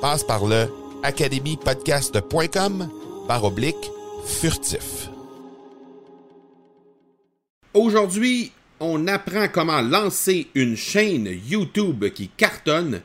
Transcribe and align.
Passe 0.00 0.24
par 0.24 0.46
le 0.46 0.66
academypodcast.com 1.02 2.88
par 3.28 3.44
oblique 3.44 3.90
furtif. 4.24 5.10
Aujourd'hui, 7.74 8.52
on 8.80 9.06
apprend 9.06 9.48
comment 9.48 9.82
lancer 9.82 10.48
une 10.54 10.74
chaîne 10.74 11.28
YouTube 11.46 12.06
qui 12.14 12.28
cartonne 12.28 13.02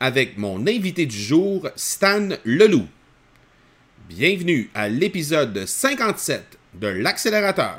avec 0.00 0.36
mon 0.36 0.66
invité 0.66 1.06
du 1.06 1.16
jour, 1.16 1.68
Stan 1.76 2.30
Leloup. 2.44 2.88
Bienvenue 4.08 4.68
à 4.74 4.88
l'épisode 4.88 5.64
57 5.64 6.58
de 6.74 6.88
l'accélérateur. 6.88 7.78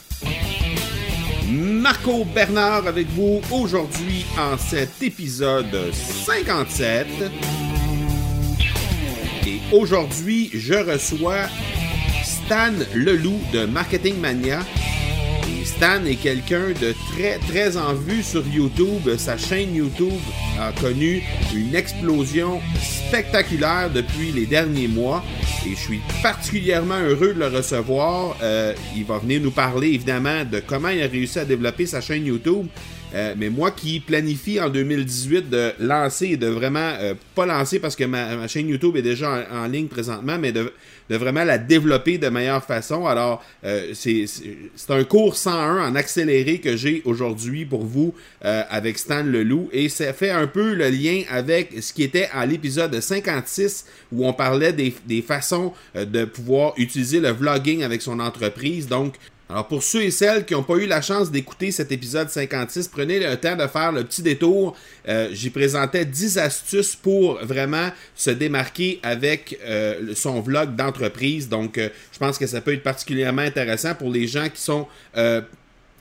Marco 1.51 2.23
Bernard 2.23 2.87
avec 2.87 3.07
vous 3.09 3.41
aujourd'hui 3.51 4.25
en 4.39 4.57
cet 4.57 5.03
épisode 5.03 5.91
57. 5.91 7.07
Et 9.45 9.59
aujourd'hui, 9.73 10.49
je 10.53 10.75
reçois 10.75 11.47
Stan 12.23 12.71
Leloup 12.95 13.41
de 13.51 13.65
Marketing 13.65 14.17
Mania. 14.17 14.61
Stan 15.81 16.05
est 16.05 16.17
quelqu'un 16.17 16.73
de 16.79 16.93
très 17.11 17.39
très 17.39 17.75
en 17.75 17.95
vue 17.95 18.21
sur 18.21 18.47
YouTube. 18.47 19.15
Sa 19.17 19.35
chaîne 19.35 19.73
YouTube 19.73 20.13
a 20.59 20.71
connu 20.73 21.23
une 21.55 21.73
explosion 21.73 22.61
spectaculaire 22.79 23.89
depuis 23.89 24.31
les 24.31 24.45
derniers 24.45 24.87
mois 24.87 25.23
et 25.65 25.71
je 25.71 25.79
suis 25.79 25.99
particulièrement 26.21 26.99
heureux 26.99 27.33
de 27.33 27.39
le 27.39 27.47
recevoir. 27.47 28.37
Euh, 28.43 28.75
il 28.95 29.05
va 29.05 29.17
venir 29.17 29.41
nous 29.41 29.49
parler 29.49 29.87
évidemment 29.87 30.45
de 30.45 30.59
comment 30.59 30.89
il 30.89 31.01
a 31.01 31.07
réussi 31.07 31.39
à 31.39 31.45
développer 31.45 31.87
sa 31.87 31.99
chaîne 31.99 32.27
YouTube. 32.27 32.67
Euh, 33.13 33.33
mais 33.37 33.49
moi 33.49 33.71
qui 33.71 33.99
planifie 33.99 34.59
en 34.61 34.69
2018 34.69 35.49
de 35.49 35.71
lancer 35.79 36.27
et 36.27 36.37
de 36.37 36.47
vraiment, 36.47 36.93
euh, 36.99 37.13
pas 37.35 37.45
lancer 37.45 37.79
parce 37.79 37.95
que 37.95 38.05
ma, 38.05 38.47
chaîne 38.47 38.69
YouTube 38.69 38.95
est 38.95 39.01
déjà 39.01 39.47
en, 39.51 39.67
ligne 39.67 39.87
présentement, 39.87 40.37
mais 40.39 40.51
de, 40.51 40.71
de, 41.09 41.15
vraiment 41.17 41.43
la 41.43 41.57
développer 41.57 42.17
de 42.17 42.29
meilleure 42.29 42.63
façon. 42.63 43.05
Alors, 43.05 43.43
c'est 43.93 44.25
un 44.89 45.03
cours 45.03 45.35
101 45.35 45.89
en 45.89 45.95
accéléré 45.95 46.59
que 46.59 46.75
j'ai 46.75 47.01
aujourd'hui 47.05 47.65
pour 47.65 47.85
vous 47.85 48.13
avec 48.41 48.97
Stan 48.97 49.23
Leloup 49.23 49.69
et 49.71 49.89
ça 49.89 50.13
fait 50.13 50.31
un 50.31 50.47
peu 50.47 50.73
le 50.73 50.89
lien 50.89 51.23
avec 51.29 51.81
ce 51.81 51.93
qui 51.93 52.03
était 52.03 52.29
à 52.33 52.45
l'épisode 52.45 52.99
56 52.99 53.85
où 54.11 54.27
on 54.27 54.33
parlait 54.33 54.73
des, 54.73 54.93
des 55.05 55.21
façons 55.21 55.73
de 55.95 56.25
pouvoir 56.25 56.73
utiliser 56.77 57.19
le 57.19 57.29
vlogging 57.29 57.83
avec 57.83 58.01
son 58.01 58.19
entreprise. 58.19 58.87
Donc, 58.87 59.15
alors 59.51 59.67
pour 59.67 59.83
ceux 59.83 60.03
et 60.03 60.11
celles 60.11 60.45
qui 60.45 60.53
n'ont 60.53 60.63
pas 60.63 60.75
eu 60.75 60.87
la 60.87 61.01
chance 61.01 61.29
d'écouter 61.29 61.71
cet 61.71 61.91
épisode 61.91 62.29
56, 62.29 62.87
prenez 62.87 63.19
le 63.19 63.35
temps 63.35 63.57
de 63.57 63.67
faire 63.67 63.91
le 63.91 64.05
petit 64.05 64.21
détour. 64.21 64.77
Euh, 65.09 65.27
J'y 65.33 65.49
présentais 65.49 66.05
10 66.05 66.37
astuces 66.37 66.95
pour 66.95 67.37
vraiment 67.43 67.89
se 68.15 68.29
démarquer 68.29 69.01
avec 69.03 69.59
euh, 69.65 70.13
son 70.15 70.39
vlog 70.39 70.77
d'entreprise. 70.77 71.49
Donc 71.49 71.77
euh, 71.77 71.89
je 72.13 72.17
pense 72.17 72.37
que 72.37 72.47
ça 72.47 72.61
peut 72.61 72.73
être 72.73 72.83
particulièrement 72.83 73.41
intéressant 73.41 73.93
pour 73.93 74.09
les 74.09 74.25
gens 74.25 74.47
qui 74.47 74.61
sont 74.61 74.87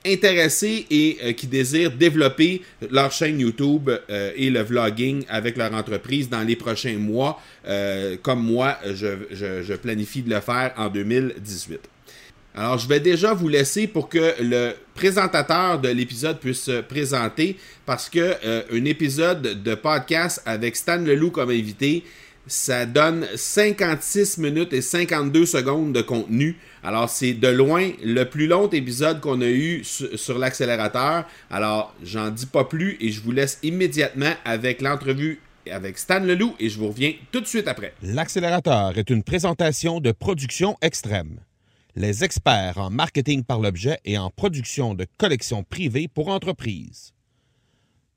intéressés 0.06 0.86
et 0.88 1.34
qui 1.34 1.48
désirent 1.48 1.90
développer 1.90 2.62
leur 2.88 3.10
chaîne 3.10 3.40
YouTube 3.40 3.90
et 4.08 4.48
le 4.48 4.62
vlogging 4.62 5.24
avec 5.28 5.56
leur 5.56 5.74
entreprise 5.74 6.28
dans 6.28 6.42
les 6.42 6.56
prochains 6.56 6.96
mois, 6.96 7.40
comme 8.22 8.42
moi, 8.42 8.78
je 8.94 9.74
planifie 9.74 10.22
de 10.22 10.30
le 10.30 10.40
faire 10.40 10.72
en 10.76 10.88
2018. 10.88 11.80
Alors, 12.54 12.78
je 12.78 12.88
vais 12.88 13.00
déjà 13.00 13.32
vous 13.32 13.48
laisser 13.48 13.86
pour 13.86 14.08
que 14.08 14.34
le 14.40 14.72
présentateur 14.94 15.78
de 15.80 15.88
l'épisode 15.88 16.40
puisse 16.40 16.62
se 16.62 16.80
présenter 16.80 17.56
parce 17.86 18.08
que 18.08 18.34
euh, 18.44 18.62
un 18.72 18.84
épisode 18.86 19.62
de 19.62 19.74
podcast 19.74 20.42
avec 20.46 20.74
Stan 20.74 20.98
Leloup 20.98 21.30
comme 21.30 21.50
invité, 21.50 22.02
ça 22.48 22.86
donne 22.86 23.26
56 23.36 24.38
minutes 24.38 24.72
et 24.72 24.82
52 24.82 25.46
secondes 25.46 25.92
de 25.92 26.02
contenu. 26.02 26.56
Alors, 26.82 27.08
c'est 27.08 27.34
de 27.34 27.46
loin 27.46 27.90
le 28.02 28.24
plus 28.24 28.48
long 28.48 28.68
épisode 28.68 29.20
qu'on 29.20 29.40
a 29.42 29.48
eu 29.48 29.84
sur, 29.84 30.38
l'accélérateur. 30.38 31.26
Alors, 31.50 31.94
j'en 32.02 32.30
dis 32.30 32.46
pas 32.46 32.64
plus 32.64 32.96
et 33.00 33.10
je 33.10 33.20
vous 33.20 33.32
laisse 33.32 33.58
immédiatement 33.62 34.32
avec 34.44 34.82
l'entrevue 34.82 35.40
avec 35.70 35.98
Stan 35.98 36.18
Leloup 36.18 36.56
et 36.58 36.68
je 36.68 36.78
vous 36.78 36.88
reviens 36.88 37.12
tout 37.30 37.40
de 37.40 37.46
suite 37.46 37.68
après. 37.68 37.92
L'accélérateur 38.02 38.98
est 38.98 39.08
une 39.08 39.22
présentation 39.22 40.00
de 40.00 40.10
production 40.10 40.76
extrême 40.82 41.38
les 42.00 42.24
experts 42.24 42.78
en 42.78 42.88
marketing 42.90 43.44
par 43.44 43.60
l'objet 43.60 43.98
et 44.06 44.16
en 44.16 44.30
production 44.30 44.94
de 44.94 45.06
collections 45.18 45.62
privées 45.62 46.08
pour 46.08 46.28
entreprises. 46.28 47.12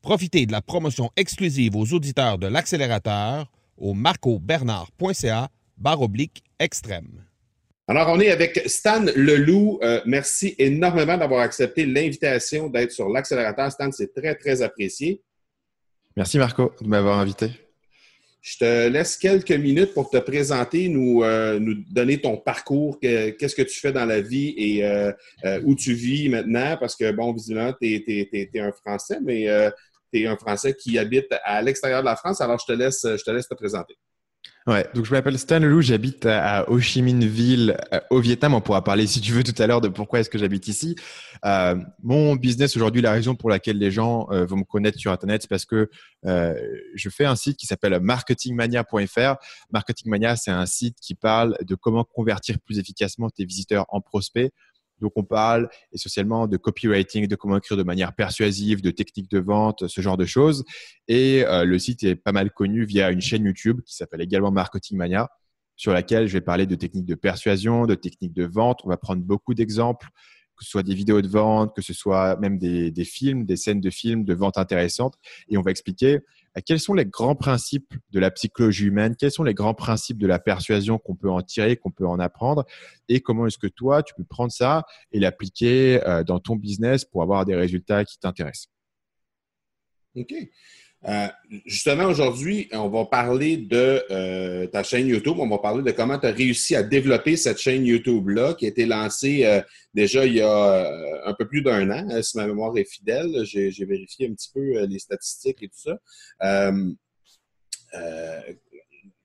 Profitez 0.02 0.46
de 0.46 0.52
la 0.54 0.62
promotion 0.62 1.12
exclusive 1.18 1.76
aux 1.76 1.94
auditeurs 1.94 2.38
de 2.38 2.48
l'accélérateur 2.48 3.52
au 3.78 3.94
marcobernard.ca 3.94 5.50
barre 5.78 6.02
oblique 6.02 6.44
extrême. 6.60 7.26
Alors, 7.90 8.08
on 8.10 8.20
est 8.22 8.32
avec 8.32 8.64
Stan 8.68 9.04
Leloup. 9.16 9.80
Euh, 9.84 10.02
merci 10.06 10.56
énormément 10.58 11.18
d'avoir 11.18 11.42
accepté 11.42 11.86
l'invitation 11.86 12.70
d'être 12.70 12.94
sur 12.94 13.10
l'accélérateur. 13.10 13.70
Stan, 13.70 13.92
c'est 13.92 14.14
très, 14.14 14.36
très 14.36 14.62
apprécié. 14.62 15.22
Merci 16.16 16.38
Marco 16.38 16.72
de 16.80 16.88
m'avoir 16.88 17.20
invité. 17.20 17.52
Je 18.44 18.58
te 18.58 18.88
laisse 18.90 19.16
quelques 19.16 19.54
minutes 19.54 19.94
pour 19.94 20.10
te 20.10 20.18
présenter, 20.18 20.90
nous, 20.90 21.24
euh, 21.24 21.60
nous 21.60 21.76
donner 21.90 22.20
ton 22.20 22.36
parcours, 22.36 23.00
qu'est-ce 23.00 23.56
que 23.56 23.62
tu 23.62 23.80
fais 23.80 23.94
dans 23.94 24.04
la 24.04 24.20
vie 24.20 24.54
et 24.58 24.86
euh, 24.86 25.14
euh, 25.46 25.62
où 25.64 25.76
tu 25.76 25.94
vis 25.94 26.28
maintenant, 26.28 26.76
parce 26.78 26.98
que, 26.98 27.10
bon, 27.14 27.32
visiblement, 27.32 27.72
tu 27.82 27.88
es, 27.88 28.60
un 28.60 28.74
Français, 28.74 29.20
mais 29.24 29.48
tu 30.12 30.24
es 30.24 30.28
un 30.28 30.36
Français 30.36 30.76
qui 30.76 31.00
habite 31.00 31.28
à 31.46 31.62
l'extérieur 31.62 32.02
de 32.02 32.06
la 32.06 32.18
France, 32.18 32.42
alors 32.42 32.60
je 32.60 32.66
te 32.66 32.78
laisse, 32.78 33.04
je 33.04 33.24
te 33.24 33.32
laisse 33.32 33.48
te 33.48 33.56
présenter. 33.56 33.96
Ouais, 34.66 34.88
donc 34.96 35.04
je 35.04 35.12
m'appelle 35.12 35.38
Stan 35.38 35.60
Leloup, 35.60 35.82
j'habite 35.82 36.26
à 36.26 36.70
Ho 36.70 36.80
Chi 36.80 37.02
Minh 37.02 37.26
Ville 37.26 37.78
euh, 37.92 38.00
au 38.10 38.22
Vietnam. 38.22 38.54
On 38.54 38.62
pourra 38.62 38.82
parler 38.82 39.08
si 39.08 39.20
tu 39.20 39.34
veux 39.34 39.44
tout 39.44 39.62
à 39.62 39.68
l'heure 39.68 39.82
de 39.82 39.90
pourquoi 39.90 40.22
est-ce 40.22 40.30
que 40.30 40.38
j'habite 40.38 40.70
ici. 40.70 40.96
Euh, 41.44 41.76
mon 42.02 42.38
business 42.38 42.78
aujourd'hui, 42.78 43.02
la 43.02 43.12
raison 43.12 43.36
pour 43.36 43.50
laquelle 43.50 43.78
les 43.78 43.92
gens 43.92 44.28
euh, 44.32 44.46
vont 44.46 44.56
me 44.56 44.64
connaître 44.64 44.98
sur 44.98 45.12
Internet, 45.12 45.42
c'est 45.42 45.50
parce 45.50 45.66
que 45.66 45.90
euh, 46.26 46.56
je 46.96 47.10
fais 47.10 47.26
un 47.26 47.36
site 47.36 47.58
qui 47.58 47.68
s'appelle 47.68 48.00
marketingmania.fr. 48.00 49.36
Marketingmania, 49.74 50.38
c'est 50.38 50.52
un 50.52 50.66
site 50.66 50.98
qui 51.02 51.16
parle 51.16 51.58
de 51.62 51.76
comment 51.76 52.06
convertir 52.06 52.58
plus 52.66 52.80
efficacement 52.80 53.30
tes 53.30 53.44
visiteurs 53.44 53.86
en 53.90 54.00
prospects 54.00 54.54
donc, 55.04 55.12
on 55.18 55.24
parle 55.24 55.68
essentiellement 55.92 56.48
de 56.48 56.56
copywriting, 56.56 57.28
de 57.28 57.36
comment 57.36 57.58
écrire 57.58 57.78
de 57.78 57.84
manière 57.84 58.16
persuasive, 58.16 58.82
de 58.82 58.90
techniques 58.90 59.30
de 59.30 59.40
vente, 59.40 59.86
ce 59.88 60.00
genre 60.00 60.16
de 60.16 60.26
choses. 60.26 60.64
Et 61.10 61.44
euh, 61.46 61.66
le 61.66 61.78
site 61.78 62.04
est 62.04 62.16
pas 62.16 62.32
mal 62.32 62.52
connu 62.52 62.86
via 62.86 63.12
une 63.12 63.20
chaîne 63.20 63.44
YouTube 63.44 63.82
qui 63.86 63.96
s'appelle 63.96 64.22
également 64.22 64.50
Marketing 64.50 64.98
Mania, 64.98 65.28
sur 65.76 65.92
laquelle 65.92 66.28
je 66.28 66.34
vais 66.34 66.42
parler 66.42 66.66
de 66.66 66.76
techniques 66.76 67.06
de 67.06 67.16
persuasion, 67.16 67.86
de 67.86 67.96
techniques 67.96 68.32
de 68.34 68.46
vente. 68.46 68.80
On 68.86 68.90
va 68.90 68.96
prendre 68.96 69.22
beaucoup 69.22 69.54
d'exemples, 69.54 70.08
que 70.56 70.64
ce 70.64 70.72
soit 70.72 70.84
des 70.84 70.96
vidéos 70.96 71.22
de 71.22 71.28
vente, 71.28 71.76
que 71.76 71.82
ce 71.82 71.94
soit 71.94 72.38
même 72.40 72.58
des, 72.58 72.90
des 72.90 73.04
films, 73.04 73.46
des 73.46 73.58
scènes 73.58 73.82
de 73.82 73.90
films 73.90 74.24
de 74.24 74.34
vente 74.34 74.58
intéressantes. 74.58 75.16
Et 75.50 75.58
on 75.58 75.62
va 75.62 75.72
expliquer 75.72 76.20
quels 76.62 76.80
sont 76.80 76.94
les 76.94 77.06
grands 77.06 77.36
principes 77.36 77.94
de 78.12 78.20
la 78.20 78.30
psychologie 78.30 78.86
humaine? 78.86 79.16
Quels 79.16 79.32
sont 79.32 79.44
les 79.44 79.54
grands 79.54 79.74
principes 79.74 80.20
de 80.20 80.28
la 80.28 80.40
persuasion 80.40 81.00
qu'on 81.00 81.16
peut 81.16 81.30
en 81.30 81.42
tirer, 81.42 81.78
qu'on 81.78 81.92
peut 81.92 82.06
en 82.06 82.20
apprendre? 82.20 82.66
Et 83.10 83.22
comment 83.22 83.48
est-ce 83.48 83.58
que 83.58 83.68
toi, 83.68 84.04
tu 84.04 84.14
peux 84.14 84.24
prendre 84.24 84.52
ça 84.52 84.86
et 85.12 85.20
l'appliquer 85.20 86.02
euh, 86.08 86.24
dans 86.24 86.40
ton 86.40 86.56
business 86.56 87.06
pour 87.06 87.24
avoir 87.24 87.46
des 87.46 87.56
résultats 87.56 88.06
qui 88.06 88.20
t'intéressent? 88.20 88.70
Euh, 91.06 91.28
justement, 91.66 92.06
aujourd'hui, 92.06 92.70
on 92.72 92.88
va 92.88 93.06
parler 93.06 93.58
de 93.58 94.04
euh, 94.10 94.68
ta 94.68 94.84
chaîne 94.84 95.08
YouTube. 95.08 95.36
On 95.38 95.50
va 95.50 95.58
parler 95.58 95.84
de 95.84 95.92
comment 95.92 96.18
tu 96.18 96.28
as 96.28 96.32
réussi 96.32 96.76
à 96.76 96.84
développer 96.84 97.36
cette 97.36 97.58
chaîne 97.58 97.86
YouTube-là 97.86 98.54
qui 98.54 98.66
a 98.66 98.70
été 98.70 98.86
lancée 98.86 99.44
euh, 99.44 99.62
déjà 99.94 100.26
il 100.26 100.34
y 100.34 100.42
a 100.42 100.90
un 101.26 101.34
peu 101.34 101.48
plus 101.48 101.62
d'un 101.62 101.90
an, 101.92 102.22
si 102.22 102.38
ma 102.38 102.48
mémoire 102.48 102.78
est 102.78 102.90
fidèle. 102.90 103.44
J'ai 103.44 103.86
vérifié 103.86 104.30
un 104.30 104.34
petit 104.34 104.50
peu 104.54 104.86
les 104.86 105.00
statistiques 105.00 105.62
et 105.62 105.68
tout 105.68 105.92
ça. 106.40 106.72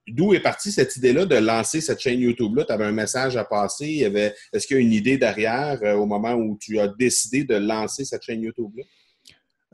D'où 0.09 0.33
est 0.33 0.41
partie 0.41 0.73
cette 0.73 0.97
idée-là 0.97 1.27
de 1.27 1.37
lancer 1.37 1.83
cette 1.83 2.01
chaîne 2.01 2.21
YouTube-là? 2.21 2.65
Tu 2.65 2.73
avais 2.73 2.87
un 2.87 2.93
message 2.93 3.37
à 3.37 3.45
passer? 3.45 4.11
Est-ce 4.53 4.67
qu'il 4.67 4.77
y 4.77 4.81
a 4.81 4.83
une 4.83 4.93
idée 4.93 5.19
derrière 5.19 5.81
au 5.99 6.07
moment 6.07 6.35
où 6.35 6.59
tu 6.61 6.79
as 6.81 6.89
décidé 6.89 7.45
de 7.45 7.57
lancer 7.57 8.05
cette 8.05 8.23
chaîne 8.23 8.43
YouTube-là? 8.43 8.85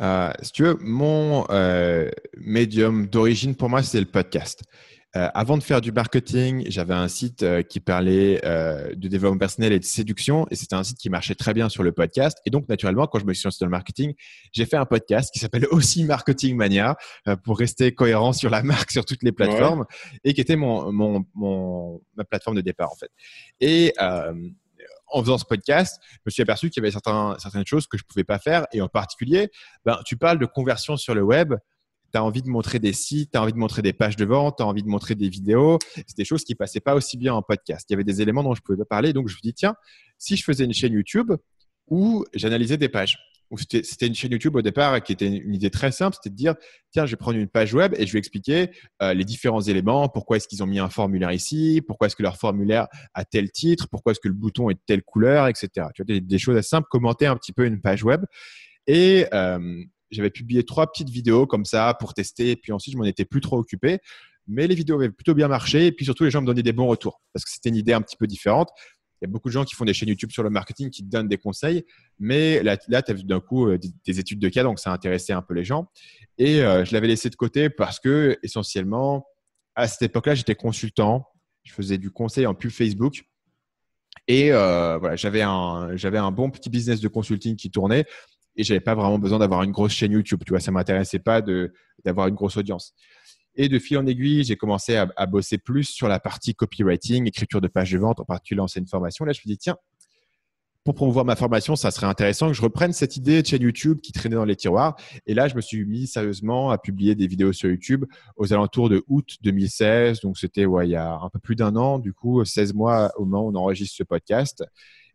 Euh, 0.00 0.32
si 0.43 0.52
tu 0.52 0.64
veux, 0.64 0.76
mon 0.81 1.46
euh, 1.50 2.11
médium 2.37 3.06
d'origine 3.06 3.55
pour 3.55 3.69
moi, 3.69 3.82
c'est 3.82 4.00
le 4.00 4.06
podcast. 4.06 4.62
Euh, 5.17 5.29
avant 5.32 5.56
de 5.56 5.62
faire 5.62 5.81
du 5.81 5.93
marketing, 5.93 6.64
j'avais 6.67 6.94
un 6.94 7.06
site 7.06 7.44
qui 7.69 7.79
parlait 7.79 8.41
de 8.43 9.08
développement 9.08 9.38
personnel 9.38 9.73
et 9.73 9.79
de 9.79 9.85
séduction, 9.85 10.44
et 10.50 10.56
c'était 10.56 10.75
un 10.75 10.82
site 10.82 10.99
qui 10.99 11.08
marchait 11.08 11.37
très 11.37 11.55
bien 11.55 11.69
sur 11.69 11.85
le 11.85 11.93
podcast. 11.93 12.38
Et 12.46 12.50
donc, 12.50 12.69
naturellement, 12.69 13.06
quand 13.06 13.20
je 13.20 13.25
me 13.25 13.32
suis 13.32 13.46
lancé 13.46 13.58
dans 13.61 13.67
le 13.67 13.70
marketing, 13.70 14.14
j'ai 14.52 14.67
fait 14.67 14.76
un 14.76 14.87
podcast 14.87 15.32
qui 15.32 15.38
s'appelle 15.38 15.67
aussi 15.70 16.02
Marketing 16.02 16.56
Mania 16.56 16.97
pour 17.44 17.58
rester 17.58 17.94
cohérent 17.94 18.32
sur 18.32 18.50
la 18.50 18.64
marque 18.64 18.90
sur 18.90 19.05
toutes 19.05 19.23
les 19.23 19.31
plateformes, 19.31 19.85
et 20.25 20.35
qui 20.35 20.40
était 20.40 20.56
mon, 20.56 20.90
mon, 20.90 21.25
mon, 21.35 22.02
ma 22.17 22.25
plateforme 22.25 22.56
de 22.56 22.62
départ 22.62 22.90
en 22.90 22.97
fait. 22.97 23.11
Et 23.61 23.93
en 25.14 25.22
faisant 25.22 25.38
ce 25.38 25.44
podcast, 25.44 26.00
je 26.12 26.19
me 26.26 26.31
suis 26.31 26.43
aperçu 26.43 26.70
qu'il 26.70 26.82
y 26.82 26.87
avait 26.87 26.90
certaines 27.38 27.66
choses 27.66 27.87
que 27.87 27.96
je 27.96 28.02
ne 28.02 28.08
pouvais 28.08 28.25
pas 28.25 28.38
faire. 28.38 28.66
Et 28.72 28.81
en 28.81 28.88
particulier, 28.88 29.49
ben, 29.84 29.99
tu 30.05 30.16
parles 30.16 30.38
de 30.38 30.46
conversion 30.46 30.96
sur 30.96 31.14
le 31.14 31.22
web. 31.22 31.55
Tu 32.12 32.19
as 32.19 32.25
envie 32.25 32.43
de 32.43 32.49
montrer 32.49 32.81
des 32.81 32.93
sites, 32.93 33.31
tu 33.32 33.38
as 33.38 33.43
envie 33.43 33.52
de 33.52 33.58
montrer 33.58 33.81
des 33.81 33.93
pages 33.93 34.16
de 34.16 34.25
vente, 34.25 34.56
tu 34.58 34.62
as 34.62 34.66
envie 34.66 34.82
de 34.82 34.88
montrer 34.88 35.14
des 35.14 35.28
vidéos. 35.28 35.78
C'est 35.94 36.16
des 36.16 36.25
choses 36.25 36.44
qui 36.44 36.55
passaient 36.56 36.81
pas 36.81 36.94
aussi 36.94 37.16
bien 37.16 37.32
en 37.32 37.43
podcast. 37.43 37.87
Il 37.88 37.93
y 37.93 37.94
avait 37.94 38.05
des 38.05 38.22
éléments 38.22 38.43
dont 38.43 38.55
je 38.55 38.61
ne 38.61 38.64
pouvais 38.64 38.78
pas 38.78 38.84
parler. 38.84 39.12
Donc, 39.12 39.28
je 39.28 39.34
me 39.34 39.38
suis 39.38 39.49
dit, 39.49 39.55
tiens, 39.55 39.76
si 40.19 40.37
je 40.37 40.43
faisais 40.43 40.64
une 40.64 40.75
chaîne 40.75 40.93
YouTube 40.93 41.32
où 41.87 42.25
j'analysais 42.34 42.76
des 42.76 42.88
pages, 42.88 43.19
c'était 43.60 44.06
une 44.06 44.14
chaîne 44.14 44.32
YouTube 44.32 44.56
au 44.56 44.62
départ 44.62 45.02
qui 45.02 45.12
était 45.12 45.26
une 45.26 45.54
idée 45.54 45.70
très 45.70 45.92
simple, 45.92 46.16
c'était 46.16 46.30
de 46.30 46.36
dire 46.36 46.54
tiens, 46.92 47.06
je 47.06 47.12
vais 47.12 47.16
prendre 47.16 47.38
une 47.38 47.48
page 47.48 47.74
web 47.74 47.94
et 47.98 48.06
je 48.06 48.12
vais 48.12 48.18
expliquer 48.18 48.70
euh, 49.02 49.14
les 49.14 49.24
différents 49.24 49.60
éléments, 49.60 50.08
pourquoi 50.08 50.36
est-ce 50.36 50.48
qu'ils 50.48 50.62
ont 50.62 50.66
mis 50.66 50.78
un 50.78 50.88
formulaire 50.88 51.32
ici, 51.32 51.82
pourquoi 51.86 52.06
est-ce 52.06 52.16
que 52.16 52.22
leur 52.22 52.36
formulaire 52.36 52.86
a 53.14 53.24
tel 53.24 53.50
titre, 53.50 53.88
pourquoi 53.90 54.12
est-ce 54.12 54.20
que 54.20 54.28
le 54.28 54.34
bouton 54.34 54.70
est 54.70 54.74
de 54.74 54.80
telle 54.86 55.02
couleur, 55.02 55.48
etc. 55.48 55.68
Tu 55.94 56.04
vois, 56.04 56.20
des, 56.20 56.38
choses 56.38 56.56
assez 56.56 56.68
simples, 56.68 56.88
commenter 56.90 57.26
un 57.26 57.36
petit 57.36 57.52
peu 57.52 57.66
une 57.66 57.80
page 57.80 58.04
web. 58.04 58.24
Et 58.86 59.26
euh, 59.32 59.82
j'avais 60.10 60.30
publié 60.30 60.64
trois 60.64 60.90
petites 60.90 61.10
vidéos 61.10 61.46
comme 61.46 61.64
ça 61.64 61.94
pour 61.98 62.14
tester, 62.14 62.52
et 62.52 62.56
puis 62.56 62.72
ensuite 62.72 62.94
je 62.94 62.98
m'en 62.98 63.04
étais 63.04 63.24
plus 63.24 63.40
trop 63.40 63.58
occupé. 63.58 63.98
Mais 64.46 64.66
les 64.66 64.74
vidéos 64.74 64.96
avaient 64.96 65.10
plutôt 65.10 65.34
bien 65.34 65.48
marché, 65.48 65.86
et 65.86 65.92
puis 65.92 66.04
surtout 66.04 66.24
les 66.24 66.30
gens 66.30 66.42
me 66.42 66.46
donnaient 66.46 66.62
des 66.62 66.72
bons 66.72 66.86
retours 66.86 67.22
parce 67.32 67.44
que 67.44 67.50
c'était 67.50 67.70
une 67.70 67.76
idée 67.76 67.92
un 67.92 68.02
petit 68.02 68.16
peu 68.16 68.26
différente. 68.26 68.70
Y 69.25 69.31
a 69.31 69.31
beaucoup 69.31 69.49
de 69.49 69.53
gens 69.53 69.65
qui 69.65 69.75
font 69.75 69.85
des 69.85 69.94
chaînes 69.94 70.09
YouTube 70.09 70.31
sur 70.31 70.43
le 70.43 70.50
marketing 70.50 70.91
qui 70.91 71.03
te 71.03 71.09
donnent 71.09 71.29
des 71.29 71.38
conseils, 71.38 71.85
mais 72.19 72.62
là, 72.62 72.76
tu 72.76 72.93
as 72.93 73.15
vu 73.15 73.25
d'un 73.25 73.41
coup 73.41 73.69
euh, 73.69 73.79
des, 74.06 74.21
études 74.21 74.38
de 74.38 74.49
cas, 74.49 74.62
donc 74.62 74.79
ça 74.79 74.91
a 74.91 74.94
intéressé 74.94 75.32
un 75.32 75.43
peu 75.43 75.55
les 75.55 75.65
gens. 75.65 75.91
Et 76.38 76.62
euh, 76.62 76.85
je 76.85 76.93
l'avais 76.93 77.09
laissé 77.09 77.31
de 77.31 77.37
côté 77.37 77.71
parce 77.71 78.00
que, 78.00 78.38
essentiellement, 78.43 79.26
à 79.75 79.88
cette 79.88 80.03
époque-là, 80.03 80.35
j'étais 80.35 80.55
consultant. 80.55 81.26
Je 81.62 81.73
faisais 81.73 81.97
du 81.97 82.11
conseil 82.11 82.47
en 82.47 82.55
pub 82.55 82.71
Facebook. 82.71 83.25
Et 84.29 84.53
euh, 84.53 84.99
voilà, 84.99 85.17
j'avais 85.17 85.43
un, 85.43 85.97
j'avais 85.97 86.19
un 86.19 86.31
bon 86.31 86.50
petit 86.50 86.71
business 86.71 87.00
de 87.00 87.09
consulting 87.09 87.56
qui 87.56 87.71
tournait 87.71 88.05
et 88.56 88.62
j'avais 88.62 88.81
pas 88.81 88.94
vraiment 88.94 89.19
besoin 89.19 89.38
d'avoir 89.38 89.62
une 89.62 89.73
grosse 89.73 89.93
chaîne 89.93 90.12
YouTube. 90.12 90.43
Tu 90.47 90.50
vois, 90.50 90.61
ça 90.61 90.71
m'intéressait 90.71 91.19
pas 91.19 91.43
de, 91.43 91.73
d'avoir 92.05 92.29
une 92.29 92.35
grosse 92.35 92.56
audience. 92.56 92.94
Et 93.56 93.68
de 93.68 93.78
fil 93.78 93.98
en 93.98 94.06
aiguille, 94.06 94.44
j'ai 94.44 94.56
commencé 94.56 94.96
à, 94.96 95.26
bosser 95.26 95.58
plus 95.58 95.84
sur 95.84 96.08
la 96.08 96.18
partie 96.18 96.54
copywriting, 96.54 97.26
écriture 97.26 97.60
de 97.60 97.68
pages 97.68 97.92
de 97.92 97.98
vente, 97.98 98.20
en 98.20 98.24
particulier 98.24 98.58
lancer 98.58 98.80
une 98.80 98.88
formation. 98.88 99.24
Là, 99.24 99.32
je 99.32 99.40
me 99.44 99.50
dis, 99.50 99.58
tiens, 99.58 99.76
pour 100.82 100.94
promouvoir 100.94 101.24
ma 101.24 101.34
formation, 101.34 101.76
ça 101.76 101.90
serait 101.90 102.06
intéressant 102.06 102.48
que 102.48 102.52
je 102.52 102.60
reprenne 102.60 102.92
cette 102.92 103.16
idée 103.16 103.40
de 103.40 103.46
chaîne 103.46 103.62
YouTube 103.62 104.00
qui 104.02 104.12
traînait 104.12 104.34
dans 104.34 104.44
les 104.44 104.56
tiroirs. 104.56 104.96
Et 105.26 105.32
là, 105.32 105.48
je 105.48 105.54
me 105.54 105.62
suis 105.62 105.84
mis 105.86 106.06
sérieusement 106.06 106.70
à 106.70 106.78
publier 106.78 107.14
des 107.14 107.26
vidéos 107.26 107.52
sur 107.52 107.70
YouTube 107.70 108.04
aux 108.36 108.52
alentours 108.52 108.90
de 108.90 109.02
août 109.08 109.36
2016. 109.40 110.20
Donc, 110.20 110.36
c'était 110.36 110.66
il 110.82 110.90
y 110.90 110.96
a 110.96 111.14
un 111.14 111.30
peu 111.30 111.38
plus 111.38 111.56
d'un 111.56 111.74
an, 111.76 111.98
du 111.98 112.12
coup, 112.12 112.44
16 112.44 112.74
mois 112.74 113.12
au 113.16 113.24
moment 113.24 113.46
où 113.46 113.50
on 113.50 113.54
enregistre 113.54 113.96
ce 113.96 114.02
podcast. 114.02 114.62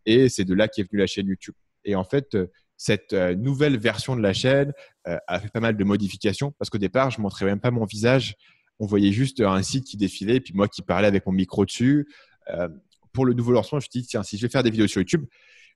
Et 0.06 0.28
c'est 0.28 0.44
de 0.44 0.54
là 0.54 0.66
qu'est 0.66 0.82
venue 0.82 0.98
la 0.98 1.06
chaîne 1.06 1.28
YouTube. 1.28 1.54
Et 1.84 1.94
en 1.94 2.04
fait, 2.04 2.36
cette 2.80 3.12
euh, 3.12 3.34
nouvelle 3.34 3.78
version 3.78 4.16
de 4.16 4.22
la 4.22 4.32
chaîne 4.32 4.72
euh, 5.06 5.18
a 5.26 5.38
fait 5.38 5.50
pas 5.50 5.60
mal 5.60 5.76
de 5.76 5.84
modifications 5.84 6.54
parce 6.58 6.70
qu'au 6.70 6.78
départ, 6.78 7.10
je 7.10 7.20
montrais 7.20 7.44
même 7.44 7.60
pas 7.60 7.70
mon 7.70 7.84
visage. 7.84 8.36
On 8.78 8.86
voyait 8.86 9.12
juste 9.12 9.42
un 9.42 9.62
site 9.62 9.84
qui 9.84 9.98
défilait, 9.98 10.40
puis 10.40 10.54
moi 10.54 10.66
qui 10.66 10.80
parlais 10.80 11.06
avec 11.06 11.26
mon 11.26 11.32
micro 11.32 11.66
dessus. 11.66 12.08
Euh, 12.48 12.70
pour 13.12 13.26
le 13.26 13.34
nouveau 13.34 13.52
lancement, 13.52 13.80
je 13.80 13.86
me 13.86 13.90
suis 13.90 14.00
dit, 14.00 14.06
tiens, 14.06 14.22
si 14.22 14.38
je 14.38 14.46
vais 14.46 14.48
faire 14.48 14.62
des 14.62 14.70
vidéos 14.70 14.86
sur 14.86 15.02
YouTube, 15.02 15.26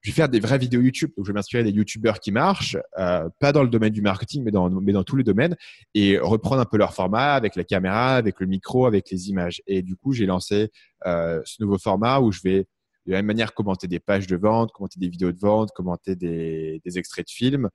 je 0.01 0.11
vais 0.11 0.15
faire 0.15 0.31
des 0.31 0.41
vraies 0.41 0.56
vidéos 0.56 0.81
YouTube. 0.81 1.11
Donc, 1.15 1.27
je 1.27 1.31
vais 1.31 1.35
m'inspirer 1.35 1.62
des 1.62 1.73
YouTubeurs 1.73 2.21
qui 2.21 2.33
marchent, 2.33 2.79
pas 2.97 3.53
dans 3.53 3.62
le 3.62 3.69
domaine 3.69 3.93
du 3.93 4.00
marketing, 4.00 4.43
mais 4.43 4.50
dans, 4.50 4.71
mais 4.71 4.93
dans 4.93 5.05
tous 5.05 5.17
les 5.17 5.25
domaines, 5.25 5.57
et 5.95 6.17
reprendre 6.19 6.62
un 6.62 6.65
peu 6.65 6.79
leur 6.79 6.95
format 6.95 7.35
avec 7.35 7.57
la 7.57 7.65
caméra, 7.65 8.17
avec 8.17 8.40
le 8.40 8.47
micro, 8.47 8.87
avec 8.87 9.11
les 9.11 9.28
images. 9.28 9.61
Et 9.67 9.83
du 9.83 9.97
coup, 9.97 10.12
j'ai 10.12 10.26
lancé 10.26 10.71
ce 11.05 11.62
nouveau 11.62 11.76
format 11.76 12.21
où 12.21 12.33
je 12.33 12.40
vais 12.43 12.67
de 13.06 13.12
la 13.12 13.18
même 13.18 13.26
manière 13.26 13.54
commenter 13.54 13.87
des 13.87 14.00
pages 14.00 14.26
de 14.26 14.37
vente, 14.37 14.73
commenter 14.73 14.99
des 14.99 15.08
vidéos 15.08 15.32
de 15.32 15.38
vente, 15.38 15.70
commenter 15.75 16.16
des, 16.16 16.80
extraits 16.96 17.26
de 17.26 17.30
films. 17.30 17.68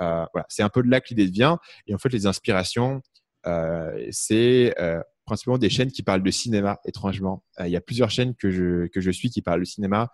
Euh, 0.00 0.24
voilà, 0.32 0.46
c'est 0.48 0.62
un 0.62 0.68
peu 0.68 0.82
de 0.82 0.90
là 0.90 1.00
que 1.00 1.08
l'idée 1.10 1.26
vient. 1.26 1.58
Et 1.86 1.94
en 1.94 1.98
fait, 1.98 2.10
les 2.10 2.26
inspirations, 2.26 3.00
euh, 3.46 4.06
c'est 4.10 4.74
euh, 4.80 5.00
principalement 5.24 5.58
des 5.58 5.70
chaînes 5.70 5.90
qui 5.90 6.02
parlent 6.02 6.22
de 6.22 6.30
cinéma, 6.30 6.80
étrangement. 6.84 7.42
il 7.60 7.68
y 7.68 7.76
a 7.76 7.80
plusieurs 7.80 8.10
chaînes 8.10 8.34
que 8.34 8.50
je, 8.50 8.86
que 8.88 9.00
je 9.00 9.10
suis 9.10 9.30
qui 9.30 9.42
parlent 9.42 9.60
de 9.60 9.66
cinéma. 9.66 10.10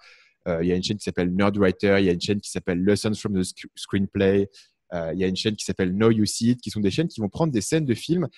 il 0.47 0.67
y 0.67 0.73
a 0.73 0.77
une 0.77 0.83
chaîne 0.83 0.99
qui 0.99 1.05
s'appelle 1.05 1.35
Nerdwriter, 1.35 1.97
il 1.99 2.07
y 2.07 2.09
a 2.09 2.13
une 2.13 2.21
chaîne 2.21 2.41
qui 2.41 2.51
s'appelle 2.51 2.85
Lessons 2.85 3.15
from 3.15 3.41
the 3.41 3.45
Screenplay, 3.75 4.49
il 4.93 5.19
y 5.19 5.25
a 5.25 5.27
une 5.27 5.37
chaîne 5.37 5.57
qui 5.57 5.65
s'appelle 5.65 5.93
Know 5.93 6.11
You 6.11 6.27
See 6.27 6.51
It, 6.51 6.61
qui 6.61 6.71
sont 6.71 6.81
des 6.81 6.93
chaînes 6.93 7.09
qui 7.09 7.21
vont 7.21 7.29
prendre 7.29 7.53
des 7.53 7.61
scènes 7.61 7.85
de 7.85 7.95
films 7.95 8.29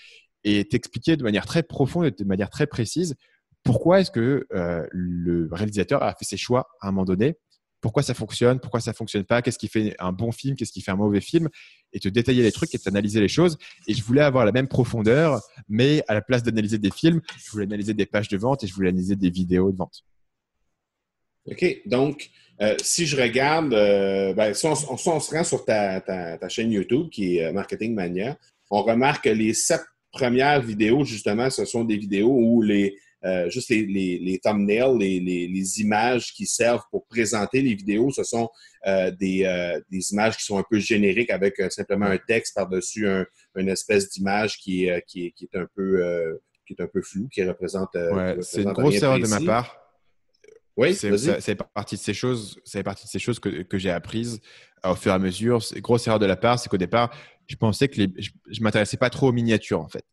et 0.45 0.65
t'expliquer 0.65 1.17
de 1.17 1.23
manière 1.23 1.47
très 1.47 1.63
profonde 1.63 2.07
et 2.07 2.11
de 2.11 2.25
manière 2.25 2.51
très 2.51 2.67
précise 2.67 3.17
pourquoi 3.65 4.01
est-ce 4.01 4.11
que 4.11 4.47
euh, 4.53 4.87
le 4.91 5.49
réalisateur 5.53 6.03
a 6.03 6.15
fait 6.15 6.25
ses 6.25 6.37
choix 6.37 6.69
à 6.81 6.89
un 6.89 6.93
moment 6.93 7.05
donné? 7.05 7.37
Pourquoi 7.81 8.03
ça 8.03 8.15
fonctionne, 8.15 8.61
pourquoi 8.61 8.81
ça 8.81 8.93
fonctionne 8.93 9.25
pas, 9.25 9.43
qu'est-ce 9.43 9.59
qui 9.59 9.67
fait 9.67 9.97
un 9.99 10.13
bon 10.13 10.31
film, 10.31 10.55
qu'est-ce 10.55 10.71
qui 10.73 10.83
fait 10.83 10.93
un 10.93 10.97
mauvais 10.97 11.21
film, 11.21 11.49
et 11.93 11.99
te 11.99 12.09
détailler 12.09 12.43
les 12.43 12.53
trucs 12.53 12.73
et 12.75 12.79
t'analyser 12.79 13.21
les 13.21 13.29
choses. 13.29 13.59
Et 13.89 13.95
je 13.95 14.05
voulais 14.05 14.21
avoir 14.21 14.45
la 14.45 14.53
même 14.53 14.69
profondeur, 14.69 15.41
mais 15.69 16.03
à 16.07 16.15
la 16.15 16.23
place 16.23 16.45
d'analyser 16.45 16.79
des 16.79 16.93
films, 16.93 17.21
je 17.45 17.51
voulais 17.51 17.65
analyser 17.65 17.93
des 17.93 18.07
pages 18.07 18.29
de 18.29 18.37
vente 18.37 18.63
et 18.63 18.69
je 18.69 18.75
voulais 18.75 18.91
analyser 18.91 19.17
des 19.17 19.31
vidéos 19.31 19.73
de 19.73 19.77
vente. 19.77 20.05
OK. 21.47 21.83
Donc, 21.87 22.31
euh, 22.61 22.77
si 22.83 23.07
je 23.07 23.21
regarde, 23.21 23.75
euh, 23.75 24.33
ben, 24.33 24.55
si, 24.55 24.65
on, 24.67 24.77
se 24.77 25.11
rend 25.11 25.45
sur 25.45 25.65
ta, 25.65 26.01
ta, 26.01 26.49
chaîne 26.49 26.71
YouTube 26.71 27.09
qui 27.11 27.39
est 27.39 27.53
Marketing 27.53 27.95
Mania, 27.95 28.39
on 28.71 28.83
remarque 28.83 29.25
que 29.25 29.31
les 29.31 29.55
sept 29.55 29.83
premières 30.13 30.63
vidéos, 30.63 31.05
justement, 31.05 31.51
ce 31.51 31.65
sont 31.65 31.83
des 31.83 31.97
vidéos 31.97 32.31
où 32.31 32.63
les, 32.63 32.97
euh, 33.25 33.49
juste 33.49 33.69
les, 33.69 33.87
les, 33.87 34.19
les 34.19 34.39
thumbnails, 34.39 34.99
les, 34.99 35.21
les, 35.21 35.81
images 35.81 36.33
qui 36.33 36.45
servent 36.47 36.83
pour 36.91 37.07
présenter 37.07 37.63
les 37.63 37.75
vidéos, 37.75 38.11
ce 38.11 38.25
sont 38.25 38.51
euh, 38.87 39.13
des, 39.13 39.45
euh, 39.45 39.81
des, 39.91 40.13
images 40.13 40.37
qui 40.37 40.45
sont 40.45 40.59
un 40.59 40.65
peu 40.69 40.81
génériques 40.81 41.31
avec 41.31 41.55
simplement 41.71 42.07
un 42.07 42.19
texte 42.19 42.55
par-dessus 42.57 43.07
un, 43.07 43.25
une 43.57 43.69
espèce 43.69 44.09
d'image 44.11 44.59
qui, 44.59 44.87
est, 44.87 45.05
qui, 45.07 45.33
qui 45.33 45.49
est 45.53 45.57
un 45.57 45.69
peu 45.75 46.41
qui 46.67 46.75
est 46.75 46.83
un 46.83 46.89
peu 46.89 47.03
flou, 47.03 47.29
qui 47.29 47.45
représente. 47.45 47.95
Ouais, 47.95 48.37
c'est 48.41 48.63
une 48.63 48.73
grosse 48.73 49.03
erreur 49.03 49.19
de 49.19 49.27
ma 49.27 49.41
part. 49.41 49.79
Oui, 50.77 50.95
c'est, 50.95 51.55
partie 51.75 51.97
de 51.97 52.01
ces 52.01 52.15
choses, 52.15 52.59
fait 52.67 52.83
partie 52.83 53.05
de 53.05 53.11
ces 53.11 53.19
choses 53.19 53.39
que, 53.39 53.63
que 53.63 53.79
j'ai 53.79 53.91
apprises 53.91 54.41
au 54.83 54.95
fur 54.95 55.13
et 55.13 55.15
à 55.15 55.19
mesure. 55.19 55.61
Grosse 55.77 56.07
erreur 56.07 56.19
de 56.19 56.27
la 56.27 56.37
part, 56.37 56.59
c'est 56.59 56.69
qu'au 56.69 56.79
départ, 56.79 57.15
je 57.47 57.57
pensais 57.57 57.89
que 57.89 58.01
les, 58.01 58.09
je, 58.19 58.31
je 58.51 58.63
m'intéressais 58.63 58.97
pas 58.97 59.11
trop 59.11 59.29
aux 59.29 59.33
miniatures 59.33 59.81
en 59.81 59.89
fait. 59.89 60.05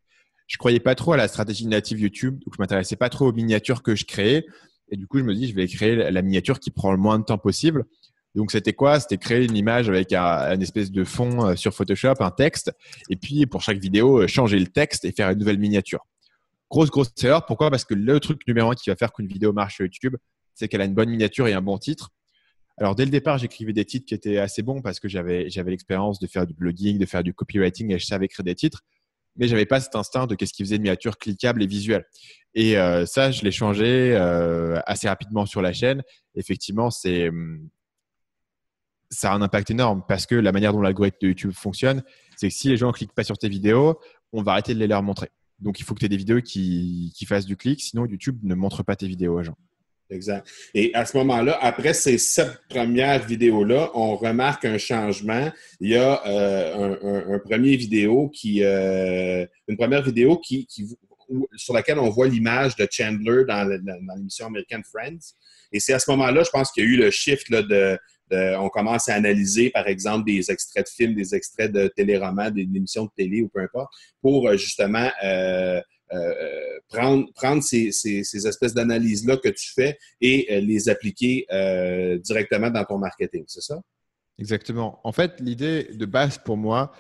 Je 0.49 0.57
croyais 0.57 0.79
pas 0.79 0.95
trop 0.95 1.13
à 1.13 1.17
la 1.17 1.27
stratégie 1.27 1.67
native 1.67 1.99
YouTube, 1.99 2.39
donc 2.43 2.55
je 2.57 2.61
m'intéressais 2.61 2.95
pas 2.95 3.09
trop 3.09 3.27
aux 3.27 3.33
miniatures 3.33 3.83
que 3.83 3.95
je 3.95 4.03
créais. 4.03 4.45
Et 4.89 4.97
du 4.97 5.05
coup, 5.05 5.19
je 5.19 5.23
me 5.23 5.35
dis, 5.35 5.47
je 5.47 5.55
vais 5.55 5.67
créer 5.67 5.95
la 5.95 6.21
miniature 6.23 6.59
qui 6.59 6.71
prend 6.71 6.91
le 6.91 6.97
moins 6.97 7.19
de 7.19 7.23
temps 7.23 7.37
possible. 7.37 7.85
Donc, 8.33 8.51
c'était 8.51 8.73
quoi? 8.73 8.99
C'était 8.99 9.17
créer 9.17 9.45
une 9.45 9.55
image 9.55 9.89
avec 9.89 10.11
un, 10.11 10.59
espèce 10.59 10.91
de 10.91 11.03
fond 11.03 11.45
euh, 11.45 11.55
sur 11.55 11.73
Photoshop, 11.73 12.15
un 12.19 12.31
texte, 12.31 12.71
et 13.11 13.15
puis 13.15 13.45
pour 13.45 13.61
chaque 13.61 13.77
vidéo, 13.77 14.23
euh, 14.23 14.27
changer 14.27 14.57
le 14.57 14.65
texte 14.65 15.05
et 15.05 15.11
faire 15.11 15.29
une 15.29 15.37
nouvelle 15.37 15.59
miniature. 15.59 16.05
Grosse, 16.69 16.89
grosse 16.89 17.11
erreur. 17.23 17.45
Pourquoi? 17.45 17.69
Parce 17.69 17.85
que 17.85 17.93
le 17.93 18.19
truc 18.19 18.41
numéro 18.47 18.71
un 18.71 18.75
qui 18.75 18.89
va 18.89 18.95
faire 18.95 19.13
qu'une 19.13 19.27
vidéo 19.27 19.53
marche 19.53 19.75
sur 19.75 19.85
YouTube, 19.85 20.15
c'est 20.55 20.67
qu'elle 20.67 20.81
a 20.81 20.85
une 20.85 20.95
bonne 20.95 21.09
miniature 21.09 21.47
et 21.47 21.53
un 21.53 21.61
bon 21.61 21.77
titre. 21.77 22.09
Alors, 22.77 22.95
dès 22.95 23.05
le 23.05 23.11
départ, 23.11 23.37
j'écrivais 23.37 23.73
des 23.73 23.85
titres 23.85 24.07
qui 24.07 24.15
étaient 24.15 24.37
assez 24.39 24.63
bons 24.63 24.81
parce 24.81 24.99
que 24.99 25.07
j'avais, 25.07 25.49
j'avais 25.49 25.71
l'expérience 25.71 26.19
de 26.19 26.25
faire 26.25 26.47
du 26.47 26.55
blogging, 26.55 26.97
de 26.97 27.05
faire 27.05 27.23
du 27.23 27.35
copywriting 27.35 27.93
et 27.93 27.99
je 27.99 28.05
savais 28.05 28.25
écrire 28.25 28.45
des 28.45 28.55
titres. 28.55 28.81
Mais 29.39 29.47
j'avais 29.47 29.65
pas 29.65 29.79
cet 29.79 29.95
instinct 29.95 30.27
de 30.27 30.35
qu'est-ce 30.35 30.53
qui 30.53 30.63
faisait 30.63 30.75
une 30.75 30.83
miniature 30.83 31.17
cliquable 31.17 31.63
et 31.63 31.67
visuelle. 31.67 32.05
Et 32.53 32.77
euh, 32.77 33.07
ça, 33.07 33.31
je 33.31 33.41
l'ai 33.43 33.51
changé 33.51 34.15
assez 34.85 35.09
rapidement 35.09 35.47
sur 35.47 35.63
la 35.63 35.73
chaîne. 35.73 36.03
Effectivement, 36.35 36.91
c'est, 36.91 37.29
hum, 37.29 37.67
ça 39.09 39.31
a 39.31 39.35
un 39.35 39.41
impact 39.41 39.71
énorme 39.71 40.03
parce 40.07 40.25
que 40.25 40.35
la 40.35 40.51
manière 40.51 40.73
dont 40.73 40.81
l'algorithme 40.81 41.17
de 41.21 41.27
YouTube 41.27 41.51
fonctionne, 41.53 42.03
c'est 42.37 42.49
que 42.49 42.53
si 42.53 42.69
les 42.69 42.77
gens 42.77 42.87
ne 42.87 42.93
cliquent 42.93 43.13
pas 43.13 43.23
sur 43.23 43.37
tes 43.37 43.49
vidéos, 43.49 43.99
on 44.31 44.43
va 44.43 44.53
arrêter 44.53 44.73
de 44.73 44.79
les 44.79 44.87
leur 44.87 45.03
montrer. 45.03 45.29
Donc, 45.59 45.79
il 45.79 45.83
faut 45.83 45.93
que 45.93 45.99
tu 45.99 46.05
aies 46.05 46.09
des 46.09 46.17
vidéos 46.17 46.41
qui, 46.41 47.13
fassent 47.27 47.45
du 47.45 47.57
clic, 47.57 47.81
sinon 47.81 48.05
YouTube 48.05 48.39
ne 48.43 48.55
montre 48.55 48.83
pas 48.83 48.95
tes 48.95 49.07
vidéos 49.07 49.37
aux 49.39 49.43
gens. 49.43 49.57
Exact. 50.11 50.47
Et 50.73 50.91
à 50.95 51.05
ce 51.05 51.15
moment-là, 51.17 51.57
après 51.61 51.93
ces 51.93 52.17
sept 52.17 52.49
premières 52.67 53.25
vidéos-là, 53.25 53.91
on 53.93 54.15
remarque 54.15 54.65
un 54.65 54.79
changement. 54.79 55.51
Il 55.79 55.91
y 55.91 55.97
a 55.97 56.25
euh, 56.25 57.35
un, 57.35 57.39
premier 57.39 57.75
vidéo 57.75 58.29
qui, 58.29 58.63
euh, 58.63 59.45
une 59.67 59.77
première 59.77 60.01
vidéo 60.01 60.37
qui, 60.37 60.67
sur 61.55 61.75
laquelle 61.75 61.99
on 61.99 62.09
voit 62.09 62.27
l'image 62.27 62.75
de 62.75 62.87
Chandler 62.89 63.43
dans, 63.47 63.69
l'émission 64.15 64.47
American 64.47 64.81
Friends. 64.83 65.35
Et 65.71 65.79
c'est 65.79 65.93
à 65.93 65.99
ce 65.99 66.09
moment-là, 66.09 66.43
je 66.43 66.49
pense 66.49 66.71
qu'il 66.71 66.83
y 66.83 66.87
a 66.87 66.89
eu 66.89 66.97
le 66.97 67.11
shift 67.11 67.51
de, 67.51 67.99
on 68.31 68.69
commence 68.69 69.09
à 69.09 69.13
analyser, 69.13 69.69
par 69.69 69.87
exemple, 69.87 70.25
des 70.25 70.49
extraits 70.49 70.85
de 70.85 70.89
films, 70.89 71.13
des 71.13 71.35
extraits 71.35 71.71
de 71.71 71.87
téléromans, 71.87 72.49
des 72.49 72.61
émissions 72.61 73.05
de 73.05 73.11
télé 73.15 73.43
ou 73.43 73.49
peu 73.49 73.61
importe, 73.61 73.91
pour 74.21 74.47
euh, 74.47 74.57
justement 74.57 75.09
euh, 76.13 76.79
prendre, 76.89 77.31
prendre 77.33 77.61
ces, 77.63 77.91
ces, 77.91 78.47
espèces 78.47 78.73
d'analyses-là 78.73 79.37
que 79.37 79.49
tu 79.49 79.71
fais 79.73 79.97
et 80.21 80.59
les 80.61 80.89
appliquer 80.89 81.45
directement 82.23 82.69
dans 82.69 82.83
ton 82.83 82.97
marketing, 82.97 83.43
c'est 83.47 83.61
ça? 83.61 83.79
Exactement. 84.39 85.01
En 85.03 85.11
fait, 85.11 85.39
l'idée 85.39 85.89
de 85.93 86.05
base 86.05 86.37
pour 86.37 86.57
moi, 86.57 86.93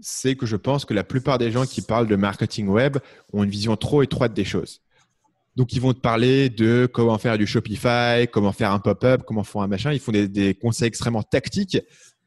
c'est 0.00 0.36
que 0.36 0.46
je 0.46 0.56
pense 0.56 0.84
que 0.84 0.94
la 0.94 1.04
plupart 1.04 1.38
des 1.38 1.50
gens 1.50 1.66
qui 1.66 1.82
parlent 1.82 2.06
de 2.06 2.16
marketing 2.16 2.68
web 2.68 2.98
ont 3.32 3.44
une 3.44 3.50
vision 3.50 3.76
trop 3.76 4.02
étroite 4.02 4.34
des 4.34 4.44
choses. 4.44 4.80
Donc, 5.56 5.72
ils 5.72 5.80
vont 5.80 5.94
te 5.94 6.00
parler 6.00 6.50
de 6.50 6.88
comment 6.92 7.16
faire 7.16 7.38
du 7.38 7.46
Shopify, 7.46 8.28
comment 8.30 8.52
faire 8.52 8.72
un 8.72 8.78
pop-up, 8.78 9.22
comment 9.26 9.42
faire 9.42 9.62
un 9.62 9.68
machin. 9.68 9.92
Ils 9.92 10.00
font 10.00 10.12
des, 10.12 10.54
conseils 10.54 10.88
extrêmement 10.88 11.22
tactiques 11.22 11.78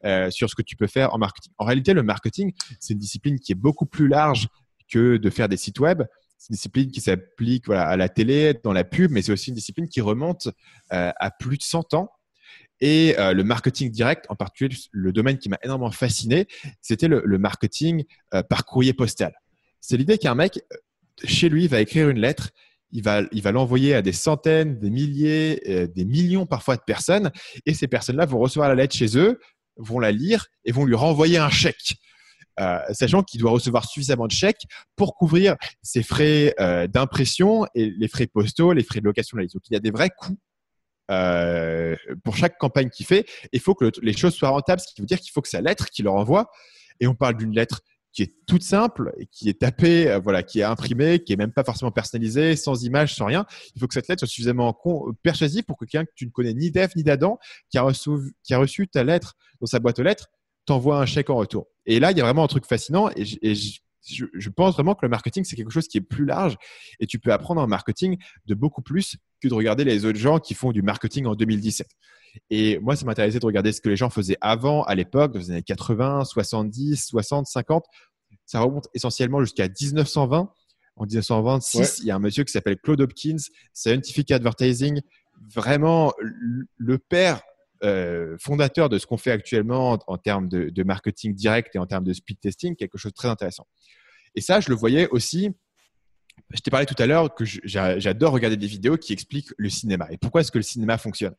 euh, 0.04 0.30
sur 0.30 0.50
ce 0.50 0.56
que 0.56 0.62
tu 0.62 0.74
peux 0.74 0.88
faire 0.88 1.14
en 1.14 1.18
marketing. 1.18 1.52
En 1.58 1.64
réalité, 1.64 1.92
le 1.92 2.02
marketing, 2.02 2.52
c'est 2.80 2.94
une 2.94 2.98
discipline 2.98 3.38
qui 3.38 3.52
est 3.52 3.56
beaucoup 3.56 3.86
plus 3.86 4.08
large 4.08 4.48
que 4.90 5.16
de 5.16 5.30
faire 5.30 5.48
des 5.48 5.56
sites 5.56 5.80
web. 5.80 6.02
C'est 6.38 6.48
une 6.50 6.54
discipline 6.54 6.90
qui 6.90 7.00
s'applique 7.00 7.66
voilà, 7.66 7.86
à 7.86 7.96
la 7.96 8.08
télé, 8.08 8.54
dans 8.64 8.72
la 8.72 8.84
pub, 8.84 9.10
mais 9.10 9.22
c'est 9.22 9.32
aussi 9.32 9.50
une 9.50 9.56
discipline 9.56 9.88
qui 9.88 10.00
remonte 10.00 10.48
euh, 10.92 11.12
à 11.18 11.30
plus 11.30 11.58
de 11.58 11.62
100 11.62 11.94
ans. 11.94 12.10
Et 12.80 13.14
euh, 13.18 13.34
le 13.34 13.44
marketing 13.44 13.90
direct, 13.90 14.24
en 14.30 14.36
particulier 14.36 14.74
le 14.90 15.12
domaine 15.12 15.38
qui 15.38 15.50
m'a 15.50 15.58
énormément 15.62 15.90
fasciné, 15.90 16.46
c'était 16.80 17.08
le, 17.08 17.38
marketing 17.38 18.04
euh, 18.32 18.42
par 18.42 18.64
courrier 18.64 18.94
postal. 18.94 19.34
C'est 19.82 19.98
l'idée 19.98 20.16
qu'un 20.16 20.34
mec, 20.34 20.60
chez 21.24 21.50
lui, 21.50 21.68
va 21.68 21.80
écrire 21.80 22.08
une 22.08 22.18
lettre 22.18 22.50
il 22.92 23.04
va, 23.04 23.22
il 23.30 23.40
va 23.40 23.52
l'envoyer 23.52 23.94
à 23.94 24.02
des 24.02 24.12
centaines, 24.12 24.80
des 24.80 24.90
milliers, 24.90 25.88
des 25.94 26.04
millions 26.04 26.44
parfois 26.44 26.74
de 26.74 26.82
personnes. 26.84 27.30
Et 27.64 27.72
ces 27.72 27.86
personnes-là 27.86 28.26
vont 28.26 28.40
recevoir 28.40 28.68
la 28.68 28.74
lettre 28.74 28.96
chez 28.96 29.16
eux, 29.16 29.38
vont 29.76 30.00
la 30.00 30.10
lire 30.10 30.46
et 30.64 30.72
vont 30.72 30.84
lui 30.84 30.96
renvoyer 30.96 31.38
un 31.38 31.50
chèque. 31.50 32.00
Euh, 32.58 32.78
sachant 32.92 33.22
qu'il 33.22 33.40
doit 33.40 33.52
recevoir 33.52 33.86
suffisamment 33.86 34.26
de 34.26 34.32
chèques 34.32 34.66
pour 34.96 35.14
couvrir 35.14 35.56
ses 35.82 36.02
frais 36.02 36.54
euh, 36.60 36.86
d'impression 36.86 37.66
et 37.74 37.90
les 37.90 38.08
frais 38.08 38.26
postaux, 38.26 38.72
les 38.72 38.82
frais 38.82 39.00
de 39.00 39.06
location. 39.06 39.38
Donc 39.38 39.62
il 39.70 39.72
y 39.72 39.76
a 39.76 39.80
des 39.80 39.90
vrais 39.90 40.10
coûts 40.10 40.36
euh, 41.10 41.96
pour 42.22 42.36
chaque 42.36 42.58
campagne 42.58 42.90
qu'il 42.90 43.06
fait. 43.06 43.26
Il 43.52 43.60
faut 43.60 43.74
que 43.74 43.90
les 44.02 44.12
choses 44.12 44.34
soient 44.34 44.50
rentables, 44.50 44.80
ce 44.80 44.92
qui 44.92 45.00
veut 45.00 45.06
dire 45.06 45.20
qu'il 45.20 45.32
faut 45.32 45.40
que 45.40 45.48
sa 45.48 45.60
lettre 45.60 45.88
qu'il 45.88 46.04
leur 46.04 46.14
envoie, 46.14 46.50
et 46.98 47.06
on 47.06 47.14
parle 47.14 47.36
d'une 47.36 47.54
lettre 47.54 47.80
qui 48.12 48.22
est 48.22 48.34
toute 48.46 48.64
simple, 48.64 49.14
et 49.18 49.26
qui 49.26 49.48
est 49.48 49.60
tapée, 49.60 50.18
voilà, 50.22 50.42
qui 50.42 50.58
est 50.58 50.64
imprimée, 50.64 51.20
qui 51.20 51.32
est 51.32 51.36
même 51.36 51.52
pas 51.52 51.62
forcément 51.62 51.92
personnalisée, 51.92 52.56
sans 52.56 52.82
image, 52.82 53.14
sans 53.14 53.26
rien. 53.26 53.46
Il 53.76 53.80
faut 53.80 53.86
que 53.86 53.94
cette 53.94 54.08
lettre 54.08 54.20
soit 54.20 54.28
suffisamment 54.28 54.76
persuasive 55.22 55.62
pour 55.62 55.78
que 55.78 55.84
quelqu'un 55.84 56.04
que 56.04 56.12
tu 56.16 56.26
ne 56.26 56.30
connais 56.30 56.52
ni 56.52 56.72
d'Eve 56.72 56.90
ni 56.96 57.04
d'Adam, 57.04 57.38
qui 57.70 57.78
a 57.78 57.82
reçu 57.84 58.88
ta 58.88 59.04
lettre 59.04 59.36
dans 59.60 59.66
sa 59.66 59.78
boîte 59.78 60.00
aux 60.00 60.02
lettres, 60.02 60.28
t'envoie 60.66 60.98
un 60.98 61.06
chèque 61.06 61.30
en 61.30 61.36
retour. 61.36 61.66
Et 61.86 62.00
là, 62.00 62.10
il 62.10 62.18
y 62.18 62.20
a 62.20 62.24
vraiment 62.24 62.44
un 62.44 62.48
truc 62.48 62.66
fascinant, 62.66 63.10
et, 63.16 63.24
je, 63.24 64.24
je, 64.32 64.48
pense 64.48 64.74
vraiment 64.74 64.94
que 64.94 65.04
le 65.04 65.08
marketing, 65.08 65.44
c'est 65.44 65.56
quelque 65.56 65.70
chose 65.70 65.88
qui 65.88 65.98
est 65.98 66.02
plus 66.02 66.24
large, 66.24 66.56
et 67.00 67.06
tu 67.06 67.18
peux 67.18 67.32
apprendre 67.32 67.60
en 67.60 67.66
marketing 67.66 68.16
de 68.46 68.54
beaucoup 68.54 68.82
plus 68.82 69.16
que 69.40 69.48
de 69.48 69.54
regarder 69.54 69.84
les 69.84 70.04
autres 70.04 70.18
gens 70.18 70.38
qui 70.38 70.54
font 70.54 70.72
du 70.72 70.82
marketing 70.82 71.26
en 71.26 71.34
2017. 71.34 71.88
Et 72.50 72.78
moi, 72.78 72.96
ça 72.96 73.04
m'intéressait 73.04 73.38
de 73.38 73.46
regarder 73.46 73.72
ce 73.72 73.80
que 73.80 73.88
les 73.88 73.96
gens 73.96 74.10
faisaient 74.10 74.38
avant, 74.40 74.84
à 74.84 74.94
l'époque, 74.94 75.32
dans 75.32 75.38
les 75.38 75.50
années 75.50 75.62
80, 75.62 76.24
70, 76.24 77.06
60, 77.06 77.46
50. 77.46 77.84
Ça 78.46 78.60
remonte 78.60 78.88
essentiellement 78.94 79.40
jusqu'à 79.40 79.68
1920. 79.68 80.52
En 80.96 81.04
1926, 81.04 82.00
il 82.00 82.06
y 82.06 82.10
a 82.10 82.16
un 82.16 82.18
monsieur 82.18 82.44
qui 82.44 82.52
s'appelle 82.52 82.76
Claude 82.76 83.00
Hopkins, 83.00 83.38
Scientific 83.72 84.30
Advertising, 84.30 85.00
vraiment 85.54 86.12
le 86.18 86.98
père 86.98 87.40
euh, 87.82 88.36
fondateur 88.38 88.88
de 88.88 88.98
ce 88.98 89.06
qu'on 89.06 89.16
fait 89.16 89.30
actuellement 89.30 89.98
en, 90.06 90.18
termes 90.18 90.48
de, 90.48 90.82
marketing 90.82 91.34
direct 91.34 91.74
et 91.74 91.78
en 91.78 91.86
termes 91.86 92.04
de 92.04 92.12
speed 92.12 92.40
testing, 92.40 92.76
quelque 92.76 92.98
chose 92.98 93.12
de 93.12 93.16
très 93.16 93.28
intéressant. 93.28 93.66
Et 94.34 94.40
ça, 94.40 94.60
je 94.60 94.68
le 94.68 94.74
voyais 94.74 95.08
aussi. 95.08 95.50
Je 96.50 96.60
t'ai 96.60 96.70
parlé 96.70 96.86
tout 96.86 97.00
à 97.00 97.06
l'heure 97.06 97.34
que 97.34 97.44
j'adore 97.44 98.32
regarder 98.32 98.56
des 98.56 98.66
vidéos 98.66 98.96
qui 98.96 99.12
expliquent 99.12 99.52
le 99.58 99.68
cinéma 99.68 100.08
et 100.10 100.16
pourquoi 100.16 100.40
est-ce 100.40 100.50
que 100.50 100.58
le 100.58 100.62
cinéma 100.62 100.96
fonctionne. 100.96 101.34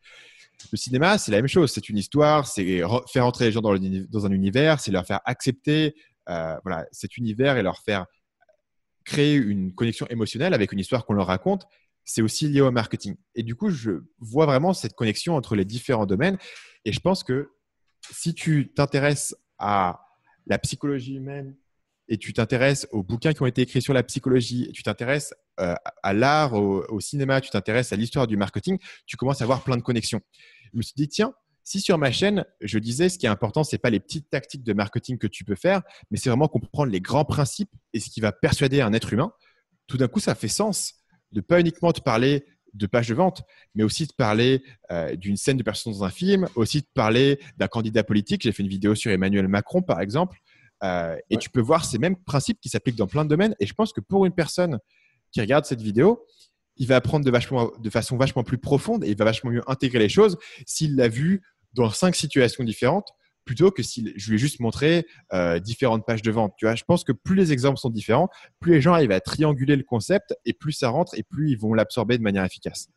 Le 0.72 0.78
cinéma, 0.78 1.18
c'est 1.18 1.32
la 1.32 1.38
même 1.38 1.48
chose. 1.48 1.72
C'est 1.72 1.90
une 1.90 1.98
histoire, 1.98 2.46
c'est 2.46 2.82
faire 3.12 3.26
entrer 3.26 3.46
les 3.46 3.52
gens 3.52 3.62
dans, 3.62 3.76
dans 3.76 4.26
un 4.26 4.32
univers, 4.32 4.80
c'est 4.80 4.92
leur 4.92 5.06
faire 5.06 5.20
accepter 5.26 5.96
euh, 6.30 6.56
voilà, 6.64 6.86
cet 6.92 7.18
univers 7.18 7.58
et 7.58 7.64
leur 7.64 7.80
faire 7.80 8.06
créer 9.04 9.36
une 9.36 9.74
connexion 9.74 10.06
émotionnelle 10.08 10.54
avec 10.54 10.72
une 10.72 10.80
histoire 10.80 11.06
qu'on 11.06 11.14
leur 11.14 11.28
raconte. 11.28 11.66
C'est 12.04 12.22
aussi 12.22 12.48
lié 12.48 12.62
au 12.62 12.72
marketing. 12.72 13.16
Et 13.36 13.44
du 13.44 13.56
coup, 13.56 13.70
je 13.70 14.04
vois 14.20 14.46
vraiment 14.46 14.74
cette 14.74 14.94
connexion 14.94 15.36
entre 15.36 15.56
les 15.56 15.66
différents 15.66 16.06
domaines. 16.06 16.38
Et 16.86 16.92
je 16.92 17.00
pense 17.00 17.24
que 17.24 17.52
si 18.12 18.34
tu 18.34 18.74
t'intéresses 18.74 19.36
à 19.58 20.02
la 20.48 20.58
psychologie 20.58 21.16
humaine 21.16 21.56
et 22.08 22.18
tu 22.18 22.34
t'intéresses 22.34 22.88
aux 22.92 23.04
bouquins 23.04 23.34
qui 23.34 23.42
ont 23.42 23.46
été 23.46 23.62
écrits 23.62 23.82
sur 23.82 23.94
la 23.94 24.04
psychologie, 24.04 24.72
tu 24.74 24.84
t'intéresses 24.84 25.34
euh, 25.60 25.76
à 26.04 26.14
l'art, 26.14 26.54
au, 26.54 27.00
cinéma, 27.00 27.40
tu 27.40 27.50
t'intéresses 27.50 27.94
à 27.94 27.96
l'histoire 27.96 28.28
du 28.28 28.36
marketing, 28.36 28.78
tu 29.06 29.16
commences 29.16 29.42
à 29.42 29.46
avoir 29.46 29.64
plein 29.64 29.78
de 29.78 29.82
connexions. 29.82 30.22
Je 30.74 30.78
me 30.78 30.82
suis 30.82 30.96
dit, 30.96 31.08
tiens, 31.08 31.34
si 31.64 31.80
sur 31.80 31.98
ma 31.98 32.12
chaîne, 32.12 32.44
je 32.60 32.80
disais 32.80 33.10
ce 33.10 33.18
qui 33.20 33.28
est 33.28 33.30
important, 33.30 33.64
ce 33.64 33.76
n'est 33.76 33.80
pas 33.80 33.92
les 33.92 34.00
petites 34.00 34.30
tactiques 34.30 34.64
de 34.64 34.74
marketing 34.74 35.18
que 35.18 35.28
tu 35.28 35.46
peux 35.46 35.56
faire, 35.56 35.84
mais 36.10 36.18
c'est 36.18 36.30
vraiment 36.30 36.48
comprendre 36.48 36.92
les 36.92 37.02
grands 37.02 37.26
principes 37.26 37.72
et 37.94 38.00
ce 38.00 38.10
qui 38.10 38.20
va 38.20 38.32
persuader 38.32 38.82
un 38.82 38.94
être 38.94 39.14
humain, 39.14 39.32
tout 39.88 39.98
d'un 39.98 40.08
coup, 40.08 40.20
ça 40.20 40.36
fait 40.36 40.48
sens 40.48 41.01
de 41.32 41.42
pas 41.42 41.60
uniquement 41.60 41.92
te 41.92 42.02
parler 42.02 42.46
de 42.74 42.88
page 42.88 43.10
de 43.10 43.16
vente, 43.16 43.44
mais 43.76 43.84
aussi 43.84 44.08
de 44.08 44.14
parler 44.14 44.64
euh, 44.92 45.16
d'une 45.16 45.36
scène 45.36 45.58
de 45.58 45.64
personne 45.64 45.94
dans 45.94 46.04
un 46.04 46.10
film, 46.10 46.48
aussi 46.56 46.82
de 46.82 46.88
parler 46.94 47.40
d'un 47.58 47.68
candidat 47.68 48.04
politique. 48.04 48.44
J'ai 48.44 48.52
fait 48.52 48.64
une 48.64 48.70
vidéo 48.70 48.96
sur 48.96 49.12
Emmanuel 49.12 49.48
Macron, 49.48 49.82
par 49.82 50.00
exemple, 50.00 50.38
euh, 50.84 51.18
et 51.30 51.38
tu 51.38 51.50
peux 51.50 51.60
voir 51.60 51.86
ces 51.86 51.98
mêmes 51.98 52.16
principes 52.16 52.60
qui 52.62 52.70
s'appliquent 52.70 52.96
dans 52.96 53.08
plein 53.08 53.26
de 53.26 53.30
domaines. 53.30 53.56
Et 53.60 53.66
je 53.66 53.74
pense 53.74 53.92
que 53.94 54.02
pour 54.02 54.26
une 54.26 54.34
personne 54.34 54.80
qui 55.32 55.42
regarde 55.42 55.66
cette 55.66 55.82
vidéo, 55.82 56.26
il 56.78 56.88
va 56.88 56.96
apprendre 56.96 57.26
de, 57.26 57.32
vachement, 57.32 57.72
de 57.78 57.90
façon 57.90 58.18
vachement 58.18 58.44
plus 58.44 58.58
profonde 58.58 59.04
et 59.04 59.10
il 59.10 59.18
va 59.18 59.26
vachement 59.26 59.52
mieux 59.52 59.62
intégrer 59.68 60.00
les 60.00 60.10
choses 60.10 60.38
s'il 60.66 60.96
l'a 60.96 61.08
vu 61.08 61.42
dans 61.74 61.90
cinq 61.90 62.16
situations 62.16 62.64
différentes 62.64 63.10
plutôt 63.46 63.72
que 63.72 63.84
si 63.84 64.14
je 64.16 64.30
lui 64.30 64.36
ai 64.36 64.40
juste 64.40 64.60
montré 64.60 65.06
euh, 65.34 65.60
différentes 65.60 66.06
pages 66.06 66.22
de 66.22 66.32
vente. 66.32 66.54
Tu 66.58 66.66
vois, 66.66 66.76
je 66.76 66.84
pense 66.84 67.04
que 67.04 67.12
plus 67.12 67.36
les 67.36 67.52
exemples 67.52 67.78
sont 67.78 67.90
différents, 67.90 68.30
plus 68.60 68.74
les 68.74 68.82
gens 68.82 68.94
arrivent 68.94 69.12
à 69.12 69.20
trianguler 69.20 69.76
le 69.76 69.84
concept 69.84 70.34
et 70.46 70.54
plus 70.54 70.74
ça 70.74 70.90
rentre 70.90 71.16
et 71.18 71.24
plus 71.24 71.52
ils 71.52 71.58
vont 71.58 71.74
l'absorber 71.74 72.18
de 72.18 72.24
manière 72.24 72.46
efficace. 72.46 72.88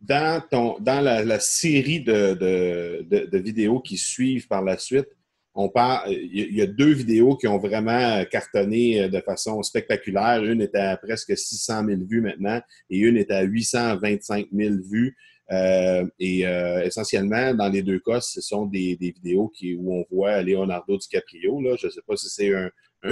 Dans, 0.00 0.42
dans 0.80 1.00
la, 1.00 1.40
série 1.40 2.00
de, 2.00 2.34
de, 2.34 3.38
vidéos 3.38 3.80
qui 3.80 3.96
suivent 3.96 4.46
par 4.46 4.62
la 4.62 4.78
suite, 4.78 5.08
on 5.54 5.70
parle, 5.70 6.12
il 6.12 6.54
y 6.54 6.60
a 6.60 6.66
deux 6.66 6.92
vidéos 6.92 7.34
qui 7.34 7.48
ont 7.48 7.56
vraiment 7.56 8.22
cartonné 8.30 9.08
de 9.08 9.20
façon 9.20 9.62
spectaculaire. 9.62 10.44
Une 10.44 10.60
était 10.60 10.78
à 10.78 10.98
presque 10.98 11.36
600 11.36 11.86
000 11.86 12.00
vues 12.06 12.20
maintenant 12.20 12.60
et 12.90 12.98
une 12.98 13.16
était 13.16 13.34
à 13.34 13.42
825 13.42 14.48
000 14.52 14.74
vues. 14.84 15.16
Euh, 15.52 16.04
et 16.18 16.46
euh, 16.46 16.82
essentiellement, 16.82 17.54
dans 17.54 17.68
les 17.68 17.82
deux 17.82 18.00
cas, 18.00 18.20
ce 18.20 18.40
sont 18.40 18.66
des, 18.66 18.96
vidéos 19.00 19.52
où 19.78 19.94
on 19.94 20.04
voit 20.10 20.42
Leonardo 20.42 20.96
DiCaprio. 20.96 21.60
Là. 21.60 21.76
Je 21.78 21.86
ne 21.86 21.92
sais 21.92 22.00
pas 22.06 22.16
si 22.16 22.28
c'est 22.28 22.54
un, 22.54 22.70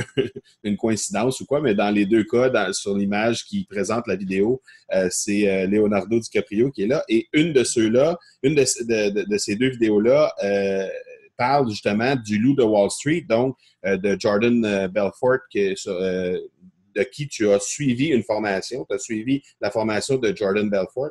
une 0.64 0.76
coïncidence 0.76 1.40
ou 1.40 1.46
quoi, 1.46 1.60
mais 1.60 1.74
dans 1.74 1.90
les 1.90 2.06
deux 2.06 2.24
cas, 2.24 2.72
sur 2.72 2.96
l'image 2.96 3.44
qui 3.44 3.64
présente 3.64 4.06
la 4.06 4.16
vidéo, 4.16 4.60
euh, 4.92 5.08
c'est 5.10 5.66
Leonardo 5.66 6.18
DiCaprio 6.18 6.70
qui 6.70 6.82
est 6.82 6.88
là. 6.88 7.04
Et 7.08 7.28
une 7.32 7.52
de 7.52 7.62
ceux-là, 7.62 8.18
une 8.42 8.54
de, 8.54 9.24
de, 9.24 9.38
ces 9.38 9.56
deux 9.56 9.70
vidéos-là, 9.70 10.32
parle 11.36 11.68
justement 11.68 12.14
du 12.14 12.38
loup 12.38 12.54
de 12.54 12.62
Wall 12.62 12.90
Street, 12.90 13.24
donc 13.28 13.56
de 13.84 14.16
Jordan 14.18 14.88
Belfort, 14.88 15.40
qui 15.50 15.74
de 16.94 17.02
qui 17.02 17.28
tu 17.28 17.48
as 17.50 17.60
suivi 17.60 18.06
une 18.06 18.22
formation, 18.22 18.86
tu 18.88 18.94
as 18.94 18.98
suivi 18.98 19.42
la 19.60 19.70
formation 19.70 20.16
de 20.16 20.34
Jordan 20.34 20.68
Belfort. 20.68 21.10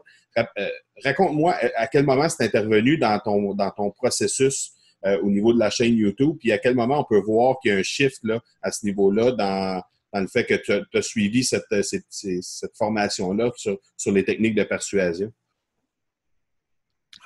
Raconte-moi 1.03 1.55
à 1.75 1.87
quel 1.87 2.05
moment 2.05 2.27
c'est 2.29 2.43
intervenu 2.43 2.97
dans 2.97 3.19
ton, 3.19 3.53
dans 3.53 3.71
ton 3.71 3.91
processus 3.91 4.71
euh, 5.05 5.19
au 5.21 5.29
niveau 5.29 5.53
de 5.53 5.59
la 5.59 5.69
chaîne 5.69 5.95
YouTube, 5.95 6.37
puis 6.39 6.51
à 6.51 6.57
quel 6.57 6.75
moment 6.75 7.01
on 7.01 7.03
peut 7.03 7.19
voir 7.19 7.57
qu'il 7.59 7.71
y 7.71 7.75
a 7.75 7.77
un 7.77 7.83
shift 7.83 8.19
là, 8.23 8.39
à 8.61 8.71
ce 8.71 8.85
niveau-là 8.85 9.33
dans, 9.33 9.81
dans 10.13 10.21
le 10.21 10.27
fait 10.27 10.45
que 10.45 10.53
tu 10.53 10.71
as, 10.71 11.01
suivi 11.01 11.43
cette, 11.43 11.65
cette, 11.83 12.05
cette 12.09 12.77
formation-là 12.77 13.51
sur, 13.57 13.77
sur, 13.97 14.13
les 14.13 14.23
techniques 14.23 14.55
de 14.55 14.63
persuasion? 14.63 15.33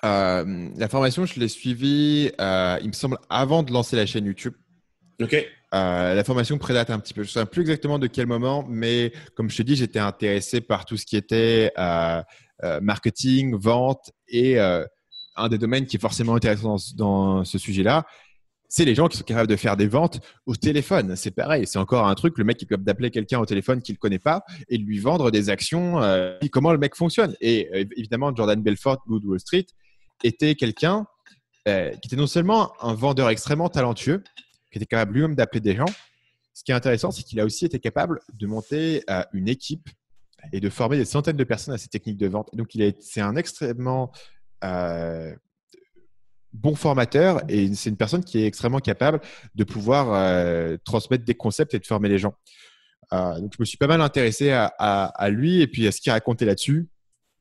Euh, 0.04 0.70
la 0.76 0.88
formation, 0.90 1.26
je 1.26 1.40
l'ai 1.40 1.48
suivie, 1.48 2.32
euh, 2.40 2.80
il 2.82 2.88
me 2.88 2.94
semble, 2.94 3.18
avant 3.30 3.62
de 3.62 3.72
lancer 3.72 3.96
la 3.96 4.06
chaîne 4.06 4.26
YouTube. 4.26 4.54
OK. 5.22 5.36
La 5.72 6.24
formation 6.24 6.58
prédate 6.58 6.90
un 6.90 7.00
petit 7.00 7.14
peu. 7.14 7.24
Je 7.24 7.30
ne 7.30 7.34
sais 7.34 7.46
plus 7.46 7.62
exactement 7.62 8.00
de 8.00 8.08
quel 8.08 8.28
moment, 8.28 8.66
mais 8.68 9.12
comme 9.36 9.50
je 9.50 9.58
te 9.58 9.64
dis, 9.64 9.76
j'étais 9.76 10.00
intéressé 10.00 10.62
par 10.62 10.86
tout 10.86 10.98
ce 10.98 11.06
qui 11.06 11.18
était 11.18 11.72
marketing, 12.82 13.56
vente 13.56 14.12
et 14.28 14.60
un 15.38 15.50
des 15.50 15.58
domaines 15.58 15.86
qui 15.86 15.98
est 15.98 16.00
forcément 16.00 16.36
intéressant 16.36 16.78
dans, 16.96 17.46
ce 17.46 17.58
sujet-là, 17.58 18.06
c'est 18.70 18.84
les 18.84 18.96
gens 18.96 19.08
qui 19.08 19.18
sont 19.18 19.24
capables 19.24 19.48
de 19.48 19.56
faire 19.56 19.78
des 19.78 19.88
ventes 19.88 20.20
au 20.46 20.56
téléphone. 20.56 21.16
C'est 21.16 21.32
pareil, 21.32 21.66
c'est 21.66 21.80
encore 21.80 22.08
un 22.08 22.16
truc, 22.16 22.38
le 22.38 22.44
mec 22.44 22.62
est 22.62 22.66
capable 22.66 22.84
d'appeler 22.84 23.12
quelqu'un 23.12 23.40
au 23.40 23.46
téléphone 23.46 23.82
qu'il 23.82 23.94
ne 23.94 23.98
connaît 23.98 24.20
pas 24.20 24.44
et 24.68 24.78
de 24.78 24.84
lui 24.84 25.00
vendre 25.00 25.32
des 25.32 25.50
actions, 25.50 26.02
euh, 26.02 26.38
comment 26.52 26.74
le 26.74 26.78
mec 26.78 26.96
fonctionne. 26.96 27.34
Et 27.40 27.70
euh, 27.74 27.86
évidemment, 27.96 28.36
Jordan 28.36 28.62
Belfort, 28.62 28.98
Good 29.08 29.24
Wall 29.24 29.40
Street, 29.40 29.68
était 30.24 30.56
quelqu'un 30.56 31.06
euh, 31.68 31.92
qui 31.92 32.08
était 32.08 32.18
non 32.18 32.28
seulement 32.28 32.74
un 32.82 32.94
vendeur 32.94 33.30
extrêmement 33.30 33.70
talentueux, 33.70 34.24
qui 34.72 34.78
était 34.78 34.86
capable 34.86 35.14
lui-même 35.14 35.36
d'appeler 35.36 35.62
des 35.62 35.76
gens. 35.76 35.86
Ce 36.54 36.64
qui 36.64 36.72
est 36.72 36.76
intéressant, 36.76 37.12
c'est 37.12 37.24
qu'il 37.24 37.40
a 37.40 37.46
aussi 37.46 37.66
été 37.66 37.80
capable 37.80 38.20
de 38.34 38.48
monter 38.48 39.04
une 39.34 39.48
équipe 39.48 39.90
et 40.52 40.60
de 40.60 40.70
former 40.70 40.98
des 40.98 41.06
centaines 41.06 41.38
de 41.38 41.44
personnes 41.44 41.74
à 41.74 41.78
ces 41.78 41.88
techniques 41.88 42.18
de 42.18 42.28
vente. 42.28 42.50
Donc, 42.54 42.76
c'est 43.00 43.22
un 43.22 43.36
extrêmement 43.36 44.12
euh, 44.64 45.36
bon 46.54 46.76
formateur 46.76 47.42
et 47.50 47.74
c'est 47.76 47.90
une 47.90 47.98
personne 47.98 48.24
qui 48.24 48.40
est 48.40 48.48
extrêmement 48.48 48.80
capable 48.80 49.22
de 49.54 49.64
pouvoir 49.64 50.14
euh, 50.14 50.78
transmettre 50.84 51.26
des 51.26 51.36
concepts 51.36 51.74
et 51.74 51.80
de 51.80 51.86
former 51.86 52.10
les 52.10 52.18
gens. 52.18 52.34
Euh, 53.14 53.40
donc 53.40 53.54
je 53.56 53.58
me 53.60 53.66
suis 53.66 53.78
pas 53.78 53.88
mal 53.88 54.02
intéressé 54.02 54.52
à, 54.52 55.30
lui 55.30 55.62
et 55.62 55.68
puis 55.68 55.88
à 55.88 55.92
ce 55.92 56.02
qu'il 56.02 56.12
racontait 56.12 56.46
là-dessus. 56.46 56.90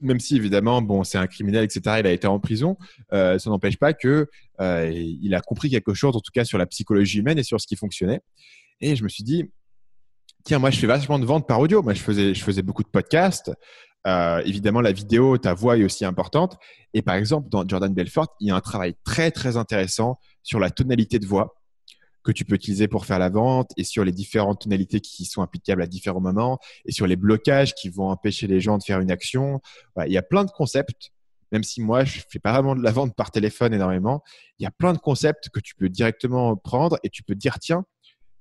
Même 0.01 0.21
si 0.21 0.37
évidemment, 0.37 0.83
bon, 0.83 1.05
c'est 1.05 1.19
un 1.19 1.27
criminel, 1.27 1.65
etc. 1.65 1.97
Il 2.01 2.07
a 2.07 2.13
été 2.13 2.27
en 2.27 2.39
prison, 2.39 2.77
ça 3.11 3.39
n'empêche 3.47 3.79
pas 3.79 3.95
que 3.95 4.29
il 4.61 5.35
a 5.35 5.41
compris 5.41 5.71
quelque 5.71 5.95
chose, 5.95 6.15
en 6.15 6.21
tout 6.21 6.33
cas 6.35 6.45
sur 6.45 6.59
la 6.59 6.67
psychologie 6.67 7.21
humaine 7.21 7.39
et 7.39 7.43
sur 7.43 7.61
ce 7.61 7.67
qui 7.67 7.77
fonctionnait. 7.77 8.21
Et 8.81 8.95
je 8.95 9.05
me 9.05 9.09
suis 9.09 9.25
dit, 9.25 9.51
tiens, 10.45 10.59
moi 10.59 10.71
je 10.71 10.79
fais 10.79 10.87
vachement 10.87 11.19
de 11.19 11.25
ventes 11.25 11.47
par 11.49 11.61
audio. 11.61 11.83
Moi 11.83 11.95
je 11.95 12.03
faisais, 12.03 12.35
je 12.35 12.45
faisais 12.45 12.63
beaucoup 12.63 12.83
de 12.83 12.89
podcasts. 12.89 13.51
Euh, 14.07 14.41
évidemment, 14.45 14.81
la 14.81 14.93
vidéo, 14.93 15.37
ta 15.37 15.53
voix 15.53 15.77
est 15.77 15.85
aussi 15.85 16.05
importante. 16.05 16.57
Et 16.95 17.03
par 17.03 17.17
exemple, 17.17 17.49
dans 17.49 17.67
Jordan 17.67 17.93
Belfort, 17.93 18.37
il 18.41 18.49
y 18.49 18.51
a 18.51 18.57
un 18.57 18.61
travail 18.61 18.95
très, 19.05 19.31
très 19.31 19.57
intéressant 19.57 20.19
sur 20.43 20.61
la 20.61 20.71
tonalité 20.71 21.19
de 21.19 21.27
voix 21.27 21.57
que 22.27 22.33
tu 22.33 22.45
peux 22.45 22.57
utiliser 22.57 22.89
pour 22.89 23.07
faire 23.07 23.19
la 23.19 23.31
vente 23.31 23.71
et 23.77 23.85
sur 23.85 24.05
les 24.05 24.13
différentes 24.13 24.63
tonalités 24.63 25.01
qui 25.01 25.25
sont 25.25 25.43
applicables 25.43 25.83
à 25.83 25.87
différents 25.87 26.21
moments 26.21 26.59
et 26.85 26.93
sur 26.93 27.07
les 27.07 27.17
blocages 27.17 27.75
qui 27.75 27.89
vont 27.89 28.11
empêcher 28.11 28.47
les 28.47 28.61
gens 28.61 28.79
de 28.79 28.83
faire 28.83 29.01
une 29.01 29.11
action. 29.11 29.61
il 30.05 30.13
y 30.13 30.19
a 30.19 30.23
plein 30.23 30.45
de 30.45 30.51
concepts. 30.51 31.13
Même 31.53 31.63
si 31.63 31.81
moi, 31.81 32.05
je 32.05 32.21
fais 32.29 32.41
pas 32.41 32.53
vraiment 32.53 32.75
de 32.75 32.83
la 32.83 32.91
vente 32.91 33.15
par 33.15 33.31
téléphone 33.31 33.73
énormément, 33.73 34.25
il 34.59 34.65
y 34.65 34.67
a 34.67 34.73
plein 34.73 34.93
de 34.93 34.99
concepts 34.99 35.49
que 35.51 35.61
tu 35.61 35.77
peux 35.77 35.89
directement 35.89 36.57
prendre 36.57 36.99
et 37.05 37.09
tu 37.09 37.23
peux 37.23 37.37
dire, 37.37 37.61
tiens, 37.61 37.85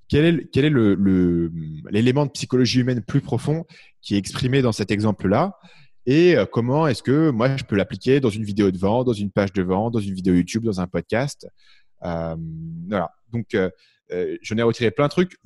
quel 0.09 0.25
est, 0.25 0.49
quel 0.51 0.65
est 0.65 1.91
l'élément 1.91 2.25
de 2.25 2.31
psychologie 2.31 2.79
humaine 2.79 3.03
plus 3.03 3.21
profond 3.21 3.65
qui 4.01 4.15
est 4.15 4.17
exprimé 4.17 4.63
dans 4.63 4.71
cet 4.71 4.89
exemple-là 4.89 5.53
et 6.07 6.35
euh, 6.35 6.45
comment 6.45 6.87
est-ce 6.87 7.01
que 7.01 7.31
moi 7.31 7.57
je 7.57 7.63
peux 7.63 7.75
l'appliquer 7.75 8.19
dans 8.19 8.29
une 8.29 8.43
vidéo 8.43 8.69
de 8.69 8.77
vente, 8.77 9.07
dans 9.07 9.13
une 9.13 9.31
page 9.31 9.53
de 9.53 9.63
vente, 9.63 9.93
dans 9.93 9.99
une 9.99 10.13
vidéo 10.13 10.35
YouTube, 10.35 10.63
dans 10.63 10.79
un 10.79 10.87
podcast. 10.87 11.47
Euh, 12.03 12.35
voilà. 12.87 13.11
Donc, 13.35 13.53
euh, 13.53 13.69
euh, 14.11 14.37
j'en 14.41 14.57
ai 14.57 14.61
retiré 14.61 14.91
plein 14.91 15.05
de 15.05 15.11
trucs. 15.11 15.37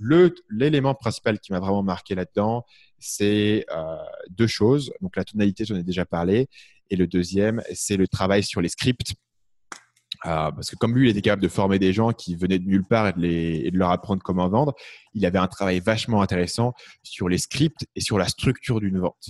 L'élément 0.49 0.93
principal 0.93 1.39
qui 1.39 1.51
m'a 1.51 1.59
vraiment 1.59 1.83
marqué 1.83 2.15
là-dedans, 2.15 2.65
c'est 2.99 3.65
euh, 3.71 3.97
deux 4.29 4.47
choses. 4.47 4.91
Donc, 5.01 5.15
la 5.15 5.23
tonalité, 5.23 5.65
j'en 5.65 5.75
ai 5.75 5.83
déjà 5.83 6.05
parlé. 6.05 6.47
Et 6.89 6.95
le 6.95 7.07
deuxième, 7.07 7.61
c'est 7.73 7.97
le 7.97 8.07
travail 8.07 8.43
sur 8.43 8.61
les 8.61 8.69
scripts. 8.69 9.13
Euh, 10.25 10.51
parce 10.51 10.69
que 10.69 10.75
comme 10.75 10.95
lui, 10.95 11.07
il 11.07 11.11
était 11.11 11.21
capable 11.21 11.43
de 11.43 11.47
former 11.47 11.79
des 11.79 11.93
gens 11.93 12.11
qui 12.11 12.35
venaient 12.35 12.59
de 12.59 12.67
nulle 12.67 12.83
part 12.83 13.07
et 13.07 13.13
de, 13.13 13.19
les, 13.21 13.61
et 13.63 13.71
de 13.71 13.77
leur 13.77 13.91
apprendre 13.91 14.21
comment 14.21 14.49
vendre, 14.49 14.73
il 15.13 15.25
avait 15.25 15.39
un 15.39 15.47
travail 15.47 15.79
vachement 15.79 16.21
intéressant 16.21 16.73
sur 17.03 17.29
les 17.29 17.37
scripts 17.37 17.87
et 17.95 18.01
sur 18.01 18.17
la 18.17 18.27
structure 18.27 18.81
d'une 18.81 18.99
vente. 18.99 19.29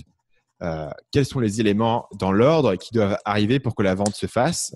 Euh, 0.62 0.90
quels 1.12 1.26
sont 1.26 1.38
les 1.38 1.60
éléments 1.60 2.06
dans 2.18 2.32
l'ordre 2.32 2.74
qui 2.74 2.92
doivent 2.92 3.16
arriver 3.24 3.60
pour 3.60 3.74
que 3.74 3.82
la 3.82 3.94
vente 3.94 4.16
se 4.16 4.26
fasse? 4.26 4.74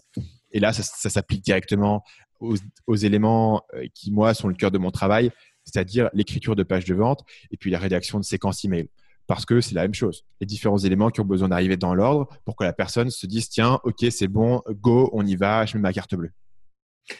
Et 0.55 0.61
là, 0.61 0.73
ça, 0.73 1.11
s'applique 1.11 1.45
directement 1.45 2.03
aux, 2.40 2.55
aux, 2.87 2.97
éléments 2.97 3.62
euh, 3.75 3.87
qui, 3.93 4.11
moi, 4.11 4.33
sont 4.33 4.49
le 4.49 4.55
cœur 4.55 4.71
de 4.71 4.79
mon 4.79 4.90
travail, 4.90 5.31
c'est-à-dire 5.64 6.09
l'écriture 6.14 6.57
de 6.57 6.62
pages 6.62 6.87
de 6.87 6.95
vente 6.95 7.23
et 7.51 7.59
puis 7.59 7.71
la 7.71 7.79
rédaction 7.79 8.19
de 8.19 8.25
séquences 8.25 8.64
email 8.64 8.88
parce 9.27 9.47
que 9.47 9.61
c'est 9.61 9.75
la 9.75 9.83
même 9.83 9.95
chose. 9.95 10.25
Les 10.40 10.47
différents 10.47 10.79
éléments 10.79 11.11
qui 11.11 11.21
ont 11.21 11.25
besoin 11.25 11.49
d'arriver 11.49 11.77
dans 11.77 11.95
l'ordre 11.95 12.29
pour 12.45 12.57
que 12.57 12.64
la 12.64 12.73
personne 12.73 13.11
se 13.11 13.27
dise 13.27 13.49
tiens, 13.49 13.81
ok, 13.85 14.05
c'est 14.11 14.29
bon, 14.29 14.62
go, 14.69 15.11
on 15.12 15.27
y 15.27 15.37
va, 15.37 15.67
je 15.67 15.77
mets 15.77 15.83
ma 15.83 15.93
carte 15.93 16.14
bleue. 16.14 16.31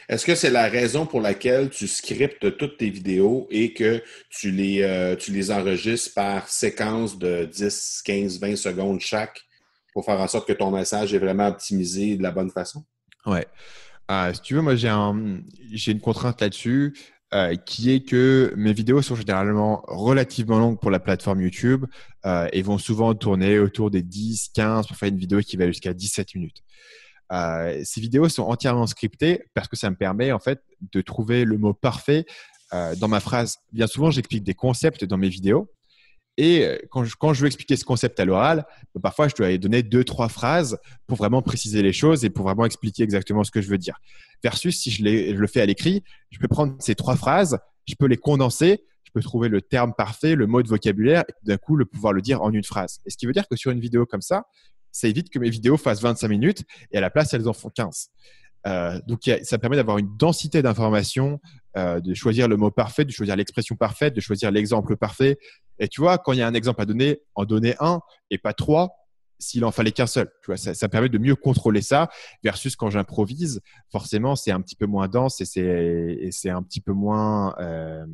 Est-ce 0.09 0.25
que 0.25 0.33
c'est 0.33 0.49
la 0.49 0.67
raison 0.67 1.05
pour 1.05 1.21
laquelle 1.21 1.69
tu 1.69 1.87
scriptes 1.87 2.57
toutes 2.57 2.77
tes 2.77 2.89
vidéos 2.89 3.47
et 3.51 3.73
que 3.73 4.03
tu 4.29 4.49
les, 4.49 4.81
euh, 4.81 5.15
tu 5.15 5.31
les 5.31 5.51
enregistres 5.51 6.13
par 6.15 6.49
séquence 6.49 7.19
de 7.19 7.45
10, 7.45 8.01
15, 8.03 8.39
20 8.39 8.55
secondes 8.55 8.99
chaque 8.99 9.41
pour 9.93 10.03
faire 10.03 10.19
en 10.19 10.27
sorte 10.27 10.47
que 10.47 10.53
ton 10.53 10.71
message 10.71 11.13
est 11.13 11.19
vraiment 11.19 11.47
optimisé 11.47 12.17
de 12.17 12.23
la 12.23 12.31
bonne 12.31 12.49
façon? 12.49 12.83
Ouais. 13.25 13.47
Euh, 14.11 14.33
si 14.33 14.41
tu 14.41 14.53
veux, 14.55 14.61
moi, 14.61 14.75
j'ai 14.75 14.89
un, 14.89 15.41
une 15.87 15.99
contrainte 15.99 16.41
là-dessus. 16.41 16.93
Euh, 17.33 17.55
qui 17.55 17.91
est 17.91 18.07
que 18.07 18.53
mes 18.55 18.71
vidéos 18.71 19.01
sont 19.01 19.15
généralement 19.15 19.83
relativement 19.87 20.59
longues 20.59 20.79
pour 20.79 20.91
la 20.91 20.99
plateforme 20.99 21.41
YouTube 21.41 21.85
euh, 22.25 22.47
et 22.53 22.61
vont 22.61 22.77
souvent 22.77 23.13
tourner 23.15 23.57
autour 23.57 23.89
des 23.89 24.03
10, 24.03 24.51
15 24.53 24.87
pour 24.87 24.95
faire 24.95 25.09
une 25.09 25.17
vidéo 25.17 25.39
qui 25.39 25.57
va 25.57 25.65
jusqu'à 25.67 25.93
17 25.93 26.35
minutes. 26.35 26.61
Ces 27.83 27.99
vidéos 27.99 28.29
sont 28.29 28.43
entièrement 28.43 28.85
scriptées 28.85 29.43
parce 29.55 29.67
que 29.67 29.75
ça 29.75 29.89
me 29.89 29.95
permet 29.95 30.31
en 30.31 30.39
fait 30.39 30.61
de 30.93 31.01
trouver 31.01 31.43
le 31.45 31.57
mot 31.57 31.73
parfait 31.73 32.25
dans 32.71 33.07
ma 33.07 33.19
phrase. 33.19 33.57
Bien 33.73 33.87
souvent, 33.87 34.11
j'explique 34.11 34.43
des 34.43 34.53
concepts 34.53 35.03
dans 35.03 35.17
mes 35.17 35.29
vidéos 35.29 35.67
et 36.37 36.65
euh, 36.65 36.77
quand 36.89 37.03
je, 37.33 37.41
veux 37.41 37.47
expliquer 37.47 37.75
ce 37.75 37.85
concept 37.85 38.19
à 38.19 38.25
l'oral, 38.25 38.65
bah, 38.93 39.01
parfois 39.01 39.27
je 39.27 39.35
dois 39.35 39.57
donner 39.57 39.83
deux, 39.83 40.03
trois 40.03 40.29
phrases 40.29 40.77
pour 41.07 41.17
vraiment 41.17 41.41
préciser 41.41 41.81
les 41.81 41.93
choses 41.93 42.25
et 42.25 42.29
pour 42.29 42.45
vraiment 42.45 42.65
expliquer 42.65 43.03
exactement 43.03 43.43
ce 43.43 43.51
que 43.51 43.61
je 43.61 43.69
veux 43.69 43.77
dire. 43.77 43.99
Versus 44.43 44.77
si 44.77 44.91
je, 44.91 45.03
je 45.03 45.39
le 45.39 45.47
fais 45.47 45.61
à 45.61 45.65
l'écrit, 45.65 46.03
je 46.31 46.39
peux 46.39 46.47
prendre 46.47 46.75
ces 46.79 46.95
trois 46.95 47.15
phrases, 47.15 47.57
je 47.87 47.95
peux 47.95 48.07
les 48.07 48.17
condenser, 48.17 48.83
je 49.03 49.11
peux 49.13 49.21
trouver 49.21 49.47
le 49.47 49.61
terme 49.61 49.93
parfait, 49.97 50.35
le 50.35 50.47
mot 50.47 50.61
de 50.61 50.67
vocabulaire 50.67 51.23
et 51.29 51.33
d'un 51.43 51.57
coup 51.57 51.75
le 51.75 51.85
pouvoir 51.85 52.11
le 52.11 52.21
dire 52.21 52.41
en 52.41 52.51
une 52.51 52.63
phrase. 52.63 52.99
Et 53.05 53.09
ce 53.09 53.17
qui 53.17 53.25
veut 53.25 53.33
dire 53.33 53.47
que 53.47 53.55
sur 53.55 53.71
une 53.71 53.79
vidéo 53.79 54.05
comme 54.05 54.21
ça, 54.21 54.43
ça 54.91 55.07
évite 55.07 55.29
que 55.29 55.39
mes 55.39 55.49
vidéos 55.49 55.77
fassent 55.77 56.01
25 56.01 56.27
minutes 56.27 56.63
et 56.91 56.97
à 56.97 57.01
la 57.01 57.09
place 57.09 57.33
elles 57.33 57.47
en 57.47 57.53
font 57.53 57.69
15. 57.69 58.09
Euh, 58.67 58.99
donc, 59.07 59.29
ça 59.43 59.57
permet 59.57 59.75
d'avoir 59.75 59.97
une 59.97 60.17
densité 60.17 60.61
d'informations, 60.61 61.39
euh, 61.77 61.99
de 61.99 62.13
choisir 62.13 62.47
le 62.47 62.57
mot 62.57 62.71
parfait, 62.71 63.05
de 63.05 63.11
choisir 63.11 63.35
l'expression 63.35 63.75
parfaite, 63.75 64.15
de 64.15 64.21
choisir 64.21 64.51
l'exemple 64.51 64.97
parfait. 64.97 65.37
Et 65.79 65.87
tu 65.87 66.01
vois, 66.01 66.17
quand 66.17 66.33
il 66.33 66.39
y 66.39 66.41
a 66.41 66.47
un 66.47 66.53
exemple 66.53 66.81
à 66.81 66.85
donner, 66.85 67.21
en 67.35 67.45
donner 67.45 67.75
un 67.79 68.01
et 68.29 68.37
pas 68.37 68.53
trois, 68.53 68.95
s'il 69.39 69.65
en 69.65 69.71
fallait 69.71 69.91
qu'un 69.91 70.07
seul. 70.07 70.31
Tu 70.41 70.47
vois, 70.47 70.57
ça, 70.57 70.73
ça, 70.73 70.89
permet 70.89 71.09
de 71.09 71.17
mieux 71.17 71.35
contrôler 71.35 71.81
ça 71.81 72.09
versus 72.43 72.75
quand 72.75 72.89
j'improvise, 72.89 73.61
forcément, 73.91 74.35
c'est 74.35 74.51
un 74.51 74.61
petit 74.61 74.75
peu 74.75 74.85
moins 74.85 75.07
dense 75.07 75.41
et 75.41 75.45
c'est 76.31 76.49
un 76.49 76.63
petit 76.63 76.81
peu 76.81 76.93
moins. 76.93 77.55
Euh, 77.59 78.05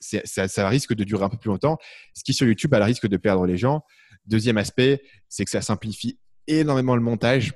ça, 0.00 0.48
ça, 0.48 0.68
risque 0.68 0.94
de 0.94 1.04
durer 1.04 1.24
un 1.24 1.28
peu 1.28 1.36
plus 1.36 1.48
longtemps. 1.48 1.78
Ce 2.14 2.24
qui 2.24 2.32
sur 2.32 2.46
YouTube 2.46 2.72
a 2.74 2.78
le 2.78 2.84
risque 2.84 3.06
de 3.06 3.16
perdre 3.16 3.46
les 3.46 3.56
gens. 3.56 3.82
Deuxième 4.26 4.56
aspect, 4.56 5.02
c'est 5.28 5.44
que 5.44 5.50
ça 5.50 5.60
simplifie 5.60 6.18
énormément 6.46 6.96
le 6.96 7.02
montage. 7.02 7.52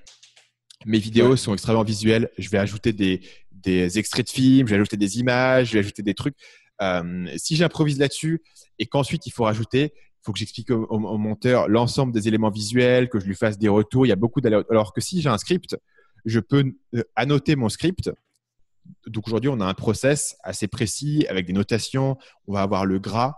Mes 0.87 0.99
vidéos 0.99 1.37
sont 1.37 1.53
extrêmement 1.53 1.83
visuelles. 1.83 2.31
Je 2.39 2.49
vais 2.51 2.59
ajouter 2.59 2.93
des, 2.93 3.23
des 3.53 3.99
extraits 3.99 4.27
de 4.27 4.31
films, 4.31 4.67
je 4.67 4.73
vais 4.73 4.77
ajouter 4.77 4.97
des 4.97 5.19
images, 5.19 5.69
je 5.69 5.73
vais 5.75 5.79
ajouter 5.81 6.03
des 6.03 6.15
trucs. 6.15 6.37
si 7.37 7.57
j'improvise 7.57 7.99
là-dessus 7.99 8.43
et 8.81 8.87
qu'ensuite 8.87 9.27
il 9.27 9.31
faut 9.31 9.45
rajouter, 9.45 9.93
il 9.95 10.23
faut 10.25 10.33
que 10.33 10.39
j'explique 10.39 10.71
au, 10.71 10.99
monteur 10.99 11.69
l'ensemble 11.69 12.13
des 12.13 12.27
éléments 12.27 12.51
visuels, 12.51 13.09
que 13.09 13.21
je 13.21 13.27
lui 13.27 13.37
fasse 13.37 13.57
des 13.59 13.69
retours. 13.69 14.05
Il 14.07 14.09
y 14.09 14.13
a 14.13 14.17
beaucoup 14.17 14.41
Alors 14.45 14.93
que 14.93 15.01
si 15.01 15.23
j'ai 15.23 15.29
un 15.29 15.39
script, 15.39 15.79
je 16.25 16.41
peux 16.41 16.75
annoter 17.15 17.55
mon 17.55 17.69
script 17.69 18.11
donc 19.07 19.27
aujourd'hui, 19.27 19.51
on 19.51 19.61
a 19.61 19.67
un 19.67 19.75
process 19.75 20.37
assez 20.43 20.69
précis 20.69 21.27
avec 21.29 21.47
des 21.47 21.53
notations. 21.53 22.17
On 22.47 22.53
va 22.53 22.63
avoir 22.63 22.85
le 22.85 22.99
gras. 22.99 23.37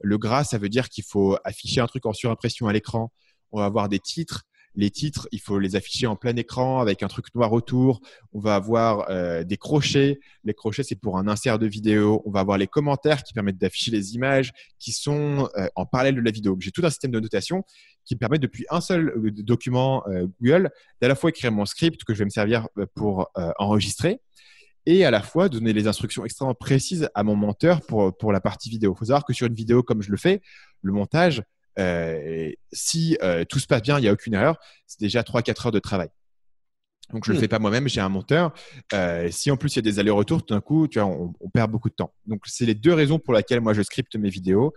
Le 0.00 0.18
gras, 0.18 0.44
ça 0.44 0.58
veut 0.58 0.68
dire 0.68 0.88
qu'il 0.88 1.04
faut 1.04 1.38
afficher 1.44 1.80
un 1.80 1.86
truc 1.86 2.06
en 2.06 2.12
surimpression 2.12 2.68
à 2.68 2.72
l'écran. 2.72 3.12
On 3.52 3.60
va 3.60 3.66
avoir 3.66 3.88
des 3.88 3.98
titres. 3.98 4.44
Les 4.76 4.90
titres, 4.90 5.28
il 5.30 5.40
faut 5.40 5.58
les 5.58 5.76
afficher 5.76 6.06
en 6.06 6.16
plein 6.16 6.34
écran 6.34 6.80
avec 6.80 7.02
un 7.02 7.08
truc 7.08 7.26
noir 7.34 7.52
autour. 7.52 8.00
On 8.32 8.40
va 8.40 8.56
avoir 8.56 9.08
euh, 9.08 9.44
des 9.44 9.56
crochets. 9.56 10.18
Les 10.42 10.54
crochets, 10.54 10.82
c'est 10.82 10.96
pour 10.96 11.16
un 11.16 11.28
insert 11.28 11.58
de 11.58 11.66
vidéo. 11.66 12.22
On 12.26 12.30
va 12.30 12.40
avoir 12.40 12.58
les 12.58 12.66
commentaires 12.66 13.22
qui 13.22 13.32
permettent 13.32 13.58
d'afficher 13.58 13.92
les 13.92 14.14
images 14.14 14.52
qui 14.80 14.92
sont 14.92 15.48
euh, 15.56 15.68
en 15.76 15.86
parallèle 15.86 16.16
de 16.16 16.20
la 16.20 16.32
vidéo. 16.32 16.56
J'ai 16.58 16.72
tout 16.72 16.84
un 16.84 16.90
système 16.90 17.12
de 17.12 17.20
notation 17.20 17.62
qui 18.04 18.16
permet 18.16 18.38
depuis 18.38 18.66
un 18.68 18.80
seul 18.80 19.10
euh, 19.10 19.30
document 19.30 20.04
Google 20.40 20.70
d'à 21.00 21.08
la 21.08 21.14
fois 21.14 21.30
écrire 21.30 21.52
mon 21.52 21.64
script 21.66 22.02
que 22.04 22.12
je 22.12 22.18
vais 22.18 22.24
me 22.24 22.30
servir 22.30 22.68
pour 22.94 23.30
enregistrer 23.58 24.20
et 24.86 25.04
à 25.04 25.10
la 25.10 25.22
fois 25.22 25.48
donner 25.48 25.72
les 25.72 25.86
instructions 25.86 26.24
extrêmement 26.24 26.54
précises 26.54 27.08
à 27.14 27.22
mon 27.22 27.36
monteur 27.36 27.80
pour, 27.82 28.16
pour 28.16 28.32
la 28.32 28.40
partie 28.40 28.68
vidéo. 28.68 28.92
Il 28.94 28.98
faut 28.98 29.04
savoir 29.06 29.24
que 29.24 29.32
sur 29.32 29.46
une 29.46 29.54
vidéo 29.54 29.82
comme 29.82 30.02
je 30.02 30.10
le 30.10 30.16
fais, 30.16 30.42
le 30.82 30.92
montage, 30.92 31.42
euh, 31.78 32.50
si 32.72 33.16
euh, 33.22 33.44
tout 33.44 33.58
se 33.58 33.66
passe 33.66 33.82
bien, 33.82 33.98
il 33.98 34.02
n'y 34.02 34.08
a 34.08 34.12
aucune 34.12 34.34
erreur, 34.34 34.58
c'est 34.86 35.00
déjà 35.00 35.22
3-4 35.22 35.66
heures 35.66 35.72
de 35.72 35.78
travail. 35.78 36.08
Donc 37.12 37.26
je 37.26 37.32
ne 37.32 37.34
le 37.34 37.38
hmm. 37.38 37.42
fais 37.42 37.48
pas 37.48 37.58
moi-même, 37.58 37.86
j'ai 37.86 38.00
un 38.00 38.08
monteur. 38.08 38.54
Euh, 38.94 39.28
si 39.30 39.50
en 39.50 39.58
plus 39.58 39.74
il 39.74 39.76
y 39.76 39.78
a 39.80 39.82
des 39.82 39.98
allers-retours, 39.98 40.44
tout 40.44 40.54
d'un 40.54 40.62
coup, 40.62 40.88
tu 40.88 40.98
vois, 40.98 41.08
on, 41.08 41.34
on, 41.38 41.50
perd 41.50 41.70
beaucoup 41.70 41.90
de 41.90 41.94
temps. 41.94 42.14
Donc 42.26 42.40
c'est 42.46 42.64
les 42.64 42.74
deux 42.74 42.94
raisons 42.94 43.18
pour 43.18 43.34
lesquelles 43.34 43.60
moi 43.60 43.74
je 43.74 43.82
scripte 43.82 44.16
mes 44.16 44.30
vidéos. 44.30 44.72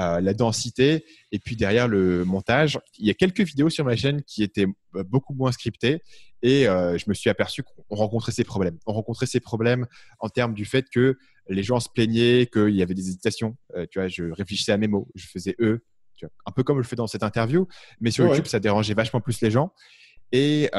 Euh, 0.00 0.20
la 0.20 0.32
densité 0.32 1.04
et 1.30 1.38
puis 1.38 1.56
derrière 1.56 1.86
le 1.86 2.24
montage. 2.24 2.78
Il 2.98 3.06
y 3.06 3.10
a 3.10 3.14
quelques 3.14 3.40
vidéos 3.40 3.68
sur 3.68 3.84
ma 3.84 3.96
chaîne 3.96 4.22
qui 4.22 4.42
étaient 4.42 4.66
euh, 4.96 5.02
beaucoup 5.04 5.34
moins 5.34 5.52
scriptées 5.52 6.00
et 6.40 6.66
euh, 6.68 6.96
je 6.96 7.04
me 7.08 7.12
suis 7.12 7.28
aperçu 7.28 7.62
qu'on 7.62 7.96
rencontrait 7.96 8.32
ces 8.32 8.44
problèmes. 8.44 8.78
On 8.86 8.94
rencontrait 8.94 9.26
ces 9.26 9.40
problèmes 9.40 9.86
en 10.18 10.30
termes 10.30 10.54
du 10.54 10.64
fait 10.64 10.86
que 10.88 11.18
les 11.50 11.62
gens 11.62 11.80
se 11.80 11.88
plaignaient, 11.92 12.48
qu'il 12.50 12.74
y 12.76 12.82
avait 12.82 12.94
des 12.94 13.08
hésitations. 13.08 13.58
tu 13.90 13.98
vois, 13.98 14.08
je 14.08 14.30
réfléchissais 14.30 14.72
à 14.72 14.78
mes 14.78 14.88
mots, 14.88 15.08
je 15.16 15.26
faisais 15.26 15.56
un 16.46 16.52
peu 16.52 16.62
comme 16.62 16.76
je 16.76 16.82
le 16.82 16.86
fais 16.86 16.96
dans 16.96 17.06
cette 17.06 17.22
interview, 17.22 17.66
mais 18.00 18.10
sur 18.10 18.26
YouTube, 18.26 18.46
ça 18.46 18.60
dérangeait 18.60 18.94
vachement 18.94 19.20
plus 19.20 19.40
les 19.40 19.50
gens. 19.50 19.72
Et 20.32 20.70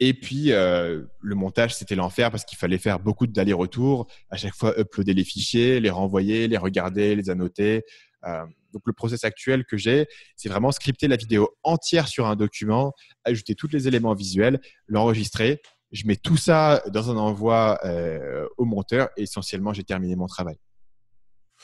et 0.00 0.14
puis, 0.14 0.52
euh, 0.52 1.04
le 1.20 1.34
montage, 1.34 1.76
c'était 1.76 1.94
l'enfer 1.94 2.30
parce 2.30 2.44
qu'il 2.44 2.58
fallait 2.58 2.78
faire 2.78 2.98
beaucoup 2.98 3.26
d'allers-retours, 3.26 4.08
à 4.30 4.36
chaque 4.36 4.54
fois 4.54 4.78
uploader 4.78 5.14
les 5.14 5.22
fichiers, 5.24 5.78
les 5.80 5.90
renvoyer, 5.90 6.48
les 6.48 6.56
regarder, 6.56 7.14
les 7.14 7.30
annoter. 7.30 7.84
Euh, 8.24 8.44
donc, 8.72 8.82
le 8.86 8.92
process 8.92 9.22
actuel 9.22 9.64
que 9.64 9.76
j'ai, 9.76 10.06
c'est 10.34 10.48
vraiment 10.48 10.72
scripter 10.72 11.08
la 11.08 11.16
vidéo 11.16 11.50
entière 11.62 12.08
sur 12.08 12.26
un 12.26 12.36
document, 12.36 12.92
ajouter 13.24 13.54
tous 13.54 13.68
les 13.68 13.86
éléments 13.86 14.14
visuels, 14.14 14.60
l'enregistrer. 14.88 15.62
Je 15.92 16.04
mets 16.06 16.16
tout 16.16 16.38
ça 16.38 16.82
dans 16.88 17.10
un 17.10 17.16
envoi 17.16 17.78
euh, 17.84 18.48
au 18.56 18.64
monteur 18.64 19.10
et 19.16 19.22
essentiellement, 19.22 19.72
j'ai 19.72 19.84
terminé 19.84 20.16
mon 20.16 20.26
travail. 20.26 20.56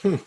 Hum 0.05 0.19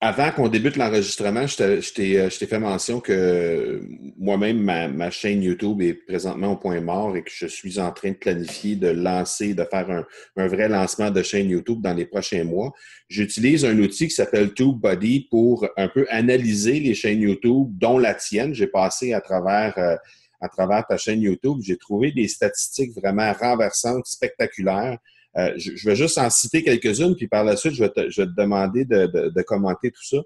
avant 0.00 0.30
qu'on 0.30 0.48
débute 0.48 0.76
l'enregistrement, 0.76 1.46
je 1.46 1.62
euh, 1.62 1.80
t'ai 2.28 2.46
fait 2.46 2.58
mention 2.58 3.00
que 3.00 3.80
moi-même, 4.18 4.60
ma, 4.60 5.10
chaîne 5.10 5.42
YouTube 5.42 5.80
est 5.80 5.94
présentement 5.94 6.52
au 6.52 6.56
point 6.56 6.80
mort 6.82 7.16
et 7.16 7.22
que 7.22 7.30
je 7.32 7.46
suis 7.46 7.78
en 7.78 7.90
train 7.92 8.10
de 8.10 8.16
planifier 8.16 8.76
de 8.76 8.88
lancer, 8.88 9.54
de 9.54 9.64
faire 9.64 10.04
un, 10.36 10.46
vrai 10.48 10.68
lancement 10.68 11.10
de 11.10 11.22
chaîne 11.22 11.48
YouTube 11.48 11.80
dans 11.80 11.94
les 11.94 12.04
prochains 12.04 12.44
mois. 12.44 12.74
J'utilise 13.08 13.64
un 13.64 13.78
outil 13.78 14.08
qui 14.08 14.14
s'appelle 14.14 14.52
TubeBuddy 14.52 15.28
pour 15.30 15.66
un 15.78 15.88
peu 15.88 16.06
analyser 16.10 16.78
les 16.78 16.94
chaînes 16.94 17.22
YouTube, 17.22 17.68
dont 17.72 17.98
la 17.98 18.12
tienne. 18.12 18.52
J'ai 18.52 18.66
passé 18.66 19.14
à 19.14 19.22
travers, 19.22 19.78
euh, 19.78 19.96
à 20.42 20.48
travers 20.50 20.86
ta 20.86 20.98
chaîne 20.98 21.22
YouTube. 21.22 21.60
J'ai 21.62 21.78
trouvé 21.78 22.12
des 22.12 22.28
statistiques 22.28 22.92
vraiment 22.94 23.32
renversantes, 23.32 24.06
spectaculaires. 24.06 24.98
Euh, 25.38 25.52
je, 25.56 25.88
vais 25.88 25.96
juste 25.96 26.18
en 26.18 26.30
citer 26.30 26.62
quelques-unes, 26.62 27.14
puis 27.14 27.28
par 27.28 27.44
la 27.44 27.56
suite, 27.56 27.74
je 27.74 27.84
vais 27.84 27.90
te, 27.90 28.22
demander 28.22 28.84
de, 28.84 29.42
commenter 29.42 29.90
tout 29.90 30.04
ça. 30.04 30.16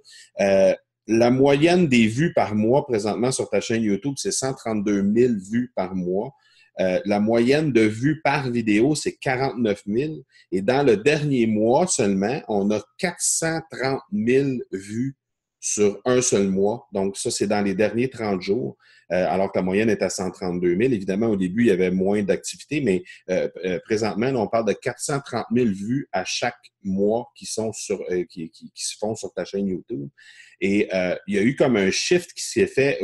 Euh, 0.40 0.74
la 1.06 1.30
moyenne 1.30 1.88
des 1.88 2.06
vues 2.06 2.32
par 2.32 2.54
mois 2.54 2.86
présentement 2.86 3.32
sur 3.32 3.48
ta 3.50 3.60
chaîne 3.60 3.82
YouTube, 3.82 4.14
c'est 4.16 4.30
132 4.30 5.12
000 5.14 5.32
vues 5.50 5.72
par 5.74 5.94
mois. 5.94 6.32
Euh, 6.78 7.00
la 7.04 7.20
moyenne 7.20 7.72
de 7.72 7.80
vues 7.80 8.20
par 8.22 8.48
vidéo, 8.48 8.94
c'est 8.94 9.16
49 9.16 9.82
000. 9.86 10.14
Et 10.52 10.62
dans 10.62 10.84
le 10.86 10.96
dernier 10.96 11.46
mois 11.46 11.86
seulement, 11.86 12.40
on 12.48 12.70
a 12.70 12.80
430 12.98 14.00
000 14.12 14.48
vues 14.72 15.16
sur 15.60 16.00
un 16.04 16.22
seul 16.22 16.48
mois. 16.48 16.88
Donc, 16.92 17.16
ça, 17.16 17.30
c'est 17.30 17.46
dans 17.46 17.62
les 17.62 17.74
derniers 17.74 18.08
30 18.08 18.40
jours. 18.40 18.76
Euh, 19.12 19.26
alors 19.28 19.50
que 19.50 19.58
la 19.58 19.62
moyenne 19.62 19.90
est 19.90 20.02
à 20.02 20.08
132 20.08 20.76
000. 20.76 20.80
Évidemment, 20.92 21.26
au 21.26 21.36
début, 21.36 21.62
il 21.64 21.66
y 21.66 21.72
avait 21.72 21.90
moins 21.90 22.22
d'activités, 22.22 22.80
mais 22.80 23.02
euh, 23.28 23.48
euh, 23.64 23.80
présentement, 23.84 24.28
on 24.36 24.46
parle 24.46 24.66
de 24.66 24.72
430 24.72 25.46
000 25.52 25.66
vues 25.66 26.08
à 26.12 26.24
chaque 26.24 26.54
mois 26.84 27.28
qui 27.34 27.44
sont 27.44 27.72
sur, 27.72 28.04
qui, 28.28 28.52
se 28.74 28.96
font 28.98 29.16
sur 29.16 29.32
ta 29.32 29.44
chaîne 29.44 29.66
YouTube. 29.66 30.08
Et 30.60 30.88
il 31.26 31.34
y 31.34 31.38
a 31.38 31.42
eu 31.42 31.56
comme 31.56 31.76
un 31.76 31.90
shift 31.90 32.32
qui 32.34 32.44
s'est 32.44 32.66
fait 32.66 33.00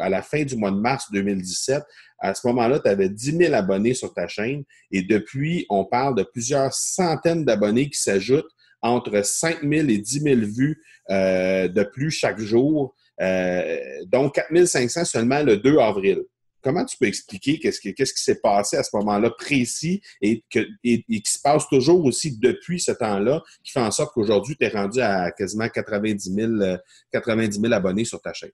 à 0.00 0.08
la 0.08 0.22
fin 0.22 0.44
du 0.44 0.56
mois 0.56 0.70
de 0.70 0.78
mars 0.78 1.06
2017. 1.12 1.82
À 2.20 2.34
ce 2.34 2.46
moment-là, 2.46 2.78
tu 2.78 2.88
avais 2.88 3.08
10 3.08 3.36
000 3.36 3.54
abonnés 3.54 3.94
sur 3.94 4.14
ta 4.14 4.28
chaîne 4.28 4.62
et 4.92 5.02
depuis, 5.02 5.66
on 5.70 5.84
parle 5.84 6.14
de 6.14 6.22
plusieurs 6.22 6.72
centaines 6.72 7.44
d'abonnés 7.44 7.90
qui 7.90 7.98
s'ajoutent 7.98 8.50
entre 8.82 9.24
5 9.24 9.60
000 9.62 9.88
et 9.88 9.98
10 9.98 10.20
000 10.20 10.40
vues 10.42 10.82
de 11.08 11.82
plus 11.82 12.10
chaque 12.10 12.38
jour. 12.38 12.94
Euh, 13.20 13.78
donc, 14.06 14.34
4500 14.34 15.04
seulement 15.04 15.42
le 15.42 15.56
2 15.58 15.78
avril. 15.78 16.22
Comment 16.62 16.84
tu 16.84 16.96
peux 16.98 17.06
expliquer 17.06 17.58
qu'est-ce 17.58 17.80
qui, 17.80 18.22
s'est 18.22 18.40
passé 18.40 18.76
à 18.76 18.82
ce 18.82 18.94
moment-là 18.96 19.30
précis 19.30 20.02
et, 20.20 20.42
qui 20.52 21.22
se 21.24 21.40
passe 21.42 21.66
toujours 21.68 22.04
aussi 22.04 22.36
depuis 22.38 22.78
ce 22.78 22.92
temps-là, 22.92 23.42
qui 23.64 23.72
fait 23.72 23.80
en 23.80 23.90
sorte 23.90 24.12
qu'aujourd'hui, 24.12 24.56
tu 24.56 24.66
es 24.66 24.68
rendu 24.68 25.00
à 25.00 25.30
quasiment 25.30 25.68
90 25.68 26.34
000, 26.34 26.76
90 27.12 27.60
000 27.60 27.72
abonnés 27.72 28.04
sur 28.04 28.20
ta 28.20 28.34
chaîne? 28.34 28.50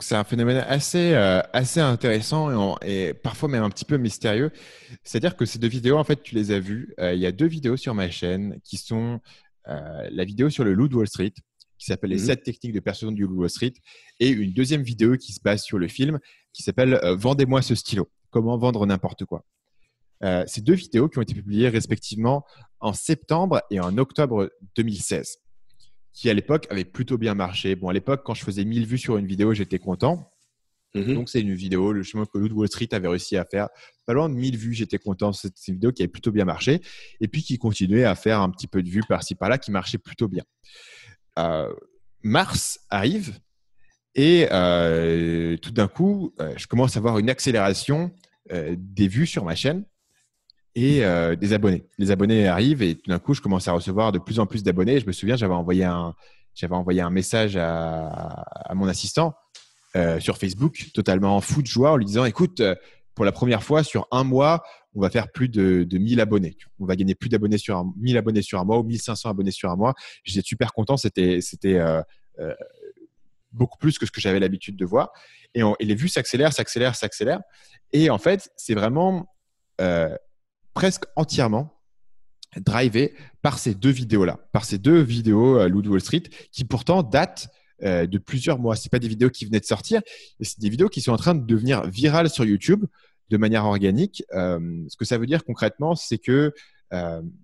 C'est 0.00 0.14
un 0.14 0.24
phénomène 0.24 0.64
assez, 0.68 1.14
euh, 1.14 1.40
assez 1.52 1.80
intéressant 1.80 2.76
et, 2.82 3.14
parfois 3.14 3.48
même 3.48 3.64
un 3.64 3.70
petit 3.70 3.84
peu 3.84 3.96
mystérieux. 3.96 4.52
C'est-à-dire 5.02 5.36
que 5.36 5.44
ces 5.44 5.58
deux 5.58 5.68
vidéos, 5.68 5.96
en 5.96 6.04
fait, 6.04 6.22
tu 6.22 6.34
les 6.34 6.52
as 6.52 6.60
vues. 6.60 6.94
Euh, 7.00 7.14
il 7.14 7.20
y 7.20 7.26
a 7.26 7.32
deux 7.32 7.46
vidéos 7.46 7.76
sur 7.76 7.94
ma 7.94 8.10
chaîne 8.10 8.60
qui 8.64 8.76
sont 8.76 9.20
la 10.10 10.24
vidéo 10.24 10.48
sur 10.48 10.64
le 10.64 10.72
loup 10.72 10.88
de 10.88 10.96
Wall 10.96 11.06
Street 11.06 11.34
qui 11.78 11.86
s'appelle 11.86 12.10
Les 12.10 12.18
7 12.18 12.40
mmh 12.40 12.42
techniques 12.42 12.72
de 12.72 12.80
persuasion 12.80 13.12
du 13.12 13.24
Wall 13.24 13.48
Street 13.48 13.72
et 14.20 14.28
une 14.28 14.52
deuxième 14.52 14.82
vidéo 14.82 15.16
qui 15.16 15.32
se 15.32 15.40
base 15.40 15.62
sur 15.62 15.78
le 15.78 15.88
film 15.88 16.18
qui 16.52 16.62
s'appelle 16.62 16.94
euh, 16.94 17.14
Vendez-moi 17.14 17.62
ce 17.62 17.74
stylo. 17.74 18.10
Comment 18.30 18.58
vendre 18.58 18.84
n'importe 18.84 19.24
quoi. 19.24 19.44
Euh, 20.24 20.44
ces 20.46 20.60
deux 20.60 20.74
vidéos 20.74 21.08
qui 21.08 21.18
ont 21.18 21.22
été 21.22 21.34
publiées 21.34 21.68
respectivement 21.68 22.44
en 22.80 22.92
septembre 22.92 23.62
et 23.70 23.78
en 23.78 23.96
octobre 23.98 24.50
2016, 24.76 25.38
qui 26.12 26.28
à 26.30 26.34
l'époque 26.34 26.66
avaient 26.70 26.84
plutôt 26.84 27.18
bien 27.18 27.34
marché. 27.34 27.76
Bon, 27.76 27.88
à 27.88 27.92
l'époque, 27.92 28.22
quand 28.24 28.34
je 28.34 28.44
faisais 28.44 28.64
1000 28.64 28.86
vues 28.86 28.98
sur 28.98 29.16
une 29.16 29.26
vidéo, 29.26 29.54
j'étais 29.54 29.78
content. 29.78 30.32
Mmh 30.94 31.14
Donc, 31.14 31.28
c'est 31.28 31.40
une 31.40 31.54
vidéo, 31.54 31.92
le 31.92 32.02
chemin 32.02 32.24
que 32.24 32.38
Wall 32.38 32.68
Street 32.68 32.88
avait 32.92 33.08
réussi 33.08 33.36
à 33.36 33.44
faire. 33.44 33.68
Pas 34.06 34.14
loin 34.14 34.28
de 34.28 34.34
1000 34.34 34.56
vues, 34.56 34.74
j'étais 34.74 34.98
content. 34.98 35.32
C'est 35.32 35.52
une 35.68 35.74
vidéo 35.74 35.92
qui 35.92 36.02
avait 36.02 36.08
plutôt 36.08 36.32
bien 36.32 36.44
marché. 36.44 36.80
Et 37.20 37.28
puis, 37.28 37.42
qui 37.42 37.58
continuait 37.58 38.04
à 38.04 38.14
faire 38.14 38.40
un 38.40 38.50
petit 38.50 38.66
peu 38.66 38.82
de 38.82 38.88
vues 38.88 39.02
par-ci 39.08 39.34
par-là, 39.34 39.58
qui 39.58 39.70
marchait 39.70 39.98
plutôt 39.98 40.28
bien. 40.28 40.44
Euh, 41.38 41.72
mars 42.22 42.80
arrive 42.90 43.38
et 44.14 44.48
euh, 44.50 45.56
tout 45.58 45.70
d'un 45.70 45.86
coup, 45.86 46.34
euh, 46.40 46.52
je 46.56 46.66
commence 46.66 46.96
à 46.96 46.98
avoir 46.98 47.18
une 47.18 47.30
accélération 47.30 48.12
des 48.50 49.08
vues 49.08 49.26
sur 49.26 49.44
ma 49.44 49.54
chaîne 49.54 49.84
et 50.78 51.36
des 51.36 51.52
abonnés. 51.52 51.84
Les 51.98 52.10
abonnés 52.10 52.46
arrivent 52.46 52.82
et 52.82 52.94
tout 52.94 53.10
d'un 53.10 53.18
coup, 53.18 53.34
je 53.34 53.40
commence 53.40 53.68
à 53.68 53.72
recevoir 53.72 54.12
de 54.12 54.18
plus 54.18 54.38
en 54.38 54.46
plus 54.46 54.62
d'abonnés. 54.62 55.00
Je 55.00 55.06
me 55.06 55.12
souviens, 55.12 55.36
j'avais 55.36 55.54
envoyé 55.54 55.84
un, 55.84 56.14
j'avais 56.54 56.74
envoyé 56.74 57.00
un 57.00 57.10
message 57.10 57.56
à, 57.56 58.44
mon 58.74 58.88
assistant 58.88 59.34
sur 60.20 60.38
Facebook, 60.38 60.90
totalement 60.94 61.40
fou 61.40 61.62
de 61.62 61.66
joie, 61.66 61.92
en 61.92 61.96
lui 61.96 62.04
disant 62.04 62.24
"Écoute, 62.24 62.62
pour 63.18 63.24
la 63.24 63.32
première 63.32 63.64
fois 63.64 63.82
sur 63.82 64.06
un 64.12 64.22
mois, 64.22 64.62
on 64.94 65.00
va 65.00 65.10
faire 65.10 65.30
plus 65.32 65.48
de, 65.48 65.82
de 65.82 65.98
1000 65.98 66.20
abonnés. 66.20 66.56
On 66.78 66.86
va 66.86 66.94
gagner 66.94 67.16
plus 67.16 67.28
d'abonnés 67.28 67.58
sur 67.58 67.76
un, 67.76 67.92
1000 67.96 68.16
abonnés 68.16 68.42
sur 68.42 68.60
un 68.60 68.64
mois 68.64 68.78
ou 68.78 68.84
1500 68.84 69.30
abonnés 69.30 69.50
sur 69.50 69.70
un 69.70 69.76
mois. 69.76 69.94
J'étais 70.22 70.46
super 70.46 70.72
content. 70.72 70.96
C'était, 70.96 71.40
c'était 71.40 71.78
euh, 71.78 72.00
euh, 72.38 72.54
beaucoup 73.50 73.76
plus 73.78 73.98
que 73.98 74.06
ce 74.06 74.12
que 74.12 74.20
j'avais 74.20 74.38
l'habitude 74.38 74.76
de 74.76 74.84
voir. 74.84 75.10
Et, 75.54 75.62
les 75.80 75.94
vues 75.96 76.08
s'accélèrent, 76.08 76.52
s'accélèrent, 76.52 76.94
s'accélèrent. 76.94 77.40
Et 77.92 78.08
en 78.08 78.18
fait, 78.18 78.50
c'est 78.56 78.74
vraiment 78.74 79.26
euh, 79.80 80.14
presque 80.78 81.06
entièrement 81.16 81.74
drivé 82.56 83.12
par 83.42 83.58
ces 83.58 83.74
deux 83.74 83.90
vidéos-là, 83.90 84.38
par 84.52 84.64
ces 84.64 84.78
deux 84.78 85.00
vidéos 85.00 85.58
euh, 85.58 85.68
Wall 85.68 86.00
Street, 86.00 86.22
qui 86.52 86.64
pourtant 86.64 87.02
datent 87.02 87.48
de 87.82 88.18
plusieurs 88.18 88.60
mois. 88.60 88.76
C'est 88.76 88.88
pas 88.88 89.00
des 89.00 89.08
vidéos 89.08 89.28
qui 89.28 89.44
venaient 89.44 89.58
de 89.58 89.64
sortir, 89.64 90.02
c'est 90.40 90.60
des 90.60 90.68
vidéos 90.68 90.88
qui 90.88 91.00
sont 91.00 91.10
en 91.12 91.16
train 91.16 91.34
de 91.34 91.44
devenir 91.44 91.84
virales 91.88 92.30
sur 92.30 92.44
YouTube 92.44 92.84
de 93.28 93.36
manière 93.36 93.64
organique. 93.66 94.24
ce 94.32 94.96
que 94.96 95.04
ça 95.04 95.16
veut 95.16 95.26
dire 95.26 95.44
concrètement, 95.44 95.94
c'est 95.94 96.18
que 96.18 96.52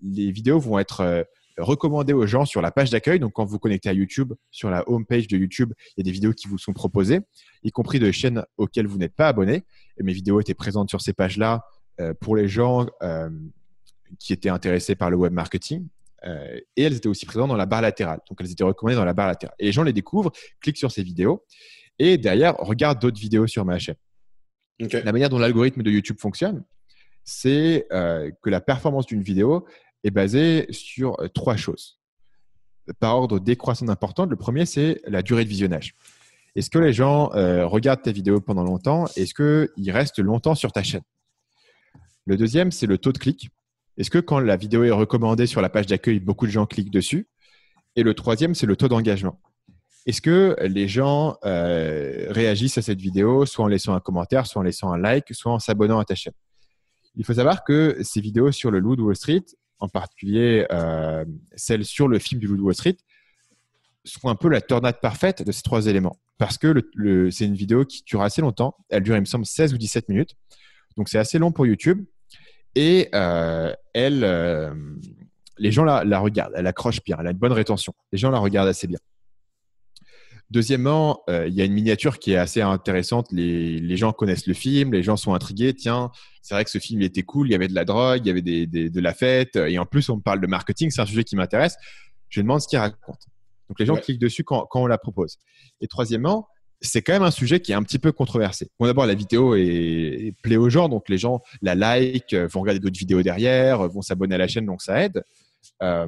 les 0.03 0.33
vidéos 0.33 0.59
vont 0.59 0.81
être 0.81 1.25
recommandées 1.57 2.13
aux 2.13 2.27
gens 2.27 2.45
sur 2.45 2.61
la 2.63 2.71
page 2.73 2.91
d'accueil. 2.91 3.21
Donc, 3.21 3.33
quand 3.35 3.45
vous 3.45 3.61
connectez 3.61 3.89
à 3.89 3.93
YouTube, 3.93 4.33
sur 4.51 4.71
la 4.71 4.89
home 4.89 5.07
page 5.07 5.29
de 5.29 5.37
YouTube, 5.37 5.73
il 5.97 6.01
y 6.01 6.03
a 6.03 6.05
des 6.05 6.11
vidéos 6.11 6.33
qui 6.33 6.49
vous 6.49 6.59
sont 6.59 6.73
proposées, 6.73 7.21
y 7.63 7.71
compris 7.71 8.01
de 8.01 8.11
chaînes 8.11 8.45
auxquelles 8.57 8.89
vous 8.89 8.99
n'êtes 8.99 9.15
pas 9.15 9.29
abonné. 9.29 9.65
Mes 10.01 10.13
vidéos 10.13 10.41
étaient 10.41 10.55
présentes 10.55 10.89
sur 10.89 11.01
ces 11.01 11.13
pages-là 11.13 11.65
pour 12.21 12.37
les 12.37 12.49
gens 12.49 12.87
qui 14.19 14.33
étaient 14.33 14.49
intéressés 14.49 14.95
par 14.95 15.11
le 15.11 15.17
web 15.17 15.33
marketing. 15.33 15.89
Euh, 16.27 16.59
et 16.77 16.83
elles 16.83 16.95
étaient 16.95 17.09
aussi 17.09 17.27
présentes 17.27 17.49
dans 17.49 17.57
la 17.57 17.67
barre 17.67 17.83
latérale. 17.83 18.21
Donc, 18.29 18.39
elles 18.41 18.51
étaient 18.51 18.65
recommandées 18.65 18.97
dans 18.97 19.05
la 19.05 19.13
barre 19.13 19.29
latérale. 19.29 19.55
Et 19.59 19.67
les 19.67 19.73
gens 19.73 19.83
les 19.83 19.93
découvrent, 19.93 20.33
cliquent 20.61 20.79
sur 20.79 20.91
ces 20.91 21.03
vidéos 21.03 21.45
et 21.99 22.19
derrière, 22.19 22.57
regardent 22.59 23.01
d'autres 23.01 23.21
vidéos 23.21 23.47
sur 23.47 23.65
ma 23.65 23.79
chaîne. 23.79 23.97
La 24.81 25.13
manière 25.13 25.29
dont 25.29 25.39
l'algorithme 25.39 25.83
de 25.83 25.91
YouTube 25.91 26.19
fonctionne, 26.19 26.65
c'est 27.23 27.87
euh, 27.93 28.31
que 28.43 28.51
la 28.51 28.61
performance 28.61 29.07
d'une 29.07 29.23
vidéo 29.23 29.67
est 30.03 30.11
basée 30.11 30.67
sur 30.71 31.21
euh, 31.21 31.29
trois 31.29 31.57
choses. 31.57 32.01
Par 33.01 33.17
ordre 33.17 33.39
décroissant 33.39 33.87
d'importance, 33.87 34.29
le 34.29 34.37
premier, 34.37 34.67
c'est 34.67 35.01
la 35.07 35.23
durée 35.23 35.45
de 35.45 35.49
visionnage. 35.49 35.95
Est-ce 36.55 36.69
que 36.69 36.79
les 36.79 36.93
gens 36.93 37.31
regardent 37.31 38.03
ta 38.03 38.13
vidéo 38.13 38.41
pendant 38.41 38.63
longtemps? 38.63 39.07
Est-ce 39.17 39.35
qu'ils 39.35 39.91
restent 39.91 40.21
longtemps 40.21 40.55
sur 40.55 40.71
ta 40.71 40.85
chaîne? 40.85 41.03
Le 42.27 42.37
deuxième, 42.37 42.71
c'est 42.73 42.87
le 42.87 42.99
taux 42.99 43.13
de 43.13 43.19
clic. 43.19 43.51
Est-ce 43.97 44.11
que 44.11 44.19
quand 44.19 44.41
la 44.41 44.57
vidéo 44.57 44.83
est 44.85 44.91
recommandée 44.91 45.47
sur 45.47 45.61
la 45.61 45.69
page 45.69 45.87
d'accueil, 45.87 46.21
beaucoup 46.21 46.47
de 46.47 46.51
gens 46.51 46.67
cliquent 46.67 46.91
dessus? 46.91 47.29
Et 47.97 48.03
le 48.03 48.15
troisième, 48.15 48.55
c'est 48.55 48.67
le 48.67 48.77
taux 48.77 48.89
d'engagement. 48.89 49.41
Est-ce 50.07 50.21
que 50.21 50.57
les 50.63 50.89
gens 50.89 51.37
euh, 51.45 52.27
réagissent 52.31 52.79
à 52.79 52.83
cette 52.83 53.01
vidéo, 53.01 53.47
soit 53.47 53.65
en 53.65 53.69
laissant 53.69 53.95
un 53.95 54.01
commentaire, 54.01 54.47
soit 54.47 54.61
en 54.61 54.65
laissant 54.65 54.93
un 54.93 54.99
like, 54.99 55.27
soit 55.33 55.53
en 55.53 55.59
s'abonnant 55.59 55.99
à 55.99 56.05
ta 56.05 56.15
chaîne? 56.15 56.35
Il 57.17 57.25
faut 57.25 57.35
savoir 57.35 57.63
que 57.63 57.99
ces 58.03 58.21
vidéos 58.21 58.53
sur 58.53 58.71
le 58.71 58.81
Loup 58.81 58.97
de 58.97 59.03
Wall 59.03 59.17
Street, 59.17 59.45
en 59.79 59.89
particulier 59.89 60.67
euh, 60.73 61.25
celles 61.55 61.85
sur 61.85 62.09
le 62.09 62.19
film 62.19 62.41
du 62.41 62.47
Loup 62.47 62.57
de 62.57 62.63
Wall 62.63 62.75
Street, 62.75 62.97
sont 64.05 64.29
un 64.29 64.35
peu 64.35 64.49
la 64.49 64.61
tornade 64.61 65.01
parfaite 65.01 65.43
de 65.43 65.53
ces 65.53 65.63
trois 65.63 65.87
éléments. 65.87 66.19
Parce 66.37 66.59
que 66.59 66.75
c'est 67.31 67.47
une 67.47 67.55
vidéo 67.55 67.85
qui 67.85 68.03
dure 68.03 68.23
assez 68.23 68.43
longtemps. 68.43 68.77
Elle 68.91 69.03
dure, 69.03 69.17
il 69.17 69.21
me 69.21 69.25
semble, 69.25 69.47
16 69.47 69.73
ou 69.73 69.79
17 69.79 70.09
minutes. 70.09 70.35
Donc 70.97 71.09
c'est 71.09 71.19
assez 71.19 71.39
long 71.39 71.53
pour 71.53 71.67
YouTube. 71.67 72.05
Et 72.75 73.09
euh, 73.15 73.73
elle, 73.93 74.25
euh, 74.25 74.75
les 75.59 75.71
gens 75.71 75.85
la, 75.85 76.05
la, 76.05 76.19
regardent, 76.19 76.53
elle 76.57 76.67
accroche 76.67 77.03
bien, 77.05 77.17
elle 77.21 77.27
a 77.29 77.31
une 77.31 77.39
bonne 77.39 77.53
rétention. 77.53 77.95
Les 78.13 78.19
gens 78.19 78.31
la 78.31 78.39
regardent 78.39 78.69
assez 78.69 78.87
bien. 78.87 78.99
Deuxièmement, 80.51 81.23
euh, 81.31 81.49
il 81.49 81.55
y 81.55 81.63
a 81.63 81.65
une 81.65 81.73
miniature 81.73 82.19
qui 82.19 82.33
est 82.33 82.37
assez 82.37 82.61
intéressante. 82.61 83.33
Les, 83.33 83.79
les, 83.81 83.97
gens 83.97 84.13
connaissent 84.13 84.47
le 84.47 84.55
film, 84.55 84.93
les 84.93 85.03
gens 85.03 85.17
sont 85.17 85.35
intrigués. 85.35 85.75
Tiens, 85.75 86.11
c'est 86.43 86.55
vrai 86.55 86.65
que 86.65 86.71
ce 86.71 86.79
film 86.79 87.01
était 87.03 87.23
cool, 87.23 87.49
il 87.49 87.53
y 87.53 87.55
avait 87.55 87.69
de 87.69 87.75
la 87.75 87.85
drogue, 87.85 88.21
il 88.25 88.27
y 88.27 88.31
avait 88.31 88.43
des, 88.43 88.67
des, 88.67 88.91
de 88.91 89.01
la 89.01 89.15
fête, 89.15 89.57
et 89.57 89.79
en 89.79 89.87
plus 89.87 90.09
on 90.11 90.17
me 90.17 90.23
parle 90.23 90.41
de 90.41 90.47
marketing, 90.47 90.91
c'est 90.91 91.01
un 91.01 91.07
sujet 91.07 91.25
qui 91.25 91.37
m'intéresse. 91.37 91.77
Je 92.29 92.41
demande 92.41 92.61
ce 92.61 92.69
qu'il 92.69 92.79
raconte. 92.79 93.23
Donc 93.69 93.81
les 93.81 93.87
gens 93.87 93.97
cliquent 93.97 94.21
dessus 94.21 94.45
quand, 94.45 94.67
quand 94.67 94.83
on 94.83 94.87
la 94.87 94.99
propose. 94.99 95.39
Et 95.81 95.89
troisièmement, 95.89 96.49
c'est 96.81 97.03
quand 97.03 97.13
même 97.13 97.23
un 97.23 97.31
sujet 97.31 97.61
qui 97.61 97.73
est 97.73 97.75
un 97.75 97.83
petit 97.83 97.99
peu 97.99 98.13
controversé. 98.13 98.71
Bon, 98.79 98.87
d'abord, 98.87 99.07
la 99.07 99.15
vidéo 99.15 99.55
est, 99.57 100.35
plaît 100.43 100.57
aux 100.57 100.71
gens, 100.71 100.89
donc 100.89 101.09
les 101.09 101.19
gens 101.19 101.43
la 101.63 101.75
like, 101.75 102.33
euh, 102.35 102.47
vont 102.47 102.61
regarder 102.61 102.81
d'autres 102.81 102.99
vidéos 102.99 103.23
derrière, 103.23 103.89
vont 103.89 104.03
s'abonner 104.03 104.35
à 104.35 104.39
la 104.39 104.49
chaîne, 104.49 104.67
donc 104.67 104.83
ça 104.83 105.03
aide. 105.03 105.25
Euh, 105.83 106.07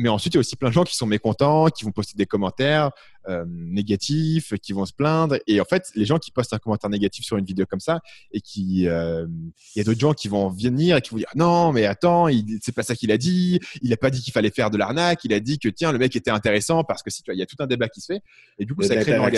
mais 0.00 0.08
ensuite, 0.08 0.34
il 0.34 0.36
y 0.36 0.38
a 0.38 0.40
aussi 0.40 0.54
plein 0.54 0.68
de 0.68 0.74
gens 0.74 0.84
qui 0.84 0.96
sont 0.96 1.06
mécontents, 1.06 1.66
qui 1.70 1.84
vont 1.84 1.90
poster 1.90 2.16
des 2.16 2.26
commentaires 2.26 2.92
euh, 3.28 3.44
négatifs, 3.48 4.54
qui 4.62 4.72
vont 4.72 4.86
se 4.86 4.92
plaindre. 4.92 5.38
Et 5.48 5.60
en 5.60 5.64
fait, 5.64 5.90
les 5.96 6.04
gens 6.04 6.20
qui 6.20 6.30
postent 6.30 6.52
un 6.52 6.58
commentaire 6.58 6.88
négatif 6.88 7.24
sur 7.24 7.36
une 7.36 7.44
vidéo 7.44 7.66
comme 7.66 7.80
ça, 7.80 7.98
et 8.30 8.40
qui, 8.40 8.82
il 8.82 8.84
y 8.84 9.80
a 9.80 9.84
d'autres 9.84 9.98
gens 9.98 10.12
qui 10.12 10.28
vont 10.28 10.50
venir 10.50 10.96
et 10.96 11.00
qui 11.00 11.10
vont 11.10 11.16
dire 11.16 11.26
non, 11.34 11.72
mais 11.72 11.84
attends, 11.84 12.28
c'est 12.62 12.72
pas 12.72 12.84
ça 12.84 12.94
qu'il 12.94 13.10
a 13.10 13.18
dit. 13.18 13.58
Il 13.82 13.92
a 13.92 13.96
pas 13.96 14.10
dit 14.10 14.22
qu'il 14.22 14.32
fallait 14.32 14.50
faire 14.50 14.70
de 14.70 14.78
l'arnaque. 14.78 15.24
Il 15.24 15.32
a 15.32 15.40
dit 15.40 15.58
que 15.58 15.68
tiens, 15.68 15.90
le 15.90 15.98
mec 15.98 16.14
était 16.14 16.30
intéressant 16.30 16.84
parce 16.84 17.02
que 17.02 17.10
si 17.10 17.24
tu 17.24 17.32
vois, 17.32 17.34
il 17.34 17.40
y 17.40 17.42
a 17.42 17.46
tout 17.46 17.56
un 17.58 17.66
débat 17.66 17.88
qui 17.88 18.00
se 18.00 18.12
fait. 18.12 18.22
Et 18.60 18.66
du 18.66 18.76
coup, 18.76 18.84
ça 18.84 18.94
crée 18.94 19.16
un 19.16 19.28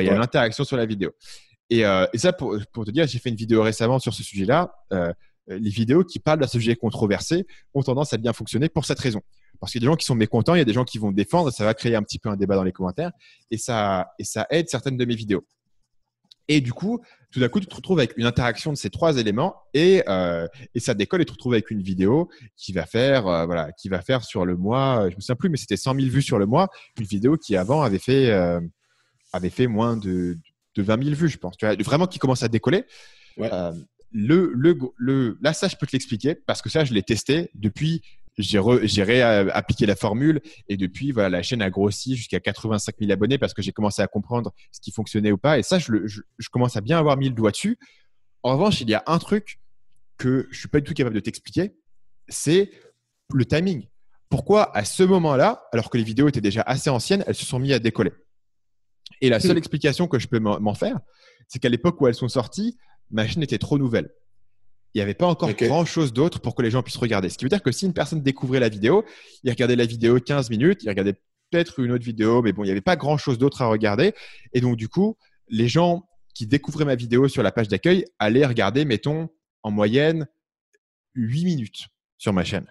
il 0.00 0.06
y 0.06 0.10
a 0.10 0.18
l'interaction 0.18 0.64
sur 0.64 0.76
la 0.76 0.86
vidéo. 0.86 1.12
Et, 1.70 1.84
euh, 1.84 2.06
et 2.12 2.18
ça, 2.18 2.32
pour, 2.32 2.56
pour, 2.72 2.84
te 2.84 2.90
dire, 2.90 3.06
j'ai 3.06 3.18
fait 3.18 3.30
une 3.30 3.36
vidéo 3.36 3.62
récemment 3.62 3.98
sur 3.98 4.12
ce 4.12 4.22
sujet-là. 4.22 4.74
Euh, 4.92 5.12
les 5.48 5.70
vidéos 5.70 6.04
qui 6.04 6.18
parlent 6.18 6.40
d'un 6.40 6.46
sujet 6.46 6.76
controversé 6.76 7.46
ont 7.74 7.82
tendance 7.82 8.12
à 8.12 8.16
bien 8.16 8.32
fonctionner 8.32 8.68
pour 8.68 8.84
cette 8.84 8.98
raison. 8.98 9.20
Parce 9.60 9.72
qu'il 9.72 9.80
y 9.80 9.84
a 9.84 9.86
des 9.86 9.92
gens 9.92 9.96
qui 9.96 10.06
sont 10.06 10.14
mécontents, 10.14 10.54
il 10.54 10.58
y 10.58 10.62
a 10.62 10.64
des 10.64 10.72
gens 10.72 10.84
qui 10.84 10.98
vont 10.98 11.12
défendre, 11.12 11.50
ça 11.50 11.64
va 11.64 11.74
créer 11.74 11.96
un 11.96 12.02
petit 12.02 12.18
peu 12.18 12.28
un 12.28 12.36
débat 12.36 12.56
dans 12.56 12.64
les 12.64 12.72
commentaires 12.72 13.12
et 13.50 13.56
ça, 13.56 14.08
et 14.18 14.24
ça 14.24 14.46
aide 14.50 14.68
certaines 14.68 14.96
de 14.96 15.04
mes 15.04 15.14
vidéos. 15.14 15.46
Et 16.48 16.60
du 16.60 16.72
coup, 16.72 17.00
tout 17.30 17.40
d'un 17.40 17.48
coup, 17.48 17.60
tu 17.60 17.66
te 17.66 17.74
retrouves 17.74 17.98
avec 17.98 18.16
une 18.16 18.26
interaction 18.26 18.70
de 18.72 18.76
ces 18.76 18.90
trois 18.90 19.16
éléments 19.16 19.56
et, 19.72 20.02
euh, 20.08 20.46
et 20.74 20.80
ça 20.80 20.92
décolle 20.92 21.22
et 21.22 21.24
tu 21.24 21.30
te 21.30 21.34
retrouves 21.34 21.54
avec 21.54 21.70
une 21.70 21.82
vidéo 21.82 22.28
qui 22.56 22.72
va 22.72 22.84
faire, 22.84 23.26
euh, 23.26 23.46
voilà, 23.46 23.72
qui 23.72 23.88
va 23.88 24.02
faire 24.02 24.24
sur 24.24 24.44
le 24.44 24.56
mois, 24.56 25.08
je 25.08 25.16
me 25.16 25.20
souviens 25.20 25.36
plus, 25.36 25.48
mais 25.48 25.56
c'était 25.56 25.76
100 25.76 25.94
000 25.94 26.08
vues 26.08 26.22
sur 26.22 26.38
le 26.38 26.46
mois, 26.46 26.68
une 26.98 27.06
vidéo 27.06 27.36
qui 27.38 27.56
avant 27.56 27.82
avait 27.82 27.98
fait, 27.98 28.30
euh, 28.30 28.60
avait 29.34 29.50
fait 29.50 29.66
moins 29.66 29.96
de, 29.96 30.38
de 30.74 30.82
20 30.82 31.02
000 31.02 31.14
vues, 31.16 31.28
je 31.28 31.38
pense. 31.38 31.56
Tu 31.56 31.66
vois, 31.66 31.74
vraiment 31.76 32.06
qui 32.06 32.18
commence 32.18 32.42
à 32.42 32.48
décoller. 32.48 32.84
Euh, 33.40 33.72
le, 34.12 34.52
le, 34.54 34.78
le, 34.96 35.38
là, 35.42 35.52
ça, 35.52 35.68
je 35.68 35.76
peux 35.76 35.86
te 35.86 35.92
l'expliquer 35.92 36.34
parce 36.34 36.62
que 36.62 36.70
ça, 36.70 36.84
je 36.84 36.94
l'ai 36.94 37.02
testé 37.02 37.50
depuis. 37.54 38.02
J'ai 38.36 38.58
réappliqué 38.58 39.86
la 39.86 39.94
formule 39.94 40.40
et 40.68 40.76
depuis, 40.76 41.12
voilà, 41.12 41.28
la 41.28 41.42
chaîne 41.44 41.62
a 41.62 41.70
grossi 41.70 42.16
jusqu'à 42.16 42.40
85 42.40 42.96
000 42.98 43.12
abonnés 43.12 43.38
parce 43.38 43.54
que 43.54 43.62
j'ai 43.62 43.70
commencé 43.70 44.02
à 44.02 44.08
comprendre 44.08 44.52
ce 44.72 44.80
qui 44.80 44.90
fonctionnait 44.90 45.30
ou 45.30 45.38
pas. 45.38 45.56
Et 45.60 45.62
ça, 45.62 45.78
je, 45.78 45.86
je, 46.06 46.20
je, 46.38 46.48
commence 46.48 46.76
à 46.76 46.80
bien 46.80 46.98
avoir 46.98 47.16
mis 47.16 47.28
le 47.28 47.34
doigt 47.34 47.52
dessus. 47.52 47.78
En 48.42 48.54
revanche, 48.54 48.80
il 48.80 48.90
y 48.90 48.94
a 48.94 49.04
un 49.06 49.18
truc 49.18 49.60
que 50.18 50.48
je 50.50 50.58
suis 50.58 50.68
pas 50.68 50.80
du 50.80 50.84
tout 50.84 50.94
capable 50.94 51.14
de 51.14 51.20
t'expliquer, 51.20 51.76
c'est 52.28 52.72
le 53.32 53.44
timing. 53.44 53.86
Pourquoi 54.28 54.76
à 54.76 54.84
ce 54.84 55.04
moment-là, 55.04 55.62
alors 55.72 55.88
que 55.88 55.96
les 55.96 56.02
vidéos 56.02 56.26
étaient 56.26 56.40
déjà 56.40 56.62
assez 56.62 56.90
anciennes, 56.90 57.22
elles 57.28 57.36
se 57.36 57.46
sont 57.46 57.60
mises 57.60 57.72
à 57.72 57.78
décoller? 57.78 58.10
Et 59.20 59.28
la 59.28 59.40
seule 59.40 59.58
explication 59.58 60.06
que 60.06 60.18
je 60.18 60.28
peux 60.28 60.38
m'en 60.38 60.74
faire, 60.74 60.98
c'est 61.48 61.58
qu'à 61.58 61.68
l'époque 61.68 62.00
où 62.00 62.06
elles 62.06 62.14
sont 62.14 62.28
sorties, 62.28 62.76
ma 63.10 63.26
chaîne 63.26 63.42
était 63.42 63.58
trop 63.58 63.78
nouvelle. 63.78 64.10
Il 64.94 64.98
n'y 64.98 65.02
avait 65.02 65.14
pas 65.14 65.26
encore 65.26 65.52
grand 65.52 65.84
chose 65.84 66.12
d'autre 66.12 66.40
pour 66.40 66.54
que 66.54 66.62
les 66.62 66.70
gens 66.70 66.82
puissent 66.82 66.96
regarder. 66.96 67.28
Ce 67.28 67.36
qui 67.36 67.44
veut 67.44 67.48
dire 67.48 67.62
que 67.62 67.72
si 67.72 67.84
une 67.84 67.92
personne 67.92 68.22
découvrait 68.22 68.60
la 68.60 68.68
vidéo, 68.68 69.04
il 69.42 69.50
regardait 69.50 69.76
la 69.76 69.86
vidéo 69.86 70.20
15 70.20 70.50
minutes, 70.50 70.84
il 70.84 70.88
regardait 70.88 71.14
peut-être 71.50 71.80
une 71.80 71.92
autre 71.92 72.04
vidéo, 72.04 72.42
mais 72.42 72.52
bon, 72.52 72.62
il 72.62 72.66
n'y 72.66 72.70
avait 72.70 72.80
pas 72.80 72.96
grand 72.96 73.16
chose 73.16 73.38
d'autre 73.38 73.62
à 73.62 73.66
regarder. 73.66 74.14
Et 74.52 74.60
donc, 74.60 74.76
du 74.76 74.88
coup, 74.88 75.16
les 75.48 75.68
gens 75.68 76.04
qui 76.34 76.46
découvraient 76.46 76.84
ma 76.84 76.94
vidéo 76.94 77.28
sur 77.28 77.42
la 77.42 77.52
page 77.52 77.68
d'accueil 77.68 78.04
allaient 78.18 78.46
regarder, 78.46 78.84
mettons, 78.84 79.28
en 79.62 79.70
moyenne, 79.70 80.26
8 81.14 81.44
minutes 81.44 81.86
sur 82.18 82.32
ma 82.32 82.44
chaîne. 82.44 82.66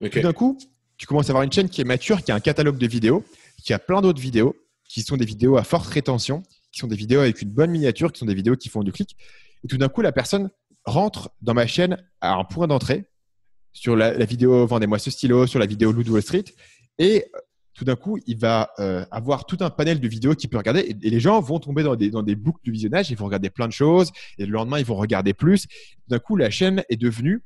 Tout 0.00 0.20
d'un 0.20 0.32
coup, 0.32 0.58
tu 0.96 1.06
commences 1.06 1.28
à 1.28 1.32
avoir 1.32 1.42
une 1.42 1.52
chaîne 1.52 1.68
qui 1.68 1.80
est 1.80 1.84
mature, 1.84 2.22
qui 2.22 2.32
a 2.32 2.34
un 2.34 2.40
catalogue 2.40 2.78
de 2.78 2.86
vidéos, 2.86 3.24
qui 3.62 3.72
a 3.72 3.78
plein 3.78 4.00
d'autres 4.00 4.20
vidéos, 4.20 4.56
qui 4.92 5.00
sont 5.00 5.16
des 5.16 5.24
vidéos 5.24 5.56
à 5.56 5.64
forte 5.64 5.86
rétention, 5.86 6.42
qui 6.70 6.80
sont 6.80 6.86
des 6.86 6.96
vidéos 6.96 7.20
avec 7.20 7.40
une 7.40 7.48
bonne 7.48 7.70
miniature, 7.70 8.12
qui 8.12 8.18
sont 8.18 8.26
des 8.26 8.34
vidéos 8.34 8.56
qui 8.56 8.68
font 8.68 8.82
du 8.82 8.92
clic. 8.92 9.16
Et 9.64 9.68
tout 9.68 9.78
d'un 9.78 9.88
coup, 9.88 10.02
la 10.02 10.12
personne 10.12 10.50
rentre 10.84 11.30
dans 11.40 11.54
ma 11.54 11.66
chaîne 11.66 11.96
à 12.20 12.34
un 12.34 12.44
point 12.44 12.66
d'entrée 12.66 13.06
sur 13.72 13.96
la, 13.96 14.12
vidéo 14.26 14.66
Vendez-moi 14.66 14.98
ce 14.98 15.10
stylo, 15.10 15.46
sur 15.46 15.58
la 15.58 15.64
vidéo 15.64 15.92
Lou 15.92 16.02
Wall 16.12 16.20
Street. 16.20 16.44
Et 16.98 17.24
euh, 17.34 17.38
tout 17.72 17.86
d'un 17.86 17.96
coup, 17.96 18.18
il 18.26 18.36
va 18.36 18.70
euh, 18.80 19.06
avoir 19.10 19.46
tout 19.46 19.56
un 19.60 19.70
panel 19.70 19.98
de 19.98 20.06
vidéos 20.06 20.34
qu'il 20.34 20.50
peut 20.50 20.58
regarder 20.58 20.80
et, 21.02 21.10
les 21.10 21.20
gens 21.20 21.40
vont 21.40 21.58
tomber 21.58 21.82
dans 21.82 21.96
des, 21.96 22.10
dans 22.10 22.22
des 22.22 22.36
boucles 22.36 22.60
de 22.66 22.70
visionnage, 22.70 23.10
ils 23.10 23.16
vont 23.16 23.24
regarder 23.24 23.48
plein 23.48 23.68
de 23.68 23.72
choses 23.72 24.12
et 24.36 24.44
le 24.44 24.52
lendemain, 24.52 24.78
ils 24.78 24.84
vont 24.84 24.96
regarder 24.96 25.32
plus. 25.32 25.68
D'un 26.08 26.18
coup, 26.18 26.36
la 26.36 26.50
chaîne 26.50 26.84
est 26.90 26.98
devenue, 26.98 27.42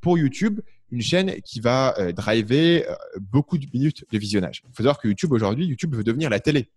pour 0.00 0.16
YouTube, 0.16 0.60
une 0.90 1.02
chaîne 1.02 1.42
qui 1.42 1.60
va 1.60 1.94
euh, 1.98 2.12
driver 2.12 2.86
beaucoup 3.20 3.58
de 3.58 3.66
minutes 3.74 4.06
de 4.10 4.18
visionnage. 4.18 4.62
Il 4.64 4.70
faut 4.70 4.82
savoir 4.82 4.98
que 4.98 5.08
YouTube, 5.08 5.32
aujourd'hui, 5.32 5.66
YouTube 5.66 5.94
veut 5.94 6.04
devenir 6.04 6.30
la 6.30 6.40
télé. 6.40 6.70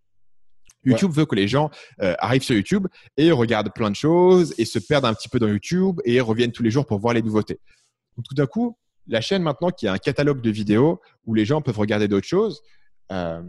YouTube 0.84 1.12
veut 1.12 1.26
que 1.26 1.36
les 1.36 1.48
gens 1.48 1.70
euh, 2.02 2.16
arrivent 2.20 2.44
sur 2.44 2.56
YouTube 2.56 2.88
et 3.18 3.32
regardent 3.32 3.74
plein 3.74 3.90
de 3.90 3.96
choses 3.96 4.54
et 4.58 4.66
se 4.66 4.80
perdent 4.80 5.06
un 5.06 5.14
petit 5.14 5.30
peu 5.30 5.40
dans 5.40 5.48
YouTube 5.48 6.00
et 6.06 6.22
reviennent 6.22 6.52
tous 6.52 6.64
les 6.64 6.72
jours 6.72 6.86
pour 6.86 7.00
voir 7.00 7.14
les 7.14 7.22
nouveautés. 7.22 7.60
Tout 8.24 8.36
d'un 8.36 8.46
coup, 8.46 8.78
la 9.08 9.22
chaîne 9.22 9.42
maintenant 9.42 9.70
qui 9.70 9.88
a 9.88 9.94
un 9.94 9.98
catalogue 9.98 10.42
de 10.42 10.50
vidéos 10.50 11.02
où 11.26 11.34
les 11.34 11.46
gens 11.46 11.62
peuvent 11.62 11.78
regarder 11.78 12.08
d'autres 12.08 12.28
choses 12.28 12.62
euh, 13.12 13.42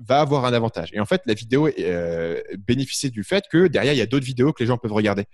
va 0.00 0.20
avoir 0.20 0.44
un 0.44 0.52
avantage. 0.52 0.90
Et 0.92 1.00
en 1.00 1.06
fait, 1.06 1.22
la 1.26 1.34
vidéo 1.34 1.68
euh, 1.68 2.40
bénéficie 2.66 3.10
du 3.10 3.24
fait 3.24 3.44
que 3.50 3.66
derrière, 3.68 3.92
il 3.92 3.98
y 3.98 4.02
a 4.02 4.06
d'autres 4.06 4.24
vidéos 4.26 4.52
que 4.52 4.62
les 4.62 4.66
gens 4.66 4.78
peuvent 4.78 4.92
regarder. 4.92 5.24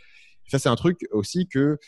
Ça, 0.48 0.58
c'est 0.58 0.68
un 0.68 0.76
truc 0.76 1.06
aussi 1.10 1.46
que 1.46 1.78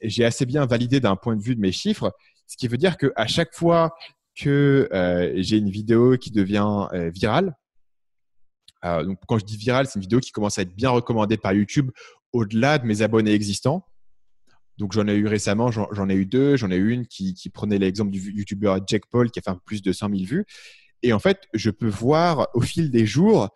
j'ai 0.00 0.24
assez 0.24 0.46
bien 0.46 0.66
validé 0.66 1.00
d'un 1.00 1.16
point 1.16 1.34
de 1.34 1.42
vue 1.42 1.56
de 1.56 1.60
mes 1.60 1.72
chiffres, 1.72 2.12
ce 2.46 2.56
qui 2.56 2.68
veut 2.68 2.76
dire 2.76 2.96
qu'à 2.96 3.26
chaque 3.26 3.54
fois 3.54 3.92
que 4.40 4.88
j'ai 5.36 5.56
une 5.56 5.70
vidéo 5.70 6.16
qui 6.16 6.30
devient 6.30 6.86
virale, 7.12 7.54
euh, 8.84 9.04
donc, 9.04 9.18
quand 9.26 9.38
je 9.38 9.44
dis 9.44 9.56
viral, 9.56 9.86
c'est 9.86 9.96
une 9.96 10.02
vidéo 10.02 10.20
qui 10.20 10.30
commence 10.30 10.58
à 10.58 10.62
être 10.62 10.74
bien 10.74 10.90
recommandée 10.90 11.36
par 11.36 11.52
YouTube 11.52 11.90
au-delà 12.32 12.78
de 12.78 12.86
mes 12.86 13.02
abonnés 13.02 13.32
existants. 13.32 13.86
Donc, 14.78 14.92
j'en 14.92 15.08
ai 15.08 15.14
eu 15.14 15.26
récemment, 15.26 15.70
j'en 15.72 16.08
ai 16.08 16.14
eu 16.14 16.24
deux. 16.24 16.56
J'en 16.56 16.70
ai 16.70 16.76
eu 16.76 16.92
une 16.92 17.06
qui, 17.06 17.34
prenait 17.52 17.78
l'exemple 17.78 18.10
du 18.10 18.32
YouTuber 18.32 18.76
Jack 18.86 19.06
Paul 19.10 19.30
qui 19.30 19.40
a 19.40 19.42
fait 19.42 19.58
plus 19.64 19.82
de 19.82 19.92
100 19.92 20.10
000 20.10 20.22
vues. 20.24 20.44
Et 21.02 21.12
en 21.12 21.18
fait, 21.18 21.48
je 21.54 21.70
peux 21.70 21.88
voir 21.88 22.48
au 22.54 22.60
fil 22.60 22.90
des 22.90 23.06
jours 23.06 23.50